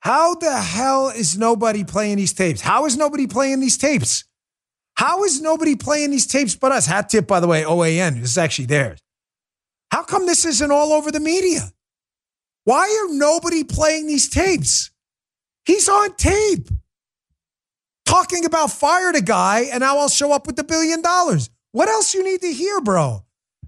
How 0.00 0.34
the 0.34 0.56
hell 0.56 1.08
is 1.08 1.36
nobody 1.36 1.84
playing 1.84 2.16
these 2.16 2.32
tapes? 2.32 2.62
How 2.62 2.86
is 2.86 2.96
nobody 2.96 3.26
playing 3.26 3.60
these 3.60 3.76
tapes? 3.76 4.24
How 4.94 5.24
is 5.24 5.40
nobody 5.40 5.76
playing 5.76 6.10
these 6.10 6.26
tapes 6.26 6.54
but 6.54 6.72
us? 6.72 6.86
Hat 6.86 7.08
tip, 7.08 7.26
by 7.26 7.40
the 7.40 7.46
way, 7.46 7.62
OAN. 7.62 8.20
This 8.20 8.30
is 8.30 8.38
actually 8.38 8.66
theirs. 8.66 8.98
How 9.90 10.02
come 10.02 10.26
this 10.26 10.44
isn't 10.44 10.70
all 10.70 10.92
over 10.92 11.10
the 11.10 11.20
media? 11.20 11.72
Why 12.64 12.84
are 12.84 13.14
nobody 13.14 13.64
playing 13.64 14.06
these 14.06 14.28
tapes? 14.28 14.90
He's 15.70 15.88
on 15.88 16.16
tape 16.16 16.68
talking 18.04 18.44
about 18.44 18.72
fired 18.72 19.14
a 19.14 19.22
guy 19.22 19.68
and 19.72 19.82
now 19.82 19.98
I'll 19.98 20.08
show 20.08 20.32
up 20.32 20.48
with 20.48 20.56
the 20.56 20.64
billion 20.64 21.00
dollars. 21.00 21.48
What 21.70 21.88
else 21.88 22.12
you 22.12 22.24
need 22.24 22.40
to 22.40 22.52
hear, 22.52 22.80
bro? 22.80 23.22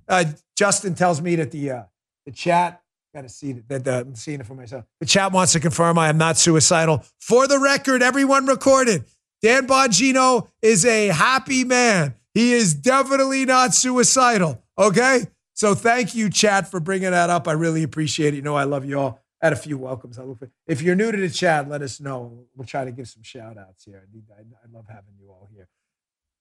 Uh, 0.08 0.24
Justin 0.56 0.96
tells 0.96 1.22
me 1.22 1.36
that 1.36 1.52
the 1.52 1.70
uh, 1.70 1.82
the 2.26 2.32
chat 2.32 2.82
got 3.14 3.20
to 3.20 3.28
see 3.28 3.52
that 3.52 3.84
the, 3.84 4.00
I'm 4.00 4.16
seeing 4.16 4.40
it 4.40 4.46
for 4.46 4.56
myself. 4.56 4.84
The 4.98 5.06
chat 5.06 5.30
wants 5.30 5.52
to 5.52 5.60
confirm 5.60 5.96
I 5.96 6.08
am 6.08 6.18
not 6.18 6.38
suicidal. 6.38 7.04
For 7.20 7.46
the 7.46 7.60
record, 7.60 8.02
everyone 8.02 8.46
recorded. 8.46 9.04
Dan 9.40 9.68
Bongino 9.68 10.48
is 10.60 10.84
a 10.84 11.06
happy 11.06 11.62
man. 11.62 12.16
He 12.34 12.52
is 12.52 12.74
definitely 12.74 13.44
not 13.44 13.74
suicidal. 13.74 14.60
Okay. 14.76 15.28
So 15.54 15.76
thank 15.76 16.16
you, 16.16 16.30
chat, 16.30 16.68
for 16.68 16.80
bringing 16.80 17.12
that 17.12 17.30
up. 17.30 17.46
I 17.46 17.52
really 17.52 17.84
appreciate 17.84 18.34
it. 18.34 18.38
You 18.38 18.42
know, 18.42 18.56
I 18.56 18.64
love 18.64 18.84
you 18.84 18.98
all. 18.98 19.20
Had 19.42 19.52
a 19.52 19.56
few 19.56 19.76
welcomes. 19.76 20.18
I 20.20 20.22
look 20.22 20.38
for, 20.38 20.50
if 20.68 20.80
you're 20.80 20.94
new 20.94 21.10
to 21.10 21.18
the 21.18 21.28
chat, 21.28 21.68
let 21.68 21.82
us 21.82 22.00
know. 22.00 22.44
We'll 22.54 22.66
try 22.66 22.84
to 22.84 22.92
give 22.92 23.08
some 23.08 23.24
shout 23.24 23.58
outs 23.58 23.84
here. 23.84 24.06
I, 24.38 24.42
I 24.42 24.72
love 24.72 24.86
having 24.88 25.14
you 25.20 25.28
all 25.30 25.48
here. 25.52 25.68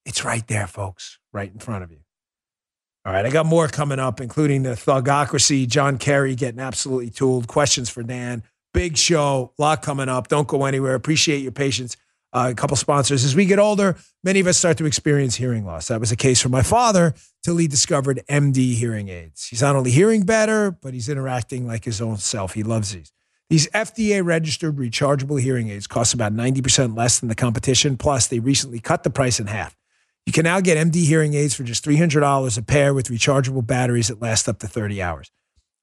It's 0.06 0.24
right 0.24 0.46
there, 0.46 0.68
folks, 0.68 1.18
right 1.32 1.52
in 1.52 1.58
front 1.58 1.82
of 1.82 1.90
you. 1.90 1.98
All 3.04 3.12
right, 3.12 3.26
I 3.26 3.30
got 3.30 3.46
more 3.46 3.66
coming 3.66 3.98
up, 3.98 4.20
including 4.20 4.62
the 4.62 4.70
Thugocracy, 4.70 5.66
John 5.66 5.98
Kerry 5.98 6.36
getting 6.36 6.60
absolutely 6.60 7.10
tooled, 7.10 7.48
questions 7.48 7.90
for 7.90 8.04
Dan, 8.04 8.44
big 8.72 8.96
show, 8.96 9.52
a 9.58 9.62
lot 9.62 9.82
coming 9.82 10.08
up. 10.08 10.28
Don't 10.28 10.46
go 10.46 10.64
anywhere. 10.64 10.94
Appreciate 10.94 11.42
your 11.42 11.50
patience. 11.50 11.96
Uh, 12.34 12.48
a 12.50 12.54
couple 12.54 12.76
sponsors. 12.78 13.26
As 13.26 13.36
we 13.36 13.44
get 13.44 13.58
older, 13.58 13.94
many 14.24 14.40
of 14.40 14.46
us 14.46 14.56
start 14.56 14.78
to 14.78 14.86
experience 14.86 15.34
hearing 15.34 15.66
loss. 15.66 15.88
That 15.88 16.00
was 16.00 16.08
the 16.08 16.16
case 16.16 16.40
for 16.40 16.48
my 16.48 16.62
father 16.62 17.14
till 17.44 17.58
he 17.58 17.68
discovered 17.68 18.22
MD 18.26 18.74
hearing 18.74 19.10
aids. 19.10 19.48
He's 19.48 19.60
not 19.60 19.76
only 19.76 19.90
hearing 19.90 20.22
better, 20.22 20.70
but 20.70 20.94
he's 20.94 21.10
interacting 21.10 21.66
like 21.66 21.84
his 21.84 22.00
own 22.00 22.16
self. 22.16 22.54
He 22.54 22.62
loves 22.62 22.92
these. 22.92 23.12
These 23.50 23.68
FDA 23.68 24.24
registered 24.24 24.76
rechargeable 24.76 25.38
hearing 25.38 25.68
aids 25.68 25.86
cost 25.86 26.14
about 26.14 26.32
90% 26.32 26.96
less 26.96 27.20
than 27.20 27.28
the 27.28 27.34
competition. 27.34 27.98
Plus, 27.98 28.26
they 28.26 28.38
recently 28.38 28.80
cut 28.80 29.02
the 29.02 29.10
price 29.10 29.38
in 29.38 29.46
half. 29.46 29.76
You 30.24 30.32
can 30.32 30.44
now 30.44 30.60
get 30.60 30.78
MD 30.78 31.04
hearing 31.04 31.34
aids 31.34 31.52
for 31.52 31.62
just 31.62 31.84
$300 31.84 32.56
a 32.56 32.62
pair 32.62 32.94
with 32.94 33.08
rechargeable 33.08 33.66
batteries 33.66 34.08
that 34.08 34.22
last 34.22 34.48
up 34.48 34.58
to 34.60 34.66
30 34.66 35.02
hours. 35.02 35.30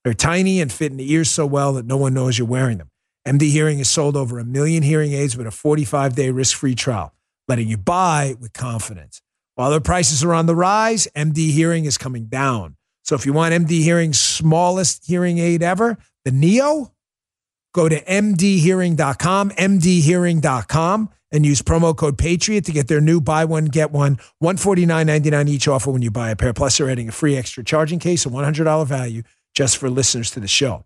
They're 0.02 0.14
tiny 0.14 0.60
and 0.60 0.72
fit 0.72 0.90
in 0.90 0.96
the 0.96 1.12
ears 1.12 1.30
so 1.30 1.46
well 1.46 1.74
that 1.74 1.86
no 1.86 1.96
one 1.96 2.12
knows 2.12 2.38
you're 2.38 2.48
wearing 2.48 2.78
them. 2.78 2.89
MD 3.26 3.50
Hearing 3.50 3.78
has 3.78 3.88
sold 3.88 4.16
over 4.16 4.38
a 4.38 4.44
million 4.44 4.82
hearing 4.82 5.12
aids 5.12 5.36
with 5.36 5.46
a 5.46 5.50
45 5.50 6.14
day 6.14 6.30
risk 6.30 6.56
free 6.56 6.74
trial, 6.74 7.12
letting 7.48 7.68
you 7.68 7.76
buy 7.76 8.34
with 8.40 8.52
confidence. 8.52 9.22
While 9.56 9.70
their 9.70 9.80
prices 9.80 10.24
are 10.24 10.32
on 10.32 10.46
the 10.46 10.56
rise, 10.56 11.06
MD 11.14 11.50
Hearing 11.50 11.84
is 11.84 11.98
coming 11.98 12.26
down. 12.26 12.76
So 13.02 13.14
if 13.14 13.26
you 13.26 13.32
want 13.32 13.52
MD 13.52 13.82
Hearing's 13.82 14.18
smallest 14.18 15.06
hearing 15.06 15.38
aid 15.38 15.62
ever, 15.62 15.98
the 16.24 16.30
Neo, 16.30 16.92
go 17.74 17.88
to 17.88 18.02
mdhearing.com, 18.04 19.50
mdhearing.com, 19.50 21.10
and 21.32 21.46
use 21.46 21.62
promo 21.62 21.96
code 21.96 22.18
Patriot 22.18 22.64
to 22.64 22.72
get 22.72 22.88
their 22.88 23.00
new 23.00 23.20
buy 23.20 23.44
one, 23.44 23.66
get 23.66 23.90
one, 23.90 24.16
$149.99 24.42 25.48
each 25.48 25.68
offer 25.68 25.90
when 25.90 26.02
you 26.02 26.10
buy 26.10 26.30
a 26.30 26.36
pair. 26.36 26.52
Plus, 26.52 26.78
they're 26.78 26.90
adding 26.90 27.08
a 27.08 27.12
free 27.12 27.36
extra 27.36 27.62
charging 27.62 27.98
case, 27.98 28.26
a 28.26 28.28
$100 28.28 28.86
value 28.86 29.22
just 29.54 29.76
for 29.76 29.90
listeners 29.90 30.30
to 30.30 30.40
the 30.40 30.48
show. 30.48 30.84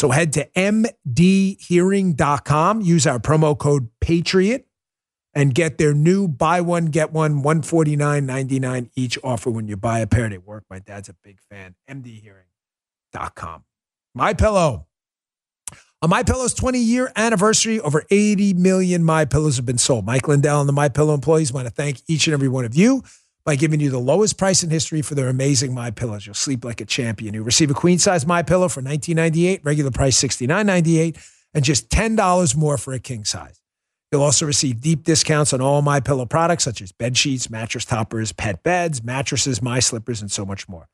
So 0.00 0.08
head 0.08 0.32
to 0.32 0.48
mdhearing.com, 0.56 2.80
use 2.80 3.06
our 3.06 3.18
promo 3.18 3.58
code 3.58 3.90
PATRIOT, 4.00 4.64
and 5.34 5.54
get 5.54 5.76
their 5.76 5.92
new 5.92 6.26
buy 6.26 6.62
one, 6.62 6.86
get 6.86 7.12
one, 7.12 7.42
149.99 7.42 8.88
each 8.96 9.18
offer 9.22 9.50
when 9.50 9.68
you 9.68 9.76
buy 9.76 9.98
a 9.98 10.06
pair. 10.06 10.30
They 10.30 10.38
work. 10.38 10.64
My 10.70 10.78
dad's 10.78 11.10
a 11.10 11.14
big 11.22 11.38
fan. 11.50 11.74
mdhearing.com. 11.86 13.64
My 14.14 14.32
Pillow. 14.32 14.86
On 16.00 16.08
My 16.08 16.22
Pillow's 16.22 16.54
20 16.54 16.78
year 16.78 17.12
anniversary, 17.14 17.78
over 17.78 18.06
80 18.10 18.54
million 18.54 19.04
My 19.04 19.26
Pillows 19.26 19.56
have 19.56 19.66
been 19.66 19.76
sold. 19.76 20.06
Mike 20.06 20.26
Lindell 20.26 20.60
and 20.60 20.68
the 20.68 20.72
My 20.72 20.88
Pillow 20.88 21.12
employees 21.12 21.52
want 21.52 21.66
to 21.66 21.70
thank 21.70 22.00
each 22.08 22.26
and 22.26 22.32
every 22.32 22.48
one 22.48 22.64
of 22.64 22.74
you 22.74 23.02
by 23.44 23.56
giving 23.56 23.80
you 23.80 23.90
the 23.90 23.98
lowest 23.98 24.38
price 24.38 24.62
in 24.62 24.70
history 24.70 25.02
for 25.02 25.14
their 25.14 25.28
amazing 25.28 25.74
My 25.74 25.90
Pillows. 25.90 26.26
You'll 26.26 26.34
sleep 26.34 26.64
like 26.64 26.80
a 26.80 26.84
champion. 26.84 27.34
You 27.34 27.42
receive 27.42 27.70
a 27.70 27.74
queen 27.74 27.98
size 27.98 28.26
My 28.26 28.42
Pillow 28.42 28.68
for 28.68 28.82
19.98, 28.82 29.60
regular 29.64 29.90
price 29.90 30.22
69.98, 30.22 31.16
and 31.54 31.64
just 31.64 31.90
$10 31.90 32.56
more 32.56 32.78
for 32.78 32.92
a 32.92 32.98
king 32.98 33.24
size. 33.24 33.60
You'll 34.12 34.22
also 34.22 34.44
receive 34.44 34.80
deep 34.80 35.04
discounts 35.04 35.52
on 35.52 35.60
all 35.60 35.82
My 35.82 36.00
Pillow 36.00 36.26
products 36.26 36.64
such 36.64 36.82
as 36.82 36.92
bed 36.92 37.16
sheets, 37.16 37.48
mattress 37.48 37.84
toppers, 37.84 38.32
pet 38.32 38.62
beds, 38.62 39.04
mattresses, 39.04 39.62
my 39.62 39.78
slippers, 39.78 40.20
and 40.20 40.30
so 40.30 40.44
much 40.44 40.68
more. 40.68 40.88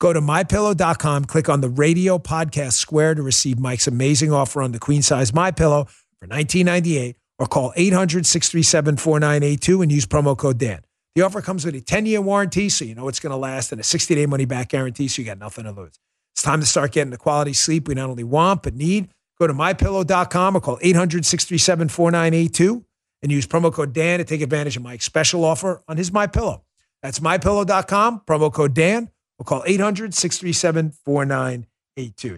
Go 0.00 0.12
to 0.12 0.20
mypillow.com, 0.20 1.26
click 1.26 1.48
on 1.48 1.60
the 1.60 1.68
radio 1.68 2.18
podcast 2.18 2.72
square 2.72 3.14
to 3.14 3.22
receive 3.22 3.60
Mike's 3.60 3.86
amazing 3.86 4.32
offer 4.32 4.62
on 4.62 4.72
the 4.72 4.80
queen 4.80 5.02
size 5.02 5.32
My 5.32 5.50
Pillow 5.50 5.86
for 6.18 6.26
19.98 6.26 7.14
or 7.38 7.46
call 7.46 7.72
800-637-4982 7.76 9.82
and 9.82 9.92
use 9.92 10.06
promo 10.06 10.36
code 10.36 10.58
Dan. 10.58 10.80
The 11.14 11.22
offer 11.22 11.42
comes 11.42 11.66
with 11.66 11.74
a 11.74 11.80
10-year 11.80 12.22
warranty, 12.22 12.70
so 12.70 12.86
you 12.86 12.94
know 12.94 13.08
it's 13.08 13.20
going 13.20 13.32
to 13.32 13.36
last, 13.36 13.70
and 13.70 13.78
a 13.80 13.84
60-day 13.84 14.24
money-back 14.26 14.70
guarantee, 14.70 15.08
so 15.08 15.20
you 15.20 15.26
got 15.26 15.38
nothing 15.38 15.64
to 15.64 15.72
lose. 15.72 15.98
It's 16.32 16.42
time 16.42 16.60
to 16.60 16.66
start 16.66 16.92
getting 16.92 17.10
the 17.10 17.18
quality 17.18 17.52
sleep 17.52 17.86
we 17.86 17.94
not 17.94 18.08
only 18.08 18.24
want 18.24 18.62
but 18.62 18.74
need. 18.74 19.10
Go 19.38 19.46
to 19.46 19.52
mypillow.com 19.52 20.56
or 20.56 20.60
call 20.60 20.78
800-637-4982 20.78 22.82
and 23.22 23.30
use 23.30 23.46
promo 23.46 23.70
code 23.72 23.92
Dan 23.92 24.20
to 24.20 24.24
take 24.24 24.40
advantage 24.40 24.76
of 24.76 24.82
Mike's 24.82 25.04
special 25.04 25.44
offer 25.44 25.82
on 25.86 25.98
his 25.98 26.10
My 26.10 26.26
Pillow. 26.26 26.64
That's 27.02 27.20
mypillow.com, 27.20 28.22
promo 28.26 28.50
code 28.52 28.72
Dan, 28.72 29.10
or 29.38 29.44
call 29.44 29.62
800-637-4982. 29.62 31.66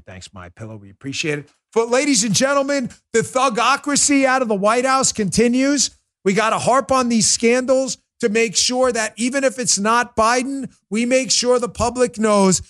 Thanks, 0.04 0.32
My 0.32 0.48
Pillow. 0.48 0.76
We 0.76 0.90
appreciate 0.90 1.38
it. 1.38 1.48
But 1.72 1.90
ladies 1.90 2.24
and 2.24 2.34
gentlemen, 2.34 2.90
the 3.12 3.20
thugocracy 3.20 4.24
out 4.24 4.42
of 4.42 4.48
the 4.48 4.54
White 4.54 4.84
House 4.84 5.12
continues. 5.12 5.90
We 6.24 6.32
got 6.32 6.50
to 6.50 6.58
harp 6.58 6.90
on 6.90 7.08
these 7.08 7.26
scandals 7.26 7.98
to 8.20 8.28
make 8.28 8.56
sure 8.56 8.92
that 8.92 9.12
even 9.16 9.44
if 9.44 9.58
it's 9.58 9.78
not 9.78 10.16
Biden, 10.16 10.72
we 10.90 11.06
make 11.06 11.30
sure 11.30 11.58
the 11.58 11.68
public 11.68 12.18
knows 12.18 12.62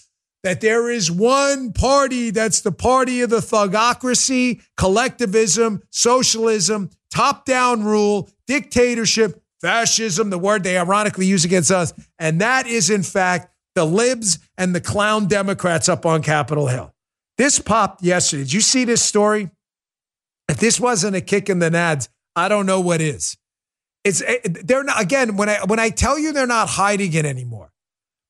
that 0.43 0.61
there 0.61 0.91
is 0.91 1.11
one 1.11 1.73
party 1.73 2.31
that's 2.31 2.61
the 2.61 2.73
party 2.73 3.23
of 3.23 3.31
the 3.31 3.39
thugocracy, 3.39 4.63
collectivism, 4.77 5.83
socialism, 5.91 6.91
top 7.11 7.47
down 7.47 7.83
rule, 7.83 8.29
dictatorship, 8.47 9.43
fascism, 9.61 10.29
the 10.29 10.39
word 10.39 10.63
they 10.63 10.77
ironically 10.77 11.25
use 11.25 11.45
against 11.45 11.71
us. 11.71 11.95
And 12.19 12.41
that 12.43 12.67
is, 12.67 12.91
in 12.91 13.03
fact, 13.03 13.51
the 13.75 13.87
libs 13.87 14.39
and 14.59 14.75
the 14.75 14.81
clown 14.81 15.27
Democrats 15.27 15.89
up 15.89 16.05
on 16.05 16.23
Capitol 16.23 16.67
Hill. 16.67 16.93
This 17.39 17.59
popped 17.59 18.03
yesterday. 18.03 18.43
Did 18.43 18.53
you 18.53 18.61
see 18.61 18.85
this 18.85 19.03
story? 19.03 19.51
If 20.49 20.59
this 20.59 20.79
wasn't 20.79 21.17
a 21.17 21.23
kick 21.23 21.49
in 21.49 21.59
the 21.59 21.71
nads, 21.71 22.09
I 22.37 22.49
don't 22.49 22.67
know 22.67 22.81
what 22.81 23.01
is. 23.01 23.37
It's 24.05 24.23
eh, 24.23 24.39
they're 24.45 24.85
not 24.85 25.01
again 25.01 25.37
when 25.37 25.49
I 25.49 25.65
when 25.65 25.79
I 25.79 25.91
tell 25.91 26.19
you 26.19 26.33
they're 26.33 26.47
not 26.47 26.69
hiding 26.69 27.15
it 27.15 27.25
anymore, 27.25 27.73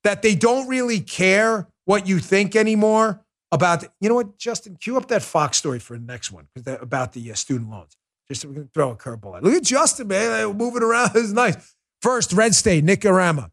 that 0.04 0.22
they 0.22 0.34
don't 0.34 0.68
really 0.68 1.00
care 1.00 1.68
what 1.84 2.06
you 2.06 2.20
think 2.20 2.54
anymore 2.56 3.24
about. 3.50 3.84
You 4.00 4.08
know 4.08 4.14
what, 4.14 4.38
Justin, 4.38 4.76
cue 4.76 4.96
up 4.96 5.08
that 5.08 5.22
Fox 5.22 5.58
story 5.58 5.80
for 5.80 5.98
the 5.98 6.04
next 6.04 6.30
one 6.30 6.48
about 6.66 7.12
the 7.12 7.32
uh, 7.32 7.34
student 7.34 7.70
loans. 7.70 7.96
Just 8.28 8.44
we're 8.44 8.54
gonna 8.54 8.68
throw 8.72 8.90
a 8.90 8.96
curveball. 8.96 9.36
At. 9.36 9.42
Look 9.42 9.54
at 9.54 9.64
Justin, 9.64 10.08
man, 10.08 10.56
moving 10.56 10.82
around 10.82 11.10
is 11.16 11.32
nice. 11.32 11.74
First, 12.00 12.32
red 12.32 12.54
state, 12.54 12.84
Nick 12.84 13.00
Arama. 13.00 13.50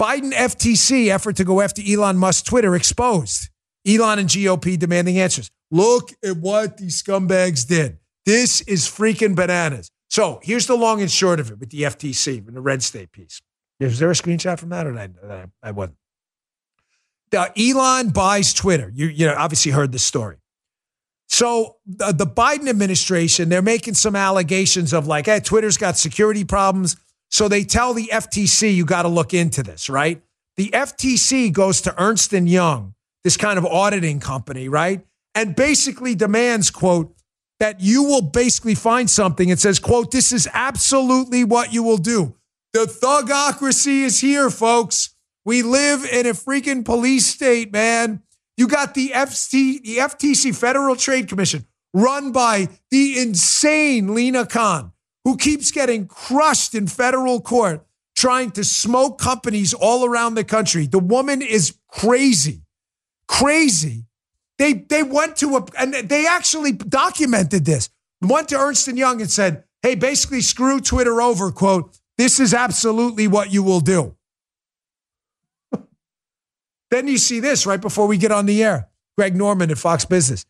Biden 0.00 0.32
FTC 0.32 1.08
effort 1.08 1.36
to 1.36 1.44
go 1.44 1.60
after 1.60 1.82
Elon 1.86 2.18
Musk 2.18 2.44
Twitter 2.44 2.76
exposed. 2.76 3.48
Elon 3.86 4.18
and 4.18 4.28
GOP 4.28 4.78
demanding 4.78 5.18
answers. 5.18 5.50
Look 5.70 6.10
at 6.22 6.36
what 6.36 6.76
these 6.76 7.02
scumbags 7.02 7.66
did. 7.66 7.98
This 8.26 8.60
is 8.62 8.86
freaking 8.86 9.34
bananas. 9.34 9.90
So 10.16 10.40
here's 10.42 10.66
the 10.66 10.78
long 10.78 11.02
and 11.02 11.10
short 11.10 11.40
of 11.40 11.50
it 11.50 11.58
with 11.58 11.68
the 11.68 11.82
FTC 11.82 12.48
and 12.48 12.56
the 12.56 12.62
red 12.62 12.82
state 12.82 13.12
piece. 13.12 13.42
Is 13.80 13.98
there 13.98 14.10
a 14.10 14.14
screenshot 14.14 14.58
from 14.58 14.70
that 14.70 14.86
or 14.86 14.98
I, 14.98 15.10
I 15.62 15.72
wasn't? 15.72 15.98
The 17.32 17.52
Elon 17.54 18.08
buys 18.08 18.54
Twitter. 18.54 18.90
You, 18.94 19.08
you 19.08 19.26
know, 19.26 19.34
obviously 19.36 19.72
heard 19.72 19.92
the 19.92 19.98
story. 19.98 20.38
So 21.28 21.76
the, 21.84 22.12
the 22.12 22.26
Biden 22.26 22.66
administration, 22.66 23.50
they're 23.50 23.60
making 23.60 23.92
some 23.92 24.16
allegations 24.16 24.94
of 24.94 25.06
like, 25.06 25.26
hey, 25.26 25.40
Twitter's 25.40 25.76
got 25.76 25.98
security 25.98 26.44
problems. 26.44 26.96
So 27.30 27.46
they 27.46 27.62
tell 27.62 27.92
the 27.92 28.08
FTC, 28.10 28.74
you 28.74 28.86
got 28.86 29.02
to 29.02 29.08
look 29.08 29.34
into 29.34 29.62
this, 29.62 29.90
right? 29.90 30.22
The 30.56 30.70
FTC 30.70 31.52
goes 31.52 31.82
to 31.82 31.94
Ernst 32.02 32.32
and 32.32 32.48
Young, 32.48 32.94
this 33.22 33.36
kind 33.36 33.58
of 33.58 33.66
auditing 33.66 34.20
company, 34.20 34.70
right? 34.70 35.04
And 35.34 35.54
basically 35.54 36.14
demands, 36.14 36.70
quote, 36.70 37.14
that 37.60 37.80
you 37.80 38.02
will 38.02 38.22
basically 38.22 38.74
find 38.74 39.08
something 39.08 39.50
and 39.50 39.58
says, 39.58 39.78
quote, 39.78 40.10
this 40.10 40.32
is 40.32 40.48
absolutely 40.52 41.44
what 41.44 41.72
you 41.72 41.82
will 41.82 41.96
do. 41.96 42.34
The 42.72 42.86
thugocracy 42.86 44.02
is 44.02 44.20
here, 44.20 44.50
folks. 44.50 45.14
We 45.44 45.62
live 45.62 46.04
in 46.04 46.26
a 46.26 46.32
freaking 46.32 46.84
police 46.84 47.26
state, 47.26 47.72
man. 47.72 48.22
You 48.56 48.68
got 48.68 48.94
the 48.94 49.10
FT, 49.10 49.82
the 49.82 49.98
FTC, 49.98 50.54
Federal 50.54 50.96
Trade 50.96 51.28
Commission, 51.28 51.66
run 51.94 52.32
by 52.32 52.68
the 52.90 53.18
insane 53.18 54.14
Lina 54.14 54.46
Khan, 54.46 54.92
who 55.24 55.36
keeps 55.36 55.70
getting 55.70 56.06
crushed 56.06 56.74
in 56.74 56.86
federal 56.86 57.40
court 57.40 57.86
trying 58.16 58.50
to 58.52 58.64
smoke 58.64 59.18
companies 59.18 59.74
all 59.74 60.04
around 60.04 60.34
the 60.34 60.44
country. 60.44 60.86
The 60.86 60.98
woman 60.98 61.42
is 61.42 61.76
crazy, 61.88 62.62
crazy. 63.28 64.04
They 64.58 64.72
they 64.72 65.02
went 65.02 65.36
to 65.36 65.56
a 65.56 65.66
and 65.78 65.94
they 65.94 66.26
actually 66.26 66.72
documented 66.72 67.64
this. 67.64 67.90
Went 68.22 68.48
to 68.48 68.58
Ernst 68.58 68.88
and 68.88 68.98
Young 68.98 69.20
and 69.20 69.30
said, 69.30 69.64
"Hey, 69.82 69.94
basically 69.94 70.40
screw 70.40 70.80
Twitter 70.80 71.20
over." 71.20 71.52
Quote: 71.52 71.98
"This 72.16 72.40
is 72.40 72.54
absolutely 72.54 73.28
what 73.28 73.52
you 73.52 73.62
will 73.62 73.80
do." 73.80 74.16
then 76.90 77.06
you 77.06 77.18
see 77.18 77.40
this 77.40 77.66
right 77.66 77.80
before 77.80 78.06
we 78.06 78.16
get 78.16 78.32
on 78.32 78.46
the 78.46 78.64
air. 78.64 78.88
Greg 79.16 79.36
Norman 79.36 79.70
at 79.70 79.78
Fox 79.78 80.04
Business. 80.04 80.46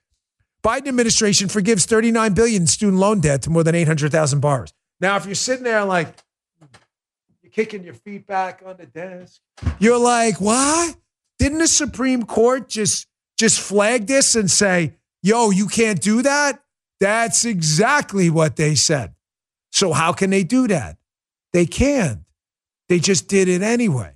Biden 0.63 0.89
administration 0.89 1.49
forgives 1.49 1.87
39 1.87 2.35
billion 2.35 2.63
in 2.63 2.67
student 2.67 2.99
loan 2.99 3.21
debt 3.21 3.43
to 3.43 3.51
more 3.51 3.63
than 3.63 3.77
800,000 3.77 4.41
borrowers. 4.41 4.73
Now, 5.01 5.17
if 5.17 5.25
you're 5.27 5.37
sitting 5.37 5.63
there 5.63 5.85
like 5.85 6.09
you're 7.43 7.53
kicking 7.53 7.85
your 7.85 7.95
feet 7.95 8.27
back 8.27 8.63
on 8.65 8.77
the 8.77 8.87
desk, 8.87 9.41
you're 9.79 9.99
like, 9.99 10.41
"Why 10.41 10.95
Didn't 11.39 11.59
the 11.59 11.69
Supreme 11.69 12.25
Court 12.25 12.69
just 12.69 13.07
just 13.37 13.61
flag 13.61 14.07
this 14.07 14.35
and 14.35 14.51
say, 14.51 14.95
yo, 15.23 15.51
you 15.51 15.67
can't 15.67 16.01
do 16.01 16.23
that? 16.23 16.63
That's 17.01 17.45
exactly 17.45 18.31
what 18.31 18.57
they 18.57 18.75
said. 18.75 19.15
So, 19.73 19.93
how 19.93 20.13
can 20.13 20.31
they 20.31 20.43
do 20.43 20.69
that? 20.69 20.97
They 21.53 21.67
can't. 21.67 22.21
They 22.89 22.99
just 22.99 23.29
did 23.29 23.49
it 23.49 23.63
anyway. 23.63 24.15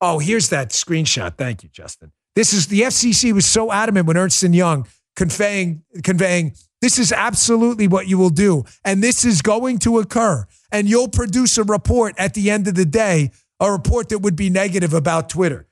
Oh, 0.00 0.18
here's 0.18 0.48
that 0.48 0.70
screenshot. 0.70 1.36
Thank 1.36 1.62
you, 1.62 1.68
Justin. 1.68 2.12
This 2.34 2.52
is 2.52 2.68
the 2.68 2.82
FCC 2.82 3.32
was 3.32 3.46
so 3.46 3.70
adamant 3.70 4.06
when 4.06 4.16
Ernst 4.16 4.42
and 4.42 4.54
Young 4.54 4.86
conveying 5.14 5.82
conveying 6.02 6.54
this 6.80 6.98
is 6.98 7.12
absolutely 7.12 7.86
what 7.86 8.08
you 8.08 8.16
will 8.16 8.30
do 8.30 8.64
and 8.84 9.02
this 9.02 9.24
is 9.24 9.42
going 9.42 9.78
to 9.78 9.98
occur 9.98 10.46
and 10.72 10.88
you'll 10.88 11.08
produce 11.08 11.58
a 11.58 11.64
report 11.64 12.14
at 12.18 12.34
the 12.34 12.50
end 12.50 12.66
of 12.66 12.74
the 12.74 12.86
day, 12.86 13.30
a 13.60 13.70
report 13.70 14.08
that 14.08 14.20
would 14.20 14.34
be 14.34 14.48
negative 14.48 14.94
about 14.94 15.28
Twitter. 15.28 15.68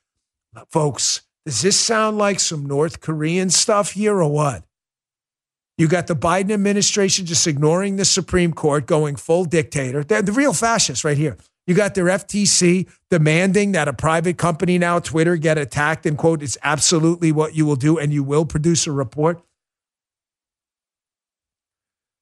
Folks, 0.70 1.22
does 1.50 1.62
this 1.62 1.80
sound 1.80 2.16
like 2.16 2.38
some 2.38 2.64
North 2.64 3.00
Korean 3.00 3.50
stuff 3.50 3.90
here 3.90 4.14
or 4.14 4.30
what? 4.30 4.62
You 5.76 5.88
got 5.88 6.06
the 6.06 6.14
Biden 6.14 6.52
administration 6.52 7.26
just 7.26 7.44
ignoring 7.44 7.96
the 7.96 8.04
Supreme 8.04 8.52
Court, 8.52 8.86
going 8.86 9.16
full 9.16 9.46
dictator. 9.46 10.04
They're 10.04 10.22
the 10.22 10.30
real 10.30 10.52
fascists 10.52 11.04
right 11.04 11.16
here. 11.16 11.36
You 11.66 11.74
got 11.74 11.96
their 11.96 12.04
FTC 12.04 12.88
demanding 13.10 13.72
that 13.72 13.88
a 13.88 13.92
private 13.92 14.38
company 14.38 14.78
now, 14.78 15.00
Twitter, 15.00 15.34
get 15.34 15.58
attacked 15.58 16.06
and 16.06 16.16
quote, 16.16 16.40
it's 16.40 16.56
absolutely 16.62 17.32
what 17.32 17.56
you 17.56 17.66
will 17.66 17.74
do 17.74 17.98
and 17.98 18.12
you 18.12 18.22
will 18.22 18.44
produce 18.44 18.86
a 18.86 18.92
report. 18.92 19.42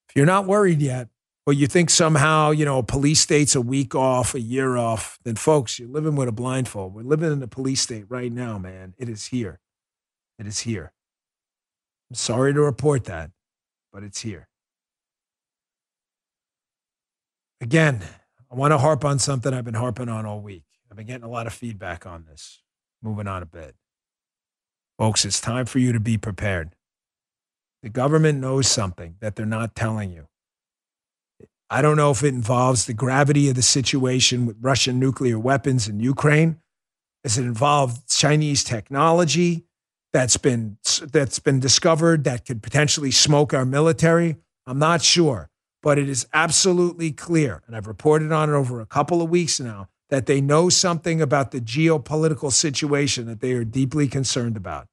If 0.09 0.17
you're 0.17 0.25
not 0.25 0.47
worried 0.47 0.81
yet, 0.81 1.09
or 1.49 1.55
you 1.55 1.67
think 1.67 1.89
somehow, 1.89 2.51
you 2.51 2.67
know, 2.67 2.77
a 2.77 2.83
police 2.83 3.21
state's 3.21 3.55
a 3.55 3.61
week 3.63 3.95
off, 3.95 4.35
a 4.35 4.41
year 4.41 4.77
off, 4.77 5.19
then 5.25 5.35
folks, 5.35 5.79
you're 5.79 5.89
living 5.89 6.15
with 6.15 6.29
a 6.29 6.33
blindfold. 6.33 6.93
We're 6.93 7.05
living 7.05 7.33
in 7.33 7.43
a 7.43 7.47
police 7.47 7.81
state 7.81 8.05
right 8.11 8.31
now, 8.31 8.59
man. 8.59 8.93
It 8.99 9.09
is 9.09 9.29
here. 9.29 9.59
It 10.39 10.47
is 10.47 10.59
here. 10.59 10.93
I'm 12.11 12.17
sorry 12.17 12.53
to 12.53 12.61
report 12.61 13.05
that, 13.05 13.31
but 13.95 14.03
it's 14.03 14.21
here. 14.21 14.47
Again, 17.63 18.03
I 18.53 18.55
want 18.55 18.73
to 18.73 18.79
harp 18.79 19.03
on 19.03 19.19
something 19.19 19.55
I've 19.55 19.65
been 19.65 19.73
harping 19.73 20.11
on 20.11 20.27
all 20.27 20.43
week. 20.43 20.65
I've 20.91 20.99
been 20.99 21.07
getting 21.07 21.25
a 21.25 21.31
lot 21.31 21.47
of 21.47 21.55
feedback 21.55 22.05
on 22.05 22.27
this. 22.27 22.61
Moving 23.03 23.27
on 23.27 23.43
a 23.43 23.47
bit. 23.47 23.75
Folks, 24.99 25.25
it's 25.25 25.41
time 25.41 25.65
for 25.65 25.79
you 25.79 25.95
to 25.95 26.01
be 26.01 26.19
prepared. 26.19 26.75
The 27.83 27.89
government 27.89 28.39
knows 28.39 28.69
something 28.69 29.15
that 29.21 29.35
they're 29.35 29.47
not 29.47 29.75
telling 29.75 30.11
you. 30.11 30.29
I 31.71 31.83
don't 31.83 31.97
know 31.97 32.11
if 32.11 32.23
it 32.23 32.35
involves 32.35 32.87
the 32.87 32.95
gravity 32.95 33.49
of 33.49 33.55
the 33.55 33.63
situation 33.63 34.47
with 34.47 34.57
Russian 34.61 34.99
nuclear 34.99 35.39
weapons 35.39 35.87
in 35.87 36.01
Ukraine. 36.01 36.61
Does 37.23 37.37
it 37.37 37.45
involve 37.45 38.07
Chinese 38.07 38.65
technology 38.65 39.67
that's 40.13 40.39
been 40.39 40.79
that's 41.13 41.39
been 41.39 41.61
discovered 41.61 42.25
that 42.25 42.47
could 42.47 42.63
potentially 42.63 43.11
smoke 43.11 43.53
our 43.53 43.67
military? 43.67 44.37
I'm 44.67 44.79
not 44.79 45.03
sure, 45.03 45.51
but 45.83 45.99
it 45.99 46.09
is 46.09 46.27
absolutely 46.33 47.13
clear, 47.13 47.63
and 47.67 47.77
I've 47.77 47.87
reported 47.87 48.33
on 48.33 48.49
it 48.49 48.55
over 48.55 48.81
a 48.81 48.87
couple 48.87 49.21
of 49.21 49.29
weeks 49.29 49.61
now, 49.61 49.89
that 50.09 50.25
they 50.25 50.41
know 50.41 50.71
something 50.71 51.21
about 51.21 51.51
the 51.51 51.61
geopolitical 51.61 52.51
situation 52.51 53.27
that 53.27 53.41
they 53.41 53.53
are 53.53 53.65
deeply 53.65 54.09
concerned 54.09 54.57
about. 54.57 54.87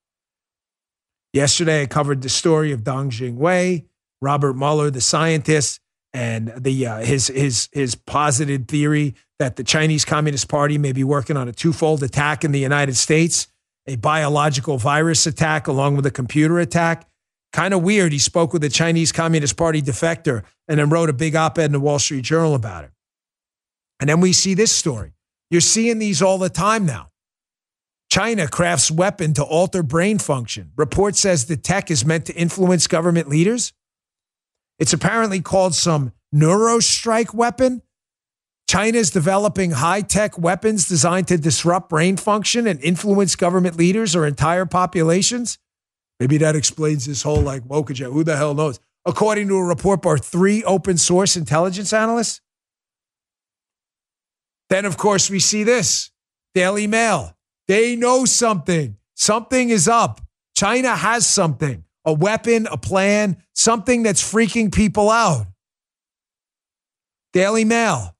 Yesterday, 1.31 1.83
I 1.83 1.85
covered 1.85 2.21
the 2.21 2.29
story 2.29 2.71
of 2.73 2.83
Dong 2.83 3.11
Jingwei, 3.11 3.85
Robert 4.21 4.55
Mueller, 4.55 4.89
the 4.89 5.01
scientist, 5.01 5.79
and 6.15 6.53
the 6.57 6.87
uh, 6.87 6.99
his 6.99 7.27
his 7.27 7.67
his 7.73 7.93
posited 7.93 8.69
theory 8.69 9.15
that 9.37 9.57
the 9.57 9.65
Chinese 9.65 10.05
Communist 10.05 10.47
Party 10.47 10.77
may 10.77 10.93
be 10.93 11.03
working 11.03 11.35
on 11.35 11.49
a 11.49 11.51
twofold 11.51 12.01
attack 12.03 12.45
in 12.45 12.53
the 12.53 12.59
United 12.59 12.95
States, 12.95 13.49
a 13.85 13.97
biological 13.97 14.77
virus 14.77 15.27
attack 15.27 15.67
along 15.67 15.97
with 15.97 16.05
a 16.05 16.11
computer 16.11 16.57
attack. 16.57 17.05
Kind 17.51 17.73
of 17.73 17.83
weird. 17.83 18.13
He 18.13 18.19
spoke 18.19 18.53
with 18.53 18.63
a 18.63 18.69
Chinese 18.69 19.11
Communist 19.11 19.57
Party 19.57 19.81
defector 19.81 20.43
and 20.69 20.79
then 20.79 20.89
wrote 20.89 21.09
a 21.09 21.13
big 21.13 21.35
op-ed 21.35 21.65
in 21.65 21.71
the 21.73 21.81
Wall 21.81 21.99
Street 21.99 22.23
Journal 22.23 22.55
about 22.55 22.85
it. 22.85 22.91
And 23.99 24.09
then 24.09 24.21
we 24.21 24.31
see 24.31 24.53
this 24.53 24.71
story. 24.71 25.11
You're 25.51 25.59
seeing 25.59 25.99
these 25.99 26.21
all 26.21 26.37
the 26.37 26.49
time 26.49 26.85
now. 26.85 27.11
China 28.09 28.47
crafts 28.47 28.89
weapon 28.89 29.33
to 29.33 29.43
alter 29.43 29.83
brain 29.83 30.17
function. 30.19 30.71
Report 30.77 31.17
says 31.17 31.45
the 31.45 31.57
tech 31.57 31.91
is 31.91 32.05
meant 32.05 32.25
to 32.27 32.33
influence 32.35 32.87
government 32.87 33.27
leaders. 33.27 33.73
It's 34.79 34.93
apparently 34.93 35.41
called 35.41 35.73
some 35.75 36.11
neurostrike 36.33 37.33
weapon. 37.33 37.81
China 38.67 38.97
is 38.97 39.11
developing 39.11 39.71
high 39.71 40.01
tech 40.01 40.37
weapons 40.37 40.87
designed 40.87 41.27
to 41.29 41.37
disrupt 41.37 41.89
brain 41.89 42.17
function 42.17 42.67
and 42.67 42.81
influence 42.81 43.35
government 43.35 43.77
leaders 43.77 44.15
or 44.15 44.25
entire 44.25 44.65
populations. 44.65 45.59
Maybe 46.19 46.37
that 46.39 46.55
explains 46.55 47.05
this 47.05 47.21
whole 47.21 47.41
like 47.41 47.63
Wokajet. 47.63 48.11
Who 48.11 48.23
the 48.23 48.37
hell 48.37 48.53
knows? 48.53 48.79
According 49.05 49.47
to 49.49 49.57
a 49.57 49.63
report 49.63 50.01
by 50.01 50.17
three 50.17 50.63
open 50.63 50.97
source 50.97 51.37
intelligence 51.37 51.93
analysts. 51.93 52.41
Then, 54.69 54.85
of 54.85 54.97
course, 54.97 55.29
we 55.29 55.39
see 55.39 55.63
this 55.63 56.11
Daily 56.55 56.87
Mail. 56.87 57.37
They 57.67 57.95
know 57.95 58.25
something. 58.25 58.97
Something 59.13 59.69
is 59.69 59.87
up. 59.87 60.21
China 60.55 60.95
has 60.95 61.27
something 61.27 61.83
a 62.05 62.13
weapon, 62.13 62.67
a 62.71 62.77
plan, 62.77 63.37
something 63.53 64.03
that's 64.03 64.21
freaking 64.21 64.73
people 64.73 65.09
out. 65.09 65.47
Daily 67.33 67.65
Mail. 67.65 68.15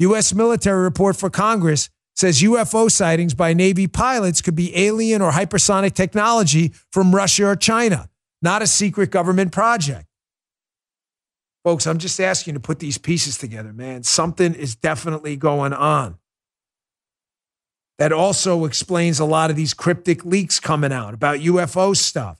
U.S. 0.00 0.34
military 0.34 0.82
report 0.82 1.16
for 1.16 1.30
Congress 1.30 1.88
says 2.16 2.42
UFO 2.42 2.90
sightings 2.90 3.34
by 3.34 3.52
Navy 3.52 3.86
pilots 3.86 4.40
could 4.40 4.54
be 4.54 4.76
alien 4.76 5.22
or 5.22 5.32
hypersonic 5.32 5.94
technology 5.94 6.72
from 6.90 7.14
Russia 7.14 7.46
or 7.46 7.56
China, 7.56 8.08
not 8.42 8.62
a 8.62 8.66
secret 8.66 9.10
government 9.10 9.52
project. 9.52 10.06
Folks, 11.64 11.86
I'm 11.86 11.98
just 11.98 12.20
asking 12.20 12.54
you 12.54 12.60
to 12.60 12.62
put 12.62 12.78
these 12.78 12.96
pieces 12.96 13.36
together, 13.36 13.72
man. 13.72 14.02
Something 14.02 14.54
is 14.54 14.76
definitely 14.76 15.36
going 15.36 15.72
on. 15.72 16.16
That 17.98 18.12
also 18.12 18.64
explains 18.66 19.18
a 19.18 19.24
lot 19.24 19.50
of 19.50 19.56
these 19.56 19.74
cryptic 19.74 20.24
leaks 20.24 20.60
coming 20.60 20.92
out 20.92 21.12
about 21.14 21.38
UFO 21.38 21.96
stuff. 21.96 22.38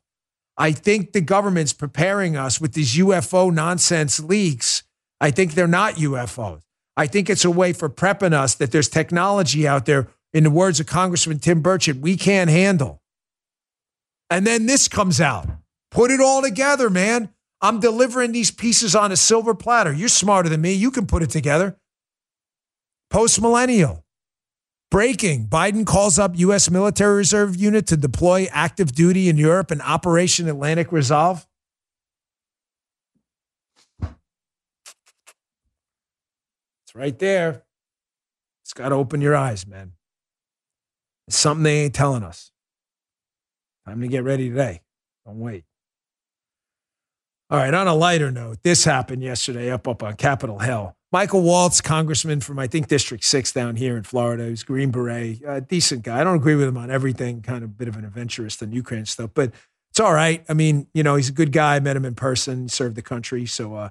I 0.58 0.72
think 0.72 1.12
the 1.12 1.20
government's 1.20 1.72
preparing 1.72 2.36
us 2.36 2.60
with 2.60 2.72
these 2.72 2.96
UFO 2.96 3.52
nonsense 3.52 4.20
leaks. 4.20 4.82
I 5.20 5.30
think 5.30 5.52
they're 5.52 5.66
not 5.66 5.94
UFOs. 5.94 6.62
I 6.96 7.06
think 7.06 7.28
it's 7.28 7.44
a 7.44 7.50
way 7.50 7.72
for 7.72 7.90
prepping 7.90 8.32
us 8.32 8.54
that 8.54 8.72
there's 8.72 8.88
technology 8.88 9.68
out 9.68 9.86
there, 9.86 10.08
in 10.32 10.44
the 10.44 10.50
words 10.50 10.80
of 10.80 10.86
Congressman 10.86 11.38
Tim 11.38 11.62
Burchett, 11.62 12.00
we 12.00 12.16
can't 12.16 12.50
handle. 12.50 13.00
And 14.30 14.46
then 14.46 14.66
this 14.66 14.88
comes 14.88 15.20
out. 15.20 15.48
Put 15.90 16.10
it 16.10 16.20
all 16.20 16.42
together, 16.42 16.90
man. 16.90 17.30
I'm 17.60 17.80
delivering 17.80 18.32
these 18.32 18.50
pieces 18.50 18.94
on 18.94 19.12
a 19.12 19.16
silver 19.16 19.54
platter. 19.54 19.92
You're 19.92 20.08
smarter 20.08 20.48
than 20.48 20.60
me. 20.60 20.72
You 20.72 20.90
can 20.90 21.06
put 21.06 21.22
it 21.22 21.30
together. 21.30 21.76
Post 23.10 23.40
millennial. 23.40 24.04
Breaking 24.90 25.48
Biden 25.48 25.84
calls 25.84 26.18
up 26.18 26.38
U.S. 26.38 26.70
military 26.70 27.16
reserve 27.16 27.56
unit 27.56 27.86
to 27.88 27.96
deploy 27.96 28.46
active 28.52 28.92
duty 28.92 29.28
in 29.28 29.36
Europe 29.36 29.70
and 29.70 29.82
Operation 29.82 30.48
Atlantic 30.48 30.92
Resolve. 30.92 31.46
It's 34.00 34.14
right 36.94 37.18
there. 37.18 37.64
It's 38.64 38.72
got 38.72 38.90
to 38.90 38.94
open 38.94 39.20
your 39.20 39.34
eyes, 39.34 39.66
man. 39.66 39.92
It's 41.26 41.36
something 41.36 41.64
they 41.64 41.84
ain't 41.84 41.94
telling 41.94 42.22
us. 42.22 42.52
Time 43.86 44.00
to 44.00 44.08
get 44.08 44.24
ready 44.24 44.48
today. 44.48 44.82
Don't 45.24 45.40
wait. 45.40 45.64
All 47.48 47.58
right, 47.58 47.72
on 47.72 47.86
a 47.86 47.94
lighter 47.94 48.32
note, 48.32 48.58
this 48.64 48.84
happened 48.84 49.22
yesterday 49.22 49.70
up 49.70 49.86
up 49.86 50.02
on 50.02 50.14
Capitol 50.14 50.58
Hill. 50.58 50.95
Michael 51.12 51.42
Waltz, 51.42 51.80
congressman 51.80 52.40
from 52.40 52.58
I 52.58 52.66
think 52.66 52.88
District 52.88 53.24
Six 53.24 53.52
down 53.52 53.76
here 53.76 53.96
in 53.96 54.02
Florida, 54.02 54.48
he's 54.48 54.64
Green 54.64 54.90
Beret, 54.90 55.40
a 55.46 55.60
decent 55.60 56.02
guy. 56.02 56.20
I 56.20 56.24
don't 56.24 56.36
agree 56.36 56.56
with 56.56 56.66
him 56.66 56.76
on 56.76 56.90
everything, 56.90 57.42
kind 57.42 57.62
of 57.62 57.70
a 57.70 57.72
bit 57.72 57.88
of 57.88 57.96
an 57.96 58.04
adventurist 58.04 58.62
on 58.62 58.72
Ukraine 58.72 59.06
stuff, 59.06 59.30
but 59.32 59.52
it's 59.90 60.00
all 60.00 60.12
right. 60.12 60.44
I 60.48 60.52
mean, 60.52 60.88
you 60.92 61.02
know, 61.02 61.16
he's 61.16 61.30
a 61.30 61.32
good 61.32 61.52
guy. 61.52 61.76
I 61.76 61.80
met 61.80 61.96
him 61.96 62.04
in 62.04 62.14
person, 62.14 62.68
served 62.68 62.96
the 62.96 63.02
country. 63.02 63.46
So, 63.46 63.74
uh, 63.74 63.88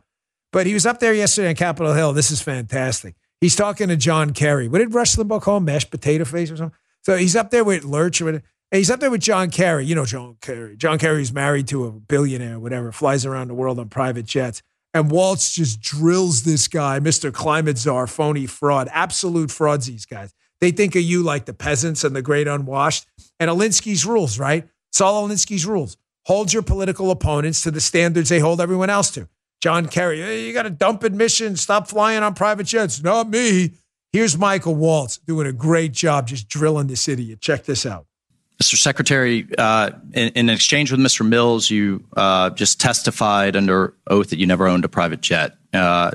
but 0.52 0.68
he 0.68 0.74
was 0.74 0.86
up 0.86 1.00
there 1.00 1.14
yesterday 1.14 1.50
on 1.50 1.56
Capitol 1.56 1.94
Hill. 1.94 2.14
This 2.14 2.30
is 2.30 2.42
fantastic. 2.42 3.16
He's 3.42 3.56
talking 3.56 3.88
to 3.88 3.98
John 3.98 4.32
Kerry. 4.32 4.68
What 4.68 4.80
did 4.80 4.94
Rush 4.94 5.16
Limbaugh 5.16 5.42
call 5.42 5.58
him? 5.58 5.66
Mashed 5.66 5.92
potato 5.92 6.26
face 6.26 6.52
or 6.52 6.58
something? 6.58 6.78
So 7.02 7.18
he's 7.18 7.36
up 7.36 7.50
there 7.50 7.64
with 7.64 7.84
Lurch 7.84 8.22
or 8.22 8.26
whatever. 8.26 8.44
He's 8.72 8.92
up 8.92 9.00
there 9.00 9.10
with 9.10 9.22
John 9.22 9.50
Kerry. 9.50 9.86
You 9.86 9.96
know 9.96 10.06
John 10.06 10.38
Kerry. 10.42 10.76
John 10.76 11.00
Kerry's 11.00 11.32
married 11.32 11.68
to 11.70 11.86
a 11.86 11.92
billionaire, 11.92 12.60
whatever, 12.60 12.92
flies 12.92 13.26
around 13.26 13.48
the 13.48 13.54
world 13.54 13.80
on 13.80 13.90
private 13.90 14.26
jets. 14.26 14.62
And 14.96 15.12
Waltz 15.12 15.54
just 15.54 15.82
drills 15.82 16.44
this 16.44 16.70
guy, 16.70 17.02
Mr. 17.02 17.32
Climate 17.32 17.78
Czar, 17.78 18.08
phony 18.08 18.46
fraud, 18.46 18.88
absolute 18.94 19.52
frauds, 19.52 19.88
these 19.88 20.06
guys. 20.06 20.34
They 20.62 20.72
think 20.72 20.96
of 20.96 21.02
you 21.02 21.22
like 21.22 21.44
the 21.44 21.54
peasants 21.54 22.06
and 22.06 22.16
the 22.16 22.22
great 22.22 22.48
unwashed. 22.48 23.06
And 23.38 23.52
Alinsky's 23.52 24.06
rules, 24.06 24.40
right? 24.40 24.70
Saul 24.94 25.28
Alinsky's 25.28 25.66
rules. 25.66 25.98
Hold 26.28 26.54
your 26.54 26.64
political 26.64 27.12
opponents 27.12 27.62
to 27.64 27.72
the 27.72 27.82
standards 27.82 28.30
they 28.30 28.40
hold 28.40 28.62
everyone 28.62 28.90
else 28.90 29.12
to. 29.12 29.28
John 29.62 29.88
Kerry, 29.88 30.22
hey, 30.22 30.48
you 30.48 30.54
got 30.54 30.64
to 30.64 30.70
dump 30.70 31.04
admission, 31.04 31.58
stop 31.58 31.90
flying 31.90 32.24
on 32.24 32.34
private 32.34 32.66
jets. 32.66 33.04
Not 33.04 33.30
me. 33.30 33.74
Here's 34.14 34.38
Michael 34.38 34.76
Waltz 34.76 35.18
doing 35.18 35.46
a 35.46 35.52
great 35.52 35.92
job 35.92 36.28
just 36.28 36.48
drilling 36.48 36.88
this 36.88 37.10
idiot. 37.10 37.42
Check 37.42 37.66
this 37.66 37.86
out. 37.86 38.06
Mr. 38.62 38.76
Secretary, 38.76 39.48
uh, 39.58 39.92
in, 40.14 40.30
in, 40.30 40.50
exchange 40.50 40.90
with 40.90 41.00
Mr. 41.00 41.28
Mills, 41.28 41.70
you 41.70 42.06
uh, 42.16 42.50
just 42.52 42.80
testified 42.80 43.56
under 43.56 43.94
oath 44.08 44.30
that 44.30 44.40
you 44.40 44.48
never 44.48 44.68
owned 44.68 44.86
a 44.86 44.88
private 44.88 45.20
jet. 45.20 45.58
Uh, 45.74 46.12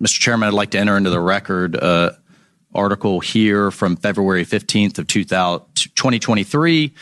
Mr. 0.00 0.18
Chairman, 0.18 0.48
I'd 0.48 0.54
like 0.54 0.70
to 0.72 0.78
enter 0.78 0.96
into 0.96 1.10
the 1.10 1.20
record 1.20 1.76
uh, 1.76 2.12
article 2.74 3.20
here 3.20 3.70
from 3.70 3.96
February 3.96 4.44
15th 4.44 4.98
of 4.98 5.06
2023 5.06 6.94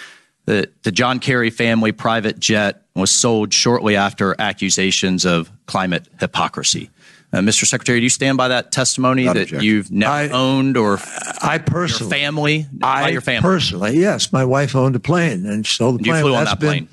that 0.46 0.82
the 0.84 0.92
John 0.92 1.18
Kerry 1.18 1.50
family 1.50 1.90
private 1.90 2.38
jet 2.38 2.82
was 2.94 3.10
sold 3.10 3.52
shortly 3.52 3.96
after 3.96 4.36
accusations 4.38 5.26
of 5.26 5.50
climate 5.66 6.08
hypocrisy. 6.20 6.90
Uh, 7.32 7.38
Mr. 7.38 7.64
Secretary, 7.64 7.98
do 7.98 8.04
you 8.04 8.10
stand 8.10 8.38
by 8.38 8.48
that 8.48 8.72
testimony 8.72 9.24
Not 9.24 9.34
that 9.34 9.42
objection. 9.42 9.66
you've 9.66 9.90
never 9.90 10.12
I, 10.12 10.28
owned 10.28 10.76
or 10.76 10.98
I 11.42 11.58
personally, 11.58 12.10
your 12.10 12.20
family, 12.20 12.66
I 12.82 13.08
your 13.10 13.20
family? 13.20 13.42
personally, 13.42 13.98
yes, 13.98 14.32
my 14.32 14.44
wife 14.44 14.76
owned 14.76 14.94
a 14.96 15.00
plane 15.00 15.44
and 15.44 15.66
sold 15.66 15.98
the 15.98 16.04
plane. 16.04 16.16
You 16.16 16.22
flew 16.22 16.34
on 16.34 16.44
that 16.44 16.60
been, 16.60 16.68
plane? 16.68 16.88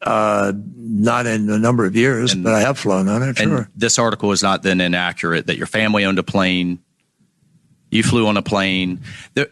Uh, 0.00 0.52
not 0.76 1.26
in 1.26 1.48
a 1.48 1.58
number 1.58 1.84
of 1.84 1.94
years, 1.96 2.32
and, 2.32 2.44
but 2.44 2.54
I 2.54 2.60
have 2.60 2.78
flown 2.78 3.08
on 3.08 3.22
it. 3.22 3.38
Sure. 3.38 3.68
This 3.76 3.98
article 3.98 4.32
is 4.32 4.42
not 4.42 4.62
then 4.62 4.80
inaccurate. 4.80 5.46
That 5.46 5.56
your 5.56 5.66
family 5.66 6.04
owned 6.04 6.18
a 6.18 6.22
plane, 6.22 6.78
you 7.90 8.02
flew 8.02 8.26
on 8.26 8.36
a 8.36 8.42
plane. 8.42 9.00
There, 9.34 9.48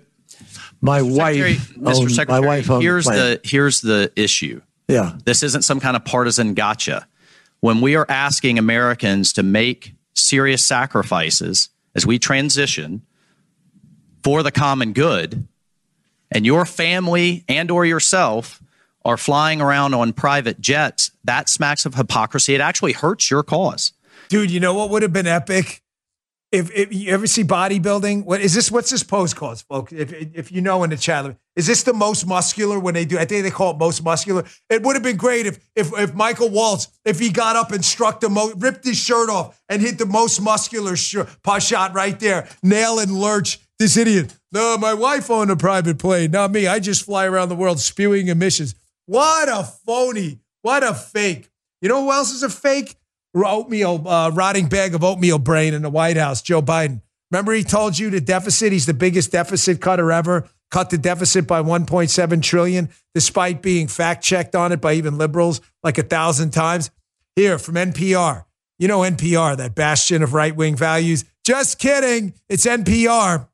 my 0.80 1.00
Mr. 1.00 1.16
wife, 1.16 1.36
Secretary, 1.36 1.54
Mr. 1.54 2.10
Secretary, 2.10 2.40
my 2.40 2.46
wife 2.46 2.70
owned 2.70 2.82
here's 2.82 3.04
the, 3.04 3.12
the 3.12 3.40
here's 3.44 3.80
the 3.80 4.12
issue. 4.16 4.60
Yeah, 4.88 5.16
this 5.24 5.42
isn't 5.42 5.62
some 5.62 5.80
kind 5.80 5.96
of 5.96 6.04
partisan 6.04 6.54
gotcha 6.54 7.06
when 7.62 7.80
we 7.80 7.94
are 7.94 8.04
asking 8.08 8.58
Americans 8.58 9.32
to 9.32 9.42
make 9.42 9.94
serious 10.14 10.66
sacrifices 10.66 11.70
as 11.94 12.04
we 12.04 12.18
transition 12.18 13.02
for 14.24 14.42
the 14.42 14.50
common 14.50 14.92
good 14.92 15.46
and 16.32 16.44
your 16.44 16.66
family 16.66 17.44
and 17.48 17.70
or 17.70 17.86
yourself 17.86 18.60
are 19.04 19.16
flying 19.16 19.60
around 19.60 19.94
on 19.94 20.12
private 20.12 20.60
jets 20.60 21.12
that 21.22 21.48
smacks 21.48 21.86
of 21.86 21.94
hypocrisy. 21.94 22.54
It 22.54 22.60
actually 22.60 22.92
hurts 22.92 23.30
your 23.30 23.44
cause. 23.44 23.92
Dude 24.28 24.50
you 24.50 24.58
know 24.58 24.74
what 24.74 24.90
would 24.90 25.02
have 25.02 25.12
been 25.12 25.28
epic 25.28 25.81
if, 26.52 26.70
if 26.72 26.92
you 26.92 27.10
ever 27.10 27.26
see 27.26 27.44
bodybuilding, 27.44 28.26
what 28.26 28.42
is 28.42 28.52
this? 28.52 28.70
What's 28.70 28.90
this 28.90 29.02
pose 29.02 29.32
called, 29.32 29.62
folks? 29.62 29.90
If, 29.90 30.12
if 30.12 30.52
you 30.52 30.60
know 30.60 30.84
in 30.84 30.90
the 30.90 30.98
chat, 30.98 31.34
is 31.56 31.66
this 31.66 31.82
the 31.82 31.94
most 31.94 32.26
muscular 32.26 32.78
when 32.78 32.92
they 32.92 33.06
do? 33.06 33.18
I 33.18 33.24
think 33.24 33.42
they 33.42 33.50
call 33.50 33.72
it 33.72 33.78
most 33.78 34.04
muscular. 34.04 34.44
It 34.68 34.82
would 34.82 34.94
have 34.94 35.02
been 35.02 35.16
great 35.16 35.46
if 35.46 35.58
if 35.74 35.90
if 35.98 36.14
Michael 36.14 36.50
Waltz, 36.50 36.88
if 37.06 37.18
he 37.18 37.30
got 37.30 37.56
up 37.56 37.72
and 37.72 37.82
struck 37.82 38.20
the 38.20 38.28
most, 38.28 38.56
ripped 38.58 38.84
his 38.84 38.98
shirt 38.98 39.30
off 39.30 39.58
and 39.70 39.80
hit 39.80 39.96
the 39.96 40.04
most 40.04 40.42
muscular 40.42 40.94
sh- 40.94 41.16
shot 41.60 41.94
right 41.94 42.20
there, 42.20 42.46
nail 42.62 42.98
and 42.98 43.10
lurch 43.10 43.58
this 43.78 43.96
idiot. 43.96 44.36
No, 44.52 44.76
my 44.76 44.92
wife 44.92 45.30
owned 45.30 45.50
a 45.50 45.56
private 45.56 45.98
plane, 45.98 46.32
not 46.32 46.52
me. 46.52 46.66
I 46.66 46.80
just 46.80 47.06
fly 47.06 47.24
around 47.24 47.48
the 47.48 47.56
world 47.56 47.80
spewing 47.80 48.28
emissions. 48.28 48.74
What 49.06 49.48
a 49.48 49.64
phony! 49.64 50.40
What 50.60 50.84
a 50.84 50.92
fake! 50.92 51.50
You 51.80 51.88
know 51.88 52.04
who 52.04 52.12
else 52.12 52.30
is 52.30 52.42
a 52.42 52.50
fake? 52.50 52.96
Oatmeal, 53.34 54.06
uh, 54.06 54.30
rotting 54.30 54.68
bag 54.68 54.94
of 54.94 55.02
oatmeal 55.02 55.38
brain 55.38 55.74
in 55.74 55.82
the 55.82 55.90
White 55.90 56.16
House, 56.16 56.42
Joe 56.42 56.62
Biden. 56.62 57.00
Remember, 57.30 57.52
he 57.52 57.64
told 57.64 57.98
you 57.98 58.10
the 58.10 58.20
deficit, 58.20 58.72
he's 58.72 58.86
the 58.86 58.94
biggest 58.94 59.32
deficit 59.32 59.80
cutter 59.80 60.12
ever, 60.12 60.48
cut 60.70 60.90
the 60.90 60.98
deficit 60.98 61.46
by 61.46 61.62
1.7 61.62 62.42
trillion, 62.42 62.90
despite 63.14 63.62
being 63.62 63.88
fact 63.88 64.22
checked 64.22 64.54
on 64.54 64.72
it 64.72 64.80
by 64.80 64.94
even 64.94 65.16
liberals 65.16 65.60
like 65.82 65.96
a 65.98 66.02
thousand 66.02 66.50
times. 66.50 66.90
Here 67.34 67.58
from 67.58 67.76
NPR. 67.76 68.44
You 68.78 68.88
know 68.88 69.00
NPR, 69.00 69.56
that 69.56 69.74
bastion 69.74 70.22
of 70.22 70.34
right 70.34 70.54
wing 70.54 70.76
values. 70.76 71.24
Just 71.44 71.78
kidding. 71.78 72.34
It's 72.48 72.66
NPR. 72.66 73.48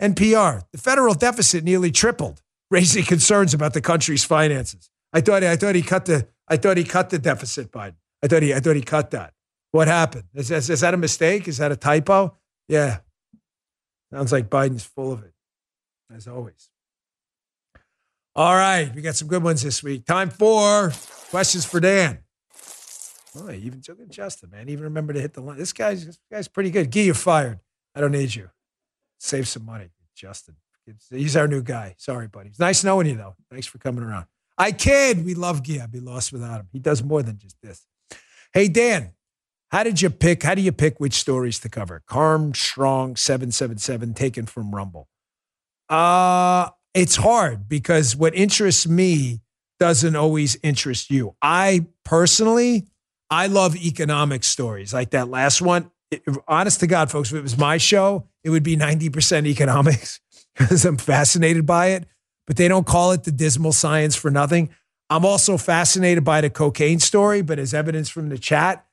NPR. 0.00 0.62
The 0.72 0.78
federal 0.78 1.14
deficit 1.14 1.64
nearly 1.64 1.90
tripled, 1.90 2.40
raising 2.70 3.04
concerns 3.04 3.52
about 3.52 3.74
the 3.74 3.80
country's 3.80 4.24
finances. 4.24 4.90
I 5.12 5.20
thought 5.20 5.42
I 5.42 5.56
thought 5.56 5.74
he 5.74 5.82
cut 5.82 6.06
the 6.06 6.28
I 6.46 6.56
thought 6.56 6.76
he 6.76 6.84
cut 6.84 7.10
the 7.10 7.18
deficit, 7.18 7.70
Biden. 7.70 7.96
I 8.22 8.26
thought 8.26 8.42
he, 8.42 8.54
I 8.54 8.60
thought 8.60 8.76
he 8.76 8.82
cut 8.82 9.10
that. 9.12 9.32
What 9.70 9.88
happened? 9.88 10.24
Is, 10.34 10.50
is, 10.50 10.70
is 10.70 10.80
that 10.80 10.94
a 10.94 10.96
mistake? 10.96 11.46
Is 11.46 11.58
that 11.58 11.72
a 11.72 11.76
typo? 11.76 12.36
Yeah. 12.68 12.98
Sounds 14.12 14.32
like 14.32 14.48
Biden's 14.48 14.84
full 14.84 15.12
of 15.12 15.22
it, 15.22 15.32
as 16.14 16.26
always. 16.26 16.70
All 18.34 18.54
right, 18.54 18.94
we 18.94 19.02
got 19.02 19.16
some 19.16 19.28
good 19.28 19.42
ones 19.42 19.62
this 19.62 19.82
week. 19.82 20.06
Time 20.06 20.30
for 20.30 20.92
questions 21.30 21.64
for 21.64 21.80
Dan. 21.80 22.20
Oh, 23.36 23.48
he 23.48 23.58
even 23.66 23.80
took 23.82 23.98
Justin, 24.08 24.50
man. 24.50 24.68
Even 24.68 24.84
remember 24.84 25.12
to 25.12 25.20
hit 25.20 25.34
the 25.34 25.40
line. 25.40 25.58
This 25.58 25.72
guy's 25.72 26.06
this 26.06 26.18
guy's 26.30 26.48
pretty 26.48 26.70
good. 26.70 26.90
Gee, 26.90 27.04
you're 27.04 27.14
fired. 27.14 27.60
I 27.94 28.00
don't 28.00 28.12
need 28.12 28.34
you. 28.34 28.50
Save 29.18 29.48
some 29.48 29.66
money, 29.66 29.90
Justin. 30.14 30.56
He's 31.10 31.36
our 31.36 31.48
new 31.48 31.62
guy. 31.62 31.94
Sorry, 31.98 32.28
buddy. 32.28 32.48
It's 32.48 32.58
nice 32.58 32.82
knowing 32.82 33.06
you, 33.08 33.16
though. 33.16 33.34
Thanks 33.50 33.66
for 33.66 33.78
coming 33.78 34.02
around. 34.02 34.26
I 34.56 34.72
kid. 34.72 35.24
We 35.24 35.34
love 35.34 35.66
Guy. 35.66 35.82
I'd 35.82 35.92
be 35.92 36.00
lost 36.00 36.32
without 36.32 36.60
him. 36.60 36.68
He 36.72 36.78
does 36.78 37.02
more 37.02 37.22
than 37.22 37.38
just 37.38 37.56
this. 37.62 37.86
Hey, 38.52 38.68
Dan, 38.68 39.12
how 39.70 39.82
did 39.82 40.00
you 40.00 40.10
pick? 40.10 40.42
How 40.42 40.54
do 40.54 40.62
you 40.62 40.72
pick 40.72 40.98
which 40.98 41.14
stories 41.14 41.60
to 41.60 41.68
cover? 41.68 42.02
Carm 42.06 42.54
Strong 42.54 43.16
777 43.16 44.14
taken 44.14 44.46
from 44.46 44.74
Rumble. 44.74 45.08
Uh, 45.88 46.70
it's 46.94 47.16
hard 47.16 47.68
because 47.68 48.16
what 48.16 48.34
interests 48.34 48.86
me 48.86 49.40
doesn't 49.78 50.16
always 50.16 50.56
interest 50.62 51.10
you. 51.10 51.36
I 51.42 51.86
personally, 52.04 52.88
I 53.30 53.46
love 53.46 53.76
economic 53.76 54.44
stories 54.44 54.92
like 54.92 55.10
that 55.10 55.28
last 55.28 55.60
one. 55.60 55.90
It, 56.10 56.22
honest 56.48 56.80
to 56.80 56.86
God, 56.86 57.10
folks, 57.10 57.30
if 57.30 57.38
it 57.38 57.42
was 57.42 57.58
my 57.58 57.76
show, 57.76 58.26
it 58.42 58.50
would 58.50 58.62
be 58.62 58.76
90% 58.76 59.46
economics 59.46 60.20
because 60.56 60.84
I'm 60.84 60.96
fascinated 60.96 61.66
by 61.66 61.88
it. 61.88 62.06
But 62.46 62.56
they 62.56 62.66
don't 62.66 62.86
call 62.86 63.12
it 63.12 63.24
the 63.24 63.32
dismal 63.32 63.72
science 63.72 64.16
for 64.16 64.30
nothing. 64.30 64.70
I'm 65.10 65.24
also 65.24 65.56
fascinated 65.56 66.24
by 66.24 66.40
the 66.40 66.50
cocaine 66.50 67.00
story, 67.00 67.42
but 67.42 67.58
as 67.58 67.72
evidence 67.72 68.08
from 68.08 68.28
the 68.28 68.38
chat, 68.38 68.84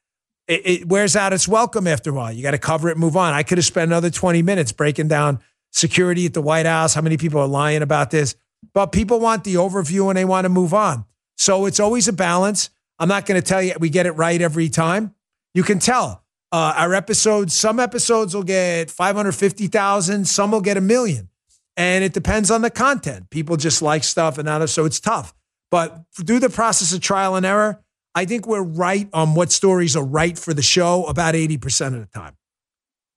it, 0.47 0.61
it 0.65 0.87
wears 0.87 1.15
out 1.15 1.33
its 1.33 1.47
welcome 1.47 1.87
after 1.87 2.11
a 2.11 2.13
while. 2.13 2.31
You 2.31 2.41
got 2.41 2.51
to 2.51 2.57
cover 2.57 2.89
it 2.89 2.97
move 2.97 3.17
on. 3.17 3.33
I 3.33 3.43
could 3.43 3.57
have 3.57 3.65
spent 3.65 3.89
another 3.89 4.09
20 4.09 4.41
minutes 4.41 4.71
breaking 4.71 5.07
down 5.07 5.39
security 5.71 6.25
at 6.25 6.33
the 6.33 6.41
White 6.41 6.65
House, 6.65 6.93
how 6.93 7.01
many 7.01 7.17
people 7.17 7.41
are 7.41 7.47
lying 7.47 7.81
about 7.81 8.11
this, 8.11 8.35
but 8.73 8.91
people 8.91 9.19
want 9.19 9.43
the 9.43 9.55
overview 9.55 10.09
and 10.09 10.17
they 10.17 10.25
want 10.25 10.45
to 10.45 10.49
move 10.49 10.73
on. 10.73 11.05
So 11.37 11.65
it's 11.65 11.79
always 11.79 12.07
a 12.07 12.13
balance. 12.13 12.69
I'm 12.97 13.09
not 13.09 13.25
going 13.25 13.41
to 13.41 13.45
tell 13.45 13.61
you 13.61 13.73
we 13.79 13.89
get 13.89 14.05
it 14.05 14.13
right 14.13 14.41
every 14.41 14.69
time. 14.69 15.13
You 15.53 15.63
can 15.63 15.79
tell 15.79 16.23
uh, 16.51 16.73
our 16.77 16.93
episodes, 16.93 17.53
some 17.53 17.79
episodes 17.79 18.33
will 18.33 18.43
get 18.43 18.89
550,000, 18.89 20.25
some 20.25 20.51
will 20.51 20.61
get 20.61 20.77
a 20.77 20.81
million. 20.81 21.29
And 21.75 22.05
it 22.05 22.13
depends 22.13 22.49
on 22.49 22.61
the 22.61 22.69
content. 22.69 23.29
People 23.29 23.57
just 23.57 23.81
like 23.81 24.05
stuff 24.05 24.37
and 24.37 24.47
others. 24.47 24.71
So 24.71 24.85
it's 24.85 25.01
tough. 25.01 25.34
But 25.71 26.03
through 26.15 26.39
the 26.39 26.49
process 26.49 26.93
of 26.93 27.01
trial 27.01 27.35
and 27.35 27.45
error, 27.45 27.83
I 28.13 28.25
think 28.25 28.47
we're 28.47 28.63
right 28.63 29.09
on 29.13 29.35
what 29.35 29.51
stories 29.51 29.95
are 29.95 30.03
right 30.03 30.37
for 30.37 30.53
the 30.53 30.61
show 30.61 31.05
about 31.05 31.35
80% 31.35 31.87
of 31.87 31.99
the 31.99 32.05
time. 32.05 32.37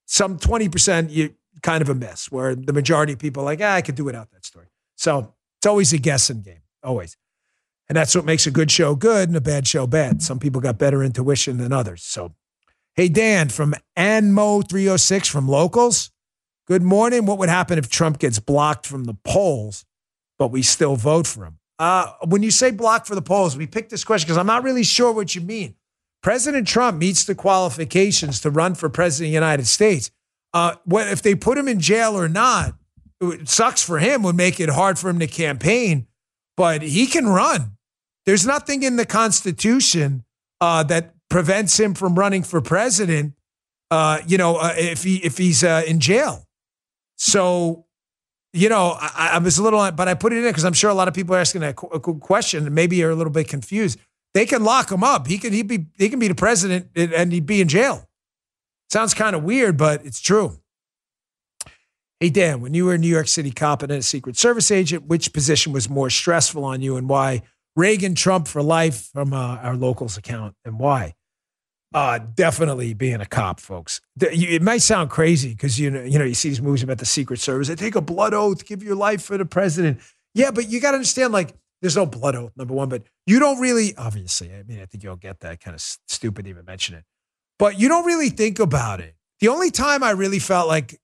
Some 0.07 0.39
20%, 0.39 1.11
you 1.11 1.35
kind 1.63 1.83
of 1.83 1.89
a 1.89 1.95
miss, 1.95 2.33
where 2.33 2.55
the 2.55 2.73
majority 2.73 3.13
of 3.13 3.19
people 3.19 3.43
are 3.43 3.47
like, 3.47 3.61
ah, 3.63 3.75
I 3.75 3.83
could 3.83 3.95
do 3.95 4.05
without 4.05 4.31
that 4.33 4.45
story. 4.45 4.67
So 4.97 5.35
it's 5.59 5.67
always 5.67 5.93
a 5.93 5.99
guessing 5.99 6.43
game, 6.43 6.63
always. 6.83 7.17
And 7.89 7.97
that's 7.97 8.15
what 8.15 8.25
makes 8.25 8.47
a 8.47 8.51
good 8.51 8.71
show 8.71 8.95
good 8.95 9.29
and 9.29 9.37
a 9.37 9.41
bad 9.41 9.67
show 9.67 9.87
bad. 9.87 10.23
Some 10.23 10.39
people 10.39 10.61
got 10.61 10.79
better 10.79 11.03
intuition 11.03 11.57
than 11.57 11.73
others. 11.73 12.03
So, 12.03 12.35
hey, 12.95 13.09
Dan 13.09 13.49
from 13.49 13.75
Anmo306 13.97 15.31
from 15.31 15.49
Locals. 15.49 16.11
Good 16.67 16.83
morning. 16.83 17.25
What 17.25 17.39
would 17.39 17.49
happen 17.49 17.79
if 17.79 17.89
Trump 17.89 18.19
gets 18.19 18.39
blocked 18.41 18.87
from 18.87 19.05
the 19.05 19.15
polls, 19.25 19.87
but 20.39 20.49
we 20.49 20.63
still 20.63 20.97
vote 20.97 21.27
for 21.27 21.45
him? 21.45 21.59
Uh, 21.79 22.13
when 22.27 22.43
you 22.43 22.51
say 22.51 22.71
block 22.71 23.07
for 23.07 23.15
the 23.15 23.23
polls, 23.23 23.57
we 23.57 23.67
picked 23.67 23.91
this 23.91 24.05
question 24.05 24.27
because 24.27 24.39
I'm 24.39 24.47
not 24.47 24.65
really 24.65 24.83
sure 24.83 25.13
what 25.13 25.35
you 25.35 25.41
mean. 25.41 25.75
President 26.23 26.67
Trump 26.67 26.99
meets 26.99 27.25
the 27.25 27.35
qualifications 27.35 28.41
to 28.41 28.51
run 28.51 28.75
for 28.75 28.89
president 28.89 29.29
of 29.29 29.31
the 29.31 29.35
United 29.35 29.67
States. 29.67 30.11
Uh, 30.53 30.75
what 30.85 31.07
if 31.09 31.23
they 31.23 31.35
put 31.35 31.57
him 31.57 31.69
in 31.69 31.79
jail 31.79 32.19
or 32.19 32.29
not? 32.29 32.75
It 33.21 33.49
sucks 33.49 33.83
for 33.83 33.99
him. 33.99 34.23
Would 34.23 34.37
make 34.37 34.61
it 34.61 34.69
hard 34.69 34.99
for 34.99 35.09
him 35.11 35.19
to 35.21 35.27
campaign, 35.27 36.07
but 36.57 36.83
he 36.83 37.07
can 37.07 37.29
run. 37.29 37.77
There's 38.27 38.47
nothing 38.47 38.83
in 38.83 38.97
the 38.97 39.07
Constitution 39.07 40.25
uh, 40.61 40.83
that 40.85 41.15
prevents 41.29 41.79
him 41.79 41.95
from 41.95 42.15
running 42.15 42.43
for 42.43 42.61
president. 42.61 43.35
Uh, 43.91 44.21
you 44.27 44.39
know, 44.39 44.57
uh, 44.57 44.75
if 44.77 45.03
he 45.03 45.17
if 45.17 45.39
he's 45.39 45.65
uh, 45.65 45.83
in 45.87 46.01
jail. 46.01 46.45
So 47.17 47.87
you 48.53 48.69
know, 48.69 48.97
I, 48.99 49.31
I, 49.35 49.39
was 49.39 49.59
a 49.59 49.63
little, 49.63 49.91
but 49.93 50.09
I 50.09 50.15
put 50.15 50.33
it 50.33 50.39
in 50.39 50.45
because 50.45 50.65
I'm 50.65 50.73
sure 50.73 50.91
a 50.91 50.95
lot 50.95 51.09
of 51.09 51.15
people 51.15 51.35
are 51.35 51.39
asking 51.39 51.61
that 51.61 51.75
question 51.75 52.67
and 52.67 52.75
maybe 52.75 52.97
you're 52.97 53.11
a 53.11 53.15
little 53.15 53.33
bit 53.33 53.49
confused. 53.49 53.99
They 54.35 54.47
can 54.47 54.65
lock 54.65 54.91
him 54.91 55.03
up. 55.03 55.27
He 55.27 55.39
can 55.39 55.53
he 55.53 55.63
be 55.63 55.87
he 55.97 56.09
can 56.09 56.19
be 56.19 56.29
the 56.29 56.35
president 56.35 56.89
and 56.95 57.33
he'd 57.33 57.47
be 57.47 57.61
in 57.61 57.69
jail. 57.69 58.09
Sounds 58.91 59.15
kind 59.15 59.35
of 59.35 59.43
weird, 59.43 59.77
but 59.77 60.05
it's 60.05 60.21
true. 60.21 60.61
Hey 62.21 62.31
Dan, 62.31 62.61
when 62.61 62.75
you 62.75 62.85
were 62.85 62.95
a 62.95 62.99
New 62.99 63.09
York 63.09 63.29
City 63.29 63.51
cop 63.51 63.83
and 63.83 63.93
a 63.93 64.03
Secret 64.03 64.37
Service 64.37 64.71
agent, 64.71 65.07
which 65.07 65.33
position 65.33 65.73
was 65.73 65.89
more 65.89 66.11
stressful 66.11 66.65
on 66.65 66.83
you, 66.83 66.97
and 66.97 67.09
why? 67.09 67.43
Reagan, 67.77 68.17
Trump 68.17 68.49
for 68.49 68.61
life 68.61 69.09
from 69.13 69.33
uh, 69.33 69.57
our 69.59 69.77
locals 69.77 70.17
account, 70.17 70.57
and 70.65 70.81
why? 70.81 71.15
Uh, 71.95 72.19
definitely 72.19 72.93
being 72.93 73.21
a 73.21 73.27
cop, 73.27 73.61
folks. 73.61 74.01
It 74.21 74.61
might 74.61 74.83
sound 74.83 75.09
crazy 75.09 75.51
because 75.51 75.81
you 75.81 75.91
know, 75.91 76.03
you 76.03 76.19
know, 76.19 76.25
you 76.25 76.35
see 76.35 76.51
these 76.51 76.61
movies 76.61 76.83
about 76.83 76.99
the 76.99 77.07
Secret 77.07 77.41
Service. 77.41 77.69
They 77.69 77.77
take 77.77 77.95
a 77.95 78.03
blood 78.03 78.35
oath, 78.35 78.67
give 78.67 78.83
your 78.83 78.95
life 78.95 79.23
for 79.23 79.39
the 79.39 79.47
president. 79.47 80.01
Yeah, 80.35 80.51
but 80.51 80.69
you 80.69 80.81
got 80.81 80.91
to 80.91 80.97
understand, 80.97 81.33
like, 81.33 81.55
there's 81.81 81.97
no 81.97 82.05
blood 82.05 82.37
oath, 82.37 82.53
number 82.57 82.75
one. 82.75 82.89
But 82.91 83.05
you 83.27 83.39
don't 83.39 83.59
really, 83.59 83.97
obviously. 83.97 84.53
I 84.53 84.63
mean, 84.65 84.81
I 84.81 84.87
think 84.87 85.03
you'll 85.03 85.17
get 85.17 85.41
that 85.41 85.61
kind 85.61 85.75
of 85.75 85.81
stupid 85.81 86.47
even 86.47 86.65
mention 86.67 86.95
it. 86.95 87.05
But 87.59 87.79
you 87.79 87.89
don't 87.89 88.05
really 88.05 88.29
think 88.29 88.59
about 88.59 89.01
it. 89.01 89.15
The 89.41 89.49
only 89.49 89.71
time 89.71 90.03
I 90.03 90.11
really 90.11 90.39
felt 90.39 90.69
like 90.69 91.01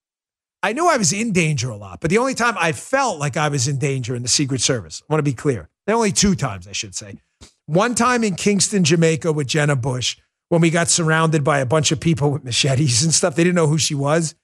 I 0.62 0.72
knew 0.72 0.89
I 0.89 0.97
was 0.97 1.12
in 1.12 1.32
danger 1.32 1.70
a 1.70 1.76
lot, 1.76 2.01
but 2.01 2.11
the 2.11 2.18
only 2.18 2.35
time 2.35 2.55
I 2.59 2.72
felt 2.72 3.18
like 3.18 3.37
I 3.37 3.49
was 3.49 3.68
in 3.68 3.78
danger 3.78 4.14
in 4.14 4.22
the 4.22 4.28
Secret 4.28 4.61
Service, 4.61 5.03
I 5.03 5.12
want 5.12 5.18
to 5.18 5.30
be 5.30 5.35
clear. 5.35 5.68
There 5.87 5.95
only 5.95 6.12
two 6.12 6.35
times, 6.35 6.66
I 6.66 6.72
should 6.72 6.95
say. 6.95 7.18
One 7.66 7.95
time 7.95 8.24
in 8.24 8.35
Kingston, 8.35 8.85
Jamaica, 8.85 9.32
with 9.32 9.47
Jenna 9.47 9.76
Bush 9.76 10.16
when 10.55 10.61
we 10.61 10.71
got 10.71 10.89
surrounded 10.89 11.43
by 11.43 11.59
a 11.59 11.67
bunch 11.67 11.91
of 11.91 11.99
people 11.99 12.31
with 12.31 12.45
machetes 12.45 13.03
and 13.03 13.13
stuff. 13.13 13.35
They 13.35 13.43
didn't 13.43 13.57
know 13.57 13.67
who 13.67 13.77
she 13.77 13.97
was. 13.97 14.37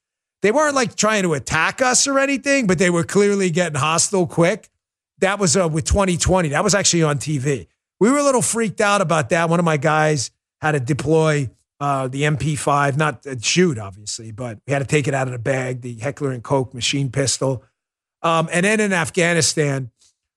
They 0.43 0.51
weren't 0.51 0.75
like 0.75 0.97
trying 0.97 1.23
to 1.23 1.35
attack 1.35 1.81
us 1.81 2.09
or 2.09 2.19
anything, 2.19 2.67
but 2.67 2.79
they 2.79 2.91
were 2.91 3.05
clearly 3.05 3.49
getting 3.51 3.79
hostile 3.79 4.27
quick. 4.27 4.69
That 5.21 5.39
was 5.39 5.57
uh, 5.57 5.69
with 5.69 5.85
2020. 5.85 6.49
That 6.49 6.65
was 6.65 6.75
actually 6.75 7.05
on 7.05 7.19
TV. 7.19 7.69
We 8.01 8.11
were 8.11 8.19
a 8.19 8.25
little 8.25 8.43
freaked 8.43 8.81
out 8.81 9.01
about 9.01 9.29
that. 9.29 9.49
One 9.49 9.61
of 9.61 9.65
my 9.65 9.77
guys 9.77 10.33
had 10.61 10.73
to 10.73 10.81
deploy 10.81 11.49
uh, 11.79 12.09
the 12.09 12.23
MP5, 12.23 12.97
not 12.97 13.25
shoot, 13.41 13.79
obviously, 13.79 14.33
but 14.33 14.59
we 14.67 14.73
had 14.73 14.81
to 14.81 14.85
take 14.85 15.07
it 15.07 15.15
out 15.15 15.29
of 15.29 15.33
the 15.33 15.39
bag, 15.39 15.83
the 15.83 15.95
Heckler 15.95 16.33
and 16.33 16.43
Koch 16.43 16.75
machine 16.75 17.13
pistol. 17.13 17.63
Um, 18.23 18.49
and 18.51 18.65
then 18.65 18.81
in 18.81 18.93
Afghanistan, 18.93 19.93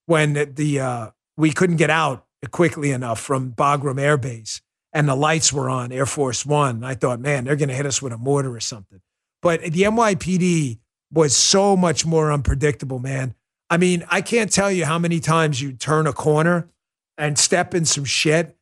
when 0.06 0.34
the, 0.34 0.44
the 0.44 0.80
uh, 0.80 1.10
we 1.36 1.50
couldn't 1.50 1.76
get 1.76 1.90
out 1.90 2.26
quickly 2.52 2.92
enough 2.92 3.18
from 3.18 3.52
Bagram 3.52 4.00
Air 4.00 4.16
Base, 4.16 4.60
and 4.94 5.06
the 5.06 5.14
lights 5.14 5.52
were 5.52 5.68
on 5.68 5.92
Air 5.92 6.06
Force 6.06 6.46
One. 6.46 6.82
I 6.82 6.94
thought, 6.94 7.20
man, 7.20 7.44
they're 7.44 7.56
going 7.56 7.68
to 7.68 7.74
hit 7.74 7.84
us 7.84 8.00
with 8.00 8.12
a 8.12 8.18
mortar 8.18 8.54
or 8.54 8.60
something. 8.60 9.00
But 9.42 9.60
the 9.60 9.82
NYPD 9.82 10.78
was 11.12 11.36
so 11.36 11.76
much 11.76 12.06
more 12.06 12.32
unpredictable, 12.32 12.98
man. 12.98 13.34
I 13.68 13.76
mean, 13.76 14.04
I 14.08 14.22
can't 14.22 14.50
tell 14.50 14.70
you 14.70 14.86
how 14.86 14.98
many 14.98 15.20
times 15.20 15.60
you 15.60 15.72
turn 15.72 16.06
a 16.06 16.12
corner 16.12 16.70
and 17.18 17.38
step 17.38 17.74
in 17.74 17.84
some 17.84 18.04
shit. 18.04 18.56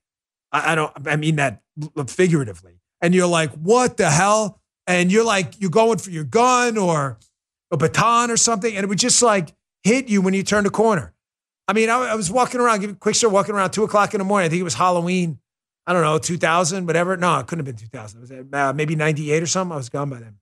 I, 0.50 0.72
I 0.72 0.74
don't, 0.74 0.92
I 1.06 1.14
mean 1.16 1.36
that 1.36 1.62
figuratively. 2.08 2.80
And 3.00 3.14
you're 3.14 3.28
like, 3.28 3.52
what 3.52 3.96
the 3.96 4.10
hell? 4.10 4.58
and 4.86 5.12
you're 5.12 5.24
like 5.24 5.60
you're 5.60 5.70
going 5.70 5.98
for 5.98 6.10
your 6.10 6.24
gun 6.24 6.76
or 6.76 7.18
a 7.70 7.76
baton 7.76 8.30
or 8.30 8.36
something, 8.36 8.74
and 8.74 8.84
it 8.84 8.88
would 8.88 8.98
just 8.98 9.22
like 9.22 9.54
hit 9.82 10.08
you 10.08 10.20
when 10.20 10.34
you 10.34 10.42
turn 10.42 10.64
the 10.64 10.70
corner. 10.70 11.14
I 11.68 11.72
mean, 11.72 11.88
I, 11.88 11.98
I 11.98 12.14
was 12.14 12.30
walking 12.30 12.60
around, 12.60 13.00
quick 13.00 13.14
start 13.14 13.32
walking 13.32 13.54
around 13.54 13.70
two 13.70 13.84
o'clock 13.84 14.14
in 14.14 14.18
the 14.18 14.24
morning. 14.24 14.46
I 14.46 14.48
think 14.50 14.60
it 14.60 14.64
was 14.64 14.74
Halloween. 14.74 15.38
I 15.86 15.92
don't 15.92 16.02
know, 16.02 16.18
2000, 16.18 16.86
whatever. 16.86 17.16
No, 17.16 17.38
it 17.38 17.46
couldn't 17.46 17.66
have 17.66 17.76
been 17.76 17.84
2000. 17.84 18.18
It 18.18 18.20
was 18.20 18.30
uh, 18.52 18.72
maybe 18.72 18.94
98 18.94 19.42
or 19.42 19.46
something. 19.46 19.72
I 19.72 19.76
was 19.76 19.88
gone 19.88 20.10
by 20.10 20.20
then. 20.20 20.36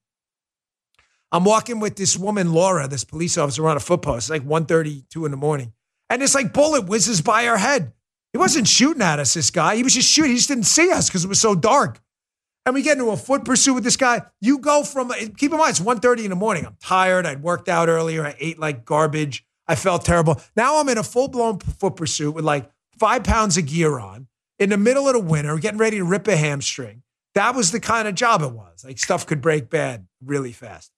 I'm 1.31 1.45
walking 1.45 1.79
with 1.79 1.95
this 1.95 2.17
woman, 2.17 2.53
Laura, 2.53 2.87
this 2.87 3.03
police 3.03 3.37
officer 3.37 3.67
on 3.67 3.77
a 3.77 3.79
foot 3.79 4.01
post. 4.01 4.29
It's 4.29 4.45
like 4.45 4.47
1.32 4.47 5.25
in 5.25 5.31
the 5.31 5.37
morning. 5.37 5.73
And 6.09 6.21
it's 6.21 6.35
like 6.35 6.53
bullet 6.53 6.87
whizzes 6.87 7.21
by 7.21 7.47
our 7.47 7.57
head. 7.57 7.93
He 8.33 8.37
wasn't 8.37 8.67
shooting 8.67 9.01
at 9.01 9.19
us, 9.19 9.33
this 9.33 9.49
guy. 9.49 9.75
He 9.75 9.83
was 9.83 9.93
just 9.93 10.09
shooting. 10.09 10.31
He 10.31 10.37
just 10.37 10.49
didn't 10.49 10.65
see 10.65 10.91
us 10.91 11.07
because 11.07 11.23
it 11.23 11.29
was 11.29 11.39
so 11.39 11.55
dark. 11.55 12.01
And 12.65 12.75
we 12.75 12.81
get 12.81 12.97
into 12.97 13.09
a 13.09 13.17
foot 13.17 13.43
pursuit 13.43 13.73
with 13.73 13.83
this 13.83 13.97
guy. 13.97 14.21
You 14.39 14.59
go 14.59 14.83
from, 14.83 15.11
keep 15.37 15.51
in 15.51 15.57
mind, 15.57 15.71
it's 15.71 15.79
1.30 15.79 16.25
in 16.25 16.29
the 16.29 16.35
morning. 16.35 16.65
I'm 16.65 16.77
tired. 16.81 17.25
I'd 17.25 17.41
worked 17.41 17.67
out 17.67 17.89
earlier. 17.89 18.25
I 18.25 18.35
ate 18.39 18.59
like 18.59 18.85
garbage. 18.85 19.45
I 19.67 19.75
felt 19.75 20.05
terrible. 20.05 20.39
Now 20.55 20.79
I'm 20.79 20.89
in 20.89 20.97
a 20.97 21.03
full 21.03 21.27
blown 21.27 21.59
foot 21.59 21.95
pursuit 21.95 22.35
with 22.35 22.45
like 22.45 22.69
five 22.99 23.23
pounds 23.23 23.57
of 23.57 23.65
gear 23.65 23.99
on 23.99 24.27
in 24.61 24.69
the 24.69 24.77
middle 24.77 25.07
of 25.07 25.13
the 25.13 25.19
winter, 25.19 25.57
getting 25.57 25.79
ready 25.79 25.97
to 25.97 26.03
rip 26.03 26.27
a 26.27 26.37
hamstring. 26.37 27.01
That 27.33 27.55
was 27.55 27.71
the 27.71 27.79
kind 27.79 28.07
of 28.07 28.13
job 28.13 28.43
it 28.43 28.51
was. 28.51 28.85
Like 28.85 28.99
stuff 28.99 29.25
could 29.25 29.41
break 29.41 29.71
bad 29.71 30.05
really 30.23 30.51
fast. 30.51 30.91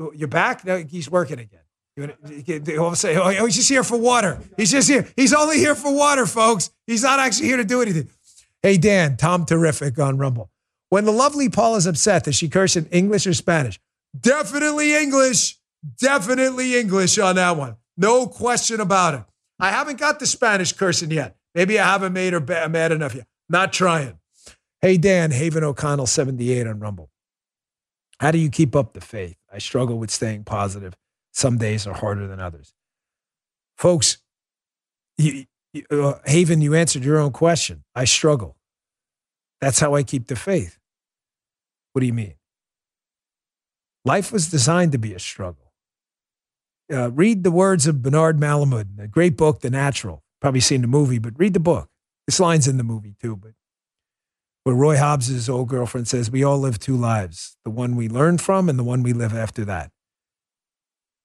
Oh, 0.00 0.12
you're 0.12 0.28
back? 0.28 0.64
No, 0.64 0.78
he's 0.78 1.08
working 1.08 1.38
again. 1.38 1.60
Of 1.96 2.92
a 2.92 2.96
sudden, 2.96 3.18
oh, 3.18 3.46
he's 3.46 3.56
just 3.56 3.68
here 3.68 3.84
for 3.84 3.96
water. 3.96 4.40
He's 4.56 4.72
just 4.72 4.88
here. 4.88 5.06
He's 5.16 5.32
only 5.32 5.58
here 5.58 5.74
for 5.74 5.94
water, 5.94 6.26
folks. 6.26 6.70
He's 6.86 7.02
not 7.02 7.20
actually 7.20 7.46
here 7.46 7.58
to 7.58 7.64
do 7.64 7.80
anything. 7.80 8.08
Hey, 8.62 8.76
Dan, 8.76 9.16
Tom 9.16 9.44
Terrific 9.44 9.98
on 9.98 10.18
Rumble. 10.18 10.50
When 10.88 11.04
the 11.04 11.12
lovely 11.12 11.48
Paul 11.48 11.76
is 11.76 11.86
upset, 11.86 12.24
does 12.24 12.34
she 12.34 12.48
curse 12.48 12.74
in 12.74 12.86
English 12.86 13.26
or 13.26 13.34
Spanish? 13.34 13.78
Definitely 14.18 14.96
English. 14.96 15.58
Definitely 15.98 16.78
English 16.78 17.18
on 17.18 17.36
that 17.36 17.56
one. 17.56 17.76
No 17.96 18.26
question 18.26 18.80
about 18.80 19.14
it. 19.14 19.22
I 19.60 19.70
haven't 19.70 19.98
got 19.98 20.18
the 20.18 20.26
Spanish 20.26 20.72
cursing 20.72 21.10
yet. 21.10 21.36
Maybe 21.54 21.78
I 21.78 21.86
haven't 21.86 22.12
made 22.12 22.32
her 22.32 22.40
mad 22.68 22.92
enough 22.92 23.14
yet. 23.14 23.26
Not 23.48 23.72
trying. 23.72 24.18
Hey, 24.80 24.96
Dan, 24.96 25.30
Haven 25.30 25.64
O'Connell, 25.64 26.06
78 26.06 26.66
on 26.66 26.78
Rumble. 26.78 27.10
How 28.20 28.30
do 28.30 28.38
you 28.38 28.50
keep 28.50 28.76
up 28.76 28.92
the 28.92 29.00
faith? 29.00 29.36
I 29.52 29.58
struggle 29.58 29.98
with 29.98 30.10
staying 30.10 30.44
positive. 30.44 30.94
Some 31.32 31.58
days 31.58 31.86
are 31.86 31.94
harder 31.94 32.26
than 32.26 32.40
others. 32.40 32.74
Folks, 33.76 34.18
you, 35.16 35.46
you, 35.72 35.84
uh, 35.90 36.18
Haven, 36.24 36.60
you 36.60 36.74
answered 36.74 37.04
your 37.04 37.18
own 37.18 37.32
question. 37.32 37.84
I 37.94 38.04
struggle. 38.04 38.56
That's 39.60 39.80
how 39.80 39.94
I 39.94 40.02
keep 40.02 40.28
the 40.28 40.36
faith. 40.36 40.78
What 41.92 42.00
do 42.00 42.06
you 42.06 42.12
mean? 42.12 42.34
Life 44.04 44.32
was 44.32 44.50
designed 44.50 44.92
to 44.92 44.98
be 44.98 45.14
a 45.14 45.18
struggle. 45.18 45.72
Uh, 46.92 47.10
read 47.10 47.44
the 47.44 47.50
words 47.50 47.86
of 47.86 48.02
Bernard 48.02 48.38
Malamud, 48.38 48.96
the 48.96 49.06
great 49.06 49.36
book, 49.36 49.60
The 49.60 49.70
Natural. 49.70 50.22
Probably 50.40 50.60
seen 50.60 50.80
the 50.80 50.86
movie, 50.86 51.18
but 51.18 51.38
read 51.38 51.54
the 51.54 51.60
book. 51.60 51.88
This 52.26 52.40
line's 52.40 52.68
in 52.68 52.76
the 52.76 52.84
movie 52.84 53.14
too, 53.20 53.36
but 53.36 53.52
where 54.64 54.74
Roy 54.74 54.96
Hobbs' 54.96 55.48
old 55.48 55.68
girlfriend 55.68 56.08
says, 56.08 56.30
We 56.30 56.44
all 56.44 56.58
live 56.58 56.78
two 56.78 56.96
lives 56.96 57.56
the 57.64 57.70
one 57.70 57.96
we 57.96 58.08
learn 58.08 58.38
from 58.38 58.68
and 58.68 58.78
the 58.78 58.84
one 58.84 59.02
we 59.02 59.12
live 59.12 59.34
after 59.34 59.64
that. 59.64 59.90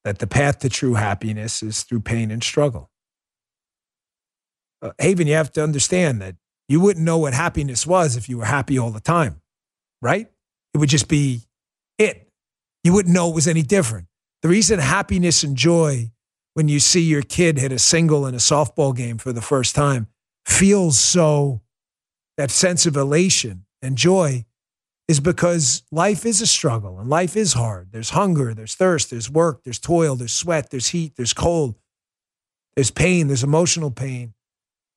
That 0.03 0.19
the 0.19 0.27
path 0.27 0.59
to 0.59 0.69
true 0.69 0.95
happiness 0.95 1.63
is 1.63 1.83
through 1.83 2.01
pain 2.01 2.31
and 2.31 2.43
struggle. 2.43 2.91
Uh, 4.81 4.91
Haven, 4.99 5.27
you 5.27 5.33
have 5.33 5.51
to 5.53 5.63
understand 5.63 6.21
that 6.21 6.35
you 6.67 6.79
wouldn't 6.79 7.05
know 7.05 7.17
what 7.17 7.33
happiness 7.33 7.85
was 7.85 8.15
if 8.15 8.29
you 8.29 8.37
were 8.37 8.45
happy 8.45 8.77
all 8.77 8.91
the 8.91 8.99
time, 8.99 9.41
right? 10.01 10.27
It 10.73 10.77
would 10.77 10.89
just 10.89 11.07
be 11.07 11.41
it. 11.97 12.29
You 12.83 12.93
wouldn't 12.93 13.13
know 13.13 13.29
it 13.29 13.35
was 13.35 13.47
any 13.47 13.63
different. 13.63 14.07
The 14.41 14.49
reason 14.49 14.79
happiness 14.79 15.43
and 15.43 15.55
joy, 15.55 16.11
when 16.55 16.69
you 16.69 16.79
see 16.79 17.01
your 17.01 17.21
kid 17.21 17.59
hit 17.59 17.71
a 17.71 17.77
single 17.77 18.25
in 18.25 18.33
a 18.33 18.39
softball 18.39 18.95
game 18.95 19.17
for 19.17 19.31
the 19.31 19.41
first 19.41 19.75
time, 19.75 20.07
feels 20.45 20.97
so 20.97 21.61
that 22.37 22.49
sense 22.49 22.85
of 22.85 22.95
elation 22.95 23.65
and 23.81 23.97
joy 23.97 24.45
is 25.07 25.19
because 25.19 25.83
life 25.91 26.25
is 26.25 26.41
a 26.41 26.47
struggle 26.47 26.97
and 26.97 27.09
life 27.09 27.35
is 27.35 27.53
hard. 27.53 27.91
There's 27.91 28.11
hunger, 28.11 28.53
there's 28.53 28.73
thirst, 28.73 29.11
there's 29.11 29.29
work, 29.29 29.63
there's 29.63 29.79
toil, 29.79 30.15
there's 30.15 30.33
sweat, 30.33 30.71
there's 30.71 30.87
heat, 30.87 31.17
there's 31.17 31.33
cold, 31.33 31.75
there's 32.75 32.89
pain, 32.89 33.27
there's 33.27 33.43
emotional 33.43 33.91
pain, 33.91 34.33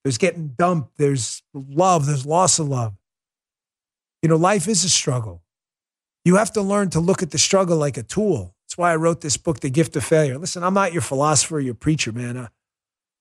there's 0.05 0.17
getting 0.17 0.55
dumped, 0.57 0.97
there's 0.97 1.43
love, 1.53 2.07
there's 2.07 2.25
loss 2.25 2.61
of 2.61 2.69
love. 2.69 2.95
You 4.23 4.29
know, 4.29 4.37
life 4.37 4.69
is 4.69 4.85
a 4.85 4.89
struggle. 4.89 5.43
You 6.25 6.37
have 6.37 6.53
to 6.53 6.63
learn 6.63 6.91
to 6.91 7.01
look 7.01 7.23
at 7.23 7.33
the 7.33 7.39
struggle 7.39 7.77
like 7.79 7.97
a 7.97 8.03
tool. 8.05 8.55
Why 8.79 8.93
I 8.93 8.97
wrote 8.97 9.23
this 9.23 9.37
book, 9.37 9.59
The 9.59 9.71
Gift 9.71 9.97
of 9.97 10.05
Failure. 10.05 10.39
Listen, 10.39 10.63
I'm 10.63 10.73
not 10.73 10.93
your 10.93 11.03
philosopher, 11.03 11.59
your 11.59 11.75
preacher, 11.75 12.13
man. 12.13 12.49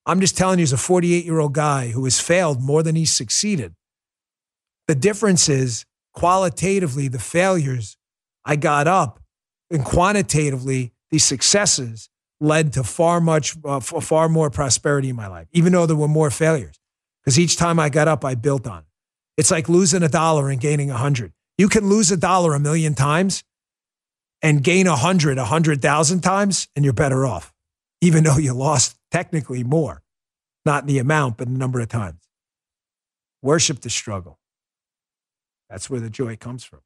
I'm 0.06 0.20
just 0.20 0.38
telling 0.38 0.60
you, 0.60 0.64
as 0.64 0.72
a 0.72 0.78
48 0.78 1.26
year 1.26 1.40
old 1.40 1.54
guy 1.54 1.88
who 1.88 2.04
has 2.04 2.20
failed 2.20 2.62
more 2.62 2.84
than 2.84 2.96
he's 2.96 3.12
succeeded, 3.12 3.74
the 4.88 4.94
difference 4.94 5.50
is 5.50 5.84
qualitatively, 6.14 7.08
the 7.08 7.18
failures 7.18 7.98
I 8.46 8.56
got 8.56 8.88
up, 8.88 9.20
and 9.72 9.84
quantitatively, 9.84 10.94
the 11.10 11.18
successes 11.18 12.08
led 12.40 12.74
to 12.74 12.84
far 12.84 13.20
much, 13.20 13.58
uh, 13.66 13.80
far 13.80 14.30
more 14.30 14.52
prosperity 14.52 15.10
in 15.10 15.16
my 15.16 15.26
life, 15.26 15.48
even 15.54 15.74
though 15.74 15.88
there 15.88 15.96
were 15.96 16.08
more 16.08 16.30
failures. 16.30 16.80
Because 17.24 17.40
each 17.40 17.58
time 17.58 17.80
I 17.80 17.90
got 17.90 18.08
up, 18.08 18.24
I 18.24 18.36
built 18.36 18.68
on 18.68 18.82
it. 18.82 18.86
It's 19.38 19.50
like 19.50 19.68
losing 19.68 20.04
a 20.04 20.08
dollar 20.08 20.52
and 20.52 20.62
gaining 20.62 20.92
a 20.92 20.98
hundred. 20.98 21.34
You 21.58 21.68
can 21.68 21.90
lose 21.90 22.12
a 22.12 22.18
dollar 22.18 22.54
a 22.54 22.60
million 22.60 22.94
times 22.94 23.44
and 24.42 24.64
gain 24.64 24.88
a 24.88 24.96
hundred, 24.96 25.38
a 25.38 25.46
hundred 25.46 25.82
thousand 25.82 26.22
times, 26.22 26.68
and 26.76 26.86
you're 26.86 26.94
better 26.94 27.26
off, 27.26 27.54
even 28.02 28.24
though 28.24 28.38
you 28.38 28.54
lost 28.54 28.98
technically 29.12 29.64
more, 29.64 30.04
not 30.66 30.84
in 30.84 30.88
the 30.88 31.00
amount, 31.00 31.38
but 31.38 31.48
the 31.48 31.58
number 31.58 31.80
of 31.80 31.88
times. 31.90 32.28
Worship 33.42 33.82
the 33.82 33.90
struggle. 33.90 34.40
That's 35.70 35.90
where 35.90 36.00
the 36.00 36.10
joy 36.10 36.36
comes 36.38 36.64
from. 36.64 36.82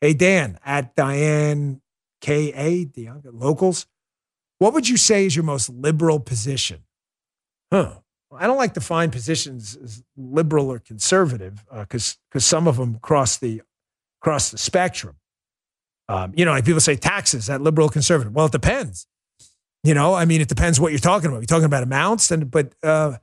Hey, 0.00 0.14
Dan, 0.14 0.58
at 0.64 0.94
Diane 0.94 1.80
K.A., 2.20 2.84
Diane, 2.84 3.22
locals, 3.32 3.86
what 4.58 4.72
would 4.72 4.88
you 4.88 4.96
say 4.96 5.26
is 5.26 5.36
your 5.36 5.44
most 5.44 5.68
liberal 5.68 6.20
position? 6.20 6.84
Huh. 7.70 7.96
I 8.32 8.46
don't 8.46 8.56
like 8.56 8.74
to 8.74 8.80
find 8.80 9.12
positions 9.12 9.76
as 9.76 10.02
liberal 10.16 10.70
or 10.70 10.78
conservative 10.78 11.64
because 11.72 12.14
uh, 12.14 12.20
because 12.28 12.44
some 12.44 12.66
of 12.66 12.76
them 12.78 12.98
cross 13.00 13.36
the 13.36 13.62
cross 14.20 14.50
the 14.50 14.58
spectrum. 14.58 15.16
Um, 16.08 16.32
you 16.36 16.44
know, 16.44 16.52
like 16.52 16.64
people 16.64 16.80
say 16.80 16.96
taxes, 16.96 17.46
that 17.46 17.60
liberal 17.60 17.88
conservative. 17.88 18.34
Well, 18.34 18.46
it 18.46 18.52
depends. 18.52 19.06
You 19.82 19.94
know, 19.94 20.14
I 20.14 20.24
mean, 20.24 20.40
it 20.40 20.48
depends 20.48 20.80
what 20.80 20.92
you're 20.92 20.98
talking 20.98 21.28
about. 21.28 21.38
You're 21.38 21.46
talking 21.46 21.64
about 21.64 21.82
amounts, 21.82 22.30
and 22.30 22.50
but 22.50 22.74
uh, 22.82 23.18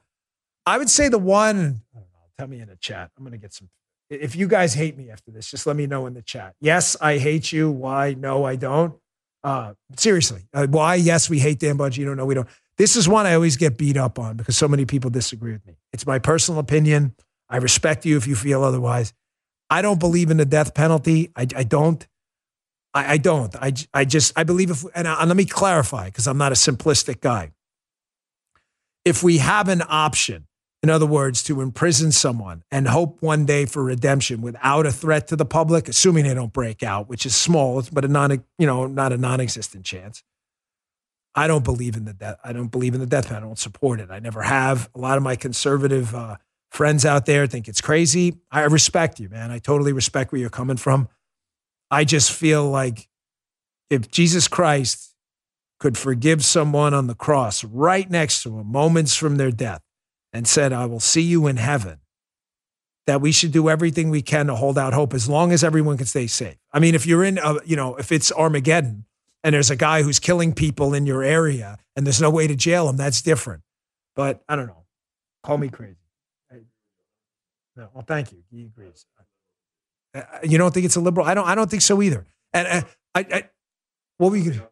I 0.66 0.78
would 0.78 0.90
say 0.90 1.10
the 1.10 1.20
one. 1.20 1.82
Know, 1.94 2.02
tell 2.38 2.48
me 2.48 2.60
in 2.60 2.68
the 2.68 2.76
chat. 2.76 3.12
I'm 3.18 3.24
going 3.24 3.32
to 3.34 3.38
get 3.38 3.54
some 3.54 3.70
if 4.12 4.36
you 4.36 4.48
guys 4.48 4.74
hate 4.74 4.98
me 4.98 5.10
after 5.10 5.32
this, 5.32 5.50
just 5.50 5.66
let 5.66 5.76
me 5.76 5.88
know 5.88 6.06
in 6.06 6.14
the 6.14 6.22
chat. 6.22 6.56
Yes, 6.60 6.98
I 7.00 7.18
hate 7.18 7.52
you. 7.52 7.72
Why? 7.72 8.14
No, 8.14 8.44
I 8.44 8.58
don't. 8.58 8.96
Uh, 9.44 9.74
seriously, 9.98 10.44
uh, 10.54 10.68
why? 10.68 10.96
Yes, 10.96 11.30
we 11.30 11.40
hate 11.40 11.60
Dan 11.60 11.78
Bongino. 11.78 12.16
No, 12.16 12.26
we 12.26 12.36
don't. 12.36 12.48
This 12.78 12.96
is 12.96 13.08
one 13.08 13.26
I 13.26 13.34
always 13.34 13.58
get 13.58 13.78
beat 13.78 13.98
up 13.98 14.20
on 14.20 14.36
because 14.36 14.58
so 14.58 14.68
many 14.68 14.86
people 14.86 15.10
disagree 15.10 15.54
with 15.54 15.66
me. 15.66 15.78
It's 15.94 16.06
my 16.06 16.20
personal 16.20 16.60
opinion. 16.60 17.16
I 17.50 17.58
respect 17.58 18.06
you 18.06 18.18
if 18.18 18.28
you 18.28 18.36
feel 18.36 18.64
otherwise. 18.64 19.14
I 19.70 19.82
don't 19.82 20.00
believe 20.00 20.30
in 20.30 20.38
the 20.38 20.46
death 20.46 20.74
penalty. 20.74 21.32
I, 21.36 21.48
I 21.56 21.64
don't. 21.64 22.06
I, 22.94 23.14
I, 23.14 23.18
don't. 23.18 23.56
I, 23.56 23.74
I 23.94 24.06
just 24.06 24.38
I 24.38 24.44
believe 24.44 24.70
if 24.70 24.84
and, 24.96 25.08
and 25.08 25.28
let 25.28 25.38
me 25.38 25.46
clarify 25.46 26.06
because 26.06 26.28
I'm 26.28 26.38
not 26.38 26.52
a 26.52 26.56
simplistic 26.56 27.22
guy. 27.22 27.52
If 29.06 29.24
we 29.24 29.40
have 29.40 29.70
an 29.70 29.82
option 29.88 30.48
in 30.84 30.90
other 30.90 31.06
words, 31.06 31.44
to 31.44 31.62
imprison 31.62 32.12
someone 32.12 32.64
and 32.72 32.88
hope 32.88 33.22
one 33.22 33.46
day 33.46 33.66
for 33.66 33.84
redemption 33.84 34.42
without 34.42 34.88
a 34.88 34.92
threat 34.92 35.28
to 35.28 35.36
the 35.36 35.46
public, 35.46 35.88
assuming 35.88 36.24
they 36.24 36.34
don't 36.34 36.52
break 36.52 36.82
out, 36.82 37.08
which 37.08 37.26
is 37.26 37.36
small, 37.36 37.84
but 37.92 38.04
a 38.04 38.08
non, 38.08 38.44
you 38.58 38.66
know, 38.66 38.88
not 38.88 39.14
a 39.14 39.18
non-existent 39.18 39.86
chance. 39.86 40.24
I 41.36 41.48
don't 41.48 41.64
believe 41.64 41.96
in 41.96 42.06
the 42.06 42.14
death. 42.14 42.38
I 42.44 42.52
don't 42.52 42.72
believe 42.72 42.96
in 42.96 43.00
the 43.00 43.06
death 43.06 43.28
penalty. 43.28 43.46
I 43.46 43.48
don't 43.48 43.60
support 43.60 44.00
it. 44.00 44.10
I 44.10 44.20
never 44.20 44.42
have. 44.42 44.90
A 44.96 45.00
lot 45.00 45.18
of 45.18 45.24
my 45.24 45.36
conservative 45.36 46.16
uh, 46.16 46.38
friends 46.72 47.06
out 47.06 47.28
there 47.28 47.46
think 47.46 47.68
it's 47.68 47.80
crazy. 47.80 48.40
I 48.52 48.64
respect 48.64 49.20
you, 49.20 49.30
man. 49.30 49.52
I 49.52 49.60
totally 49.60 49.94
respect 49.94 50.32
where 50.32 50.42
you're 50.42 50.50
coming 50.50 50.78
from. 50.78 51.10
I 51.92 52.06
just 52.06 52.32
feel 52.32 52.70
like 52.70 53.08
if 53.90 54.10
Jesus 54.10 54.48
Christ 54.48 55.14
could 55.80 55.98
forgive 55.98 56.46
someone 56.46 56.94
on 56.94 57.08
the 57.08 57.16
cross 57.16 57.64
right 57.64 58.10
next 58.10 58.44
to 58.44 58.58
him, 58.58 58.68
moments 58.68 59.16
from 59.16 59.36
their 59.36 59.52
death, 59.52 59.82
and 60.32 60.48
said, 60.48 60.72
I 60.72 60.86
will 60.86 61.02
see 61.02 61.22
you 61.22 61.48
in 61.48 61.58
heaven, 61.58 62.00
that 63.08 63.20
we 63.20 63.34
should 63.34 63.52
do 63.52 63.70
everything 63.70 64.10
we 64.10 64.22
can 64.22 64.48
to 64.48 64.56
hold 64.56 64.78
out 64.78 64.94
hope 64.94 65.14
as 65.14 65.28
long 65.28 65.52
as 65.52 65.64
everyone 65.64 65.98
can 65.98 66.06
stay 66.06 66.28
safe. 66.28 66.56
I 66.72 66.80
mean, 66.80 66.96
if 66.96 67.06
you're 67.06 67.26
in, 67.26 67.38
a, 67.40 67.58
you 67.66 67.76
know, 67.76 67.96
if 67.96 68.12
it's 68.12 68.32
Armageddon 68.32 69.06
and 69.44 69.54
there's 69.54 69.72
a 69.72 69.76
guy 69.76 70.04
who's 70.04 70.20
killing 70.20 70.54
people 70.54 70.94
in 70.94 71.06
your 71.06 71.24
area 71.24 71.78
and 71.96 72.06
there's 72.06 72.22
no 72.22 72.30
way 72.30 72.48
to 72.48 72.56
jail 72.56 72.88
him, 72.88 72.96
that's 72.96 73.22
different. 73.22 73.64
But 74.16 74.42
I 74.48 74.56
don't 74.56 74.68
know. 74.68 74.86
Call 75.44 75.58
me 75.58 75.68
crazy. 75.68 75.96
No, 77.76 77.90
well, 77.94 78.06
thank 78.06 78.32
you. 78.32 78.44
He 78.52 78.66
agrees. 78.66 79.06
Uh, 80.14 80.22
You 80.44 80.58
don't 80.58 80.74
think 80.74 80.86
it's 80.86 80.96
a 80.96 81.02
liberal? 81.02 81.26
I 81.26 81.34
don't. 81.34 81.48
I 81.48 81.56
don't 81.56 81.70
think 81.70 81.82
so 81.82 82.02
either. 82.02 82.26
And 82.54 82.68
uh, 82.68 82.82
I, 83.16 83.20
I, 83.20 83.50
what 84.18 84.32
were 84.32 84.38
you? 84.38 84.52
Gonna, 84.52 84.68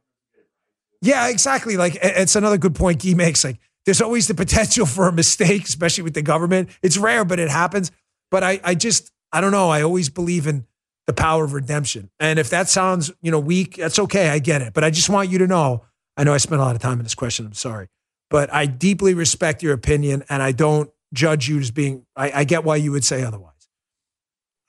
yeah, 1.02 1.28
exactly. 1.30 1.78
Like 1.78 1.98
it's 2.02 2.36
another 2.36 2.58
good 2.58 2.76
point 2.76 3.02
Guy 3.04 3.14
makes. 3.14 3.44
Like 3.44 3.58
there's 3.86 4.02
always 4.02 4.28
the 4.28 4.34
potential 4.36 4.86
for 4.86 5.08
a 5.08 5.12
mistake, 5.12 5.64
especially 5.64 6.04
with 6.04 6.14
the 6.14 6.22
government. 6.22 6.70
It's 6.82 6.98
rare, 6.98 7.24
but 7.26 7.40
it 7.40 7.50
happens. 7.50 7.92
But 8.32 8.44
I, 8.44 8.60
I 8.64 8.76
just, 8.76 9.12
I 9.32 9.42
don't 9.42 9.52
know. 9.52 9.70
I 9.70 9.82
always 9.82 10.10
believe 10.10 10.46
in 10.46 10.66
the 11.08 11.14
power 11.14 11.44
of 11.44 11.54
redemption. 11.54 12.12
And 12.20 12.38
if 12.38 12.50
that 12.52 12.70
sounds, 12.70 13.12
you 13.22 13.32
know, 13.32 13.40
weak, 13.40 13.78
that's 13.78 13.98
okay. 13.98 14.30
I 14.30 14.40
get 14.40 14.62
it. 14.62 14.74
But 14.74 14.84
I 14.84 14.92
just 14.92 15.10
want 15.10 15.30
you 15.30 15.40
to 15.40 15.48
know. 15.48 15.86
I 16.18 16.24
know 16.24 16.34
I 16.34 16.38
spent 16.38 16.62
a 16.62 16.64
lot 16.64 16.76
of 16.76 16.82
time 16.82 17.00
in 17.00 17.04
this 17.04 17.16
question. 17.16 17.46
I'm 17.46 17.54
sorry, 17.54 17.88
but 18.30 18.54
I 18.54 18.66
deeply 18.66 19.14
respect 19.14 19.64
your 19.64 19.74
opinion, 19.74 20.24
and 20.30 20.44
I 20.44 20.52
don't 20.52 20.92
judge 21.14 21.48
you 21.48 21.58
as 21.60 21.72
being. 21.72 22.06
I, 22.16 22.32
I 22.42 22.44
get 22.44 22.66
why 22.66 22.76
you 22.76 22.92
would 22.92 23.06
say 23.06 23.24
otherwise. 23.24 23.59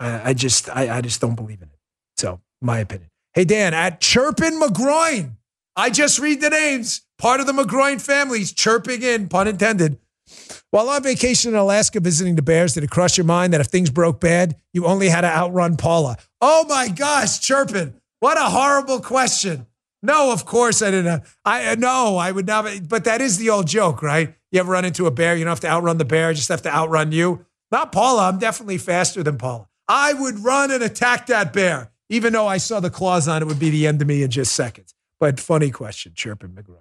I, 0.01 0.30
I 0.30 0.34
just, 0.34 0.68
I, 0.68 0.96
I 0.96 1.01
just 1.01 1.20
don't 1.20 1.36
believe 1.36 1.62
in 1.62 1.68
it. 1.68 1.78
So, 2.16 2.40
my 2.61 2.78
opinion. 2.78 3.11
Hey, 3.32 3.44
Dan, 3.44 3.74
at 3.74 4.01
Chirpin 4.01 4.61
McGroin, 4.61 5.36
I 5.76 5.90
just 5.90 6.18
read 6.18 6.40
the 6.40 6.51
names. 6.51 7.03
Part 7.18 7.40
of 7.40 7.46
the 7.46 7.53
McGroin 7.53 8.01
families 8.01 8.53
chirping 8.53 9.03
in, 9.03 9.28
pun 9.28 9.46
intended. 9.46 9.98
While 10.70 10.88
on 10.88 11.03
vacation 11.03 11.53
in 11.53 11.57
Alaska 11.57 12.01
visiting 12.01 12.36
the 12.36 12.42
Bears, 12.42 12.74
did 12.74 12.84
it 12.84 12.90
cross 12.90 13.16
your 13.16 13.24
mind 13.24 13.53
that 13.53 13.61
if 13.61 13.66
things 13.68 13.90
broke 13.90 14.20
bad, 14.20 14.57
you 14.72 14.86
only 14.86 15.09
had 15.09 15.20
to 15.22 15.28
outrun 15.28 15.76
Paula? 15.76 16.16
Oh 16.40 16.64
my 16.68 16.88
gosh, 16.88 17.40
Chirpin, 17.40 17.94
what 18.20 18.38
a 18.38 18.44
horrible 18.44 19.01
question. 19.01 19.66
No, 20.03 20.32
of 20.32 20.44
course 20.46 20.82
I 20.82 20.90
didn't. 20.90 21.22
I 21.44 21.72
uh, 21.72 21.74
no, 21.74 22.16
I 22.16 22.30
would 22.32 22.46
never. 22.46 22.70
But 22.80 23.05
that 23.05 23.20
is 23.20 23.38
the 23.38 23.51
old 23.51 23.66
joke, 23.66 24.03
right? 24.03 24.34
You 24.51 24.61
ever 24.61 24.72
run 24.72 24.84
into 24.84 25.07
a 25.07 25.11
bear? 25.11 25.36
You 25.36 25.44
don't 25.44 25.51
have 25.51 25.61
to 25.61 25.68
outrun 25.68 25.98
the 25.98 26.05
bear; 26.05 26.32
just 26.32 26.48
have 26.48 26.62
to 26.62 26.74
outrun 26.74 27.12
you. 27.12 27.44
Not 27.70 27.92
Paula. 27.92 28.28
I'm 28.28 28.38
definitely 28.38 28.78
faster 28.78 29.22
than 29.22 29.36
Paula. 29.36 29.68
I 29.93 30.12
would 30.12 30.45
run 30.45 30.70
and 30.70 30.84
attack 30.84 31.26
that 31.26 31.53
bear, 31.53 31.91
even 32.09 32.32
though 32.32 32.47
I 32.47 32.59
saw 32.59 32.78
the 32.78 32.91
claws 32.91 33.26
on 33.26 33.43
it 33.43 33.47
would 33.47 33.59
be 33.59 33.70
the 33.70 33.88
end 33.88 34.01
of 34.01 34.07
me 34.07 34.22
in 34.22 34.30
just 34.30 34.55
seconds. 34.55 34.95
But 35.18 35.41
funny 35.41 35.72
question, 35.72 36.12
chirping 36.14 36.51
McGraw. 36.51 36.78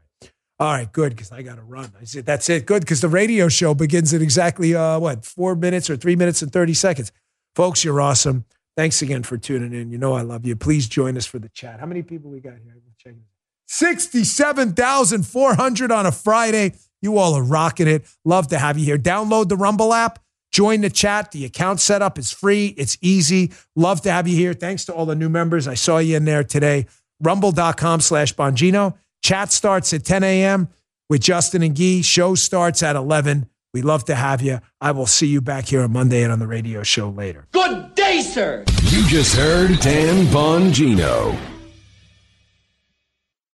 All 0.59 0.73
right, 0.73 0.91
good 0.91 1.15
because 1.15 1.31
I 1.31 1.41
got 1.41 1.55
to 1.55 1.63
run. 1.63 1.91
I 1.99 2.03
said 2.03 2.27
that's 2.27 2.47
it. 2.49 2.67
Good 2.67 2.81
because 2.81 3.01
the 3.01 3.09
radio 3.09 3.49
show 3.49 3.73
begins 3.73 4.13
in 4.13 4.21
exactly 4.21 4.75
uh, 4.75 4.99
what 4.99 5.25
four 5.25 5.55
minutes 5.55 5.89
or 5.89 5.97
three 5.97 6.15
minutes 6.15 6.43
and 6.43 6.53
thirty 6.53 6.75
seconds. 6.75 7.11
Folks, 7.55 7.83
you're 7.83 7.99
awesome. 7.99 8.45
Thanks 8.77 9.01
again 9.01 9.23
for 9.23 9.39
tuning 9.39 9.73
in. 9.73 9.89
You 9.89 9.97
know 9.97 10.13
I 10.13 10.21
love 10.21 10.45
you. 10.45 10.55
Please 10.55 10.87
join 10.87 11.17
us 11.17 11.25
for 11.25 11.39
the 11.39 11.49
chat. 11.49 11.79
How 11.79 11.87
many 11.87 12.03
people 12.03 12.29
we 12.29 12.41
got 12.41 12.57
here? 12.63 12.75
Check 12.99 13.13
it. 13.13 13.23
67,400 13.65 15.91
on 15.91 16.05
a 16.05 16.11
Friday. 16.11 16.75
You 17.01 17.17
all 17.17 17.33
are 17.33 17.43
rocking 17.43 17.87
it. 17.87 18.05
Love 18.23 18.49
to 18.49 18.59
have 18.59 18.77
you 18.77 18.85
here. 18.85 18.99
Download 18.99 19.49
the 19.49 19.57
Rumble 19.57 19.95
app. 19.95 20.19
Join 20.51 20.81
the 20.81 20.89
chat. 20.89 21.31
The 21.31 21.45
account 21.45 21.79
setup 21.79 22.17
is 22.17 22.31
free. 22.31 22.67
It's 22.77 22.97
easy. 23.01 23.51
Love 23.75 24.01
to 24.01 24.11
have 24.11 24.27
you 24.27 24.35
here. 24.35 24.53
Thanks 24.53 24.85
to 24.85 24.93
all 24.93 25.05
the 25.05 25.15
new 25.15 25.29
members. 25.29 25.67
I 25.67 25.75
saw 25.75 25.99
you 25.99 26.17
in 26.17 26.25
there 26.25 26.43
today. 26.43 26.87
Rumble.com 27.21 28.01
slash 28.01 28.33
Bongino. 28.33 28.95
Chat 29.21 29.51
starts 29.51 29.93
at 29.93 30.05
10 30.05 30.23
a.m. 30.23 30.69
with 31.09 31.21
Justin 31.21 31.61
and 31.63 31.75
Gee. 31.75 32.01
Show 32.01 32.35
starts 32.35 32.81
at 32.81 32.95
11. 32.95 33.47
We 33.73 33.81
love 33.81 34.05
to 34.05 34.15
have 34.15 34.41
you. 34.41 34.59
I 34.81 34.91
will 34.91 35.05
see 35.05 35.27
you 35.27 35.41
back 35.41 35.65
here 35.65 35.81
on 35.81 35.91
Monday 35.91 36.23
and 36.23 36.31
on 36.31 36.39
the 36.39 36.47
radio 36.47 36.81
show 36.81 37.09
later. 37.09 37.47
Good 37.51 37.93
day, 37.93 38.21
sir. 38.21 38.63
You 38.85 39.05
just 39.07 39.35
heard 39.35 39.79
Dan 39.79 40.25
Bongino. 40.27 41.58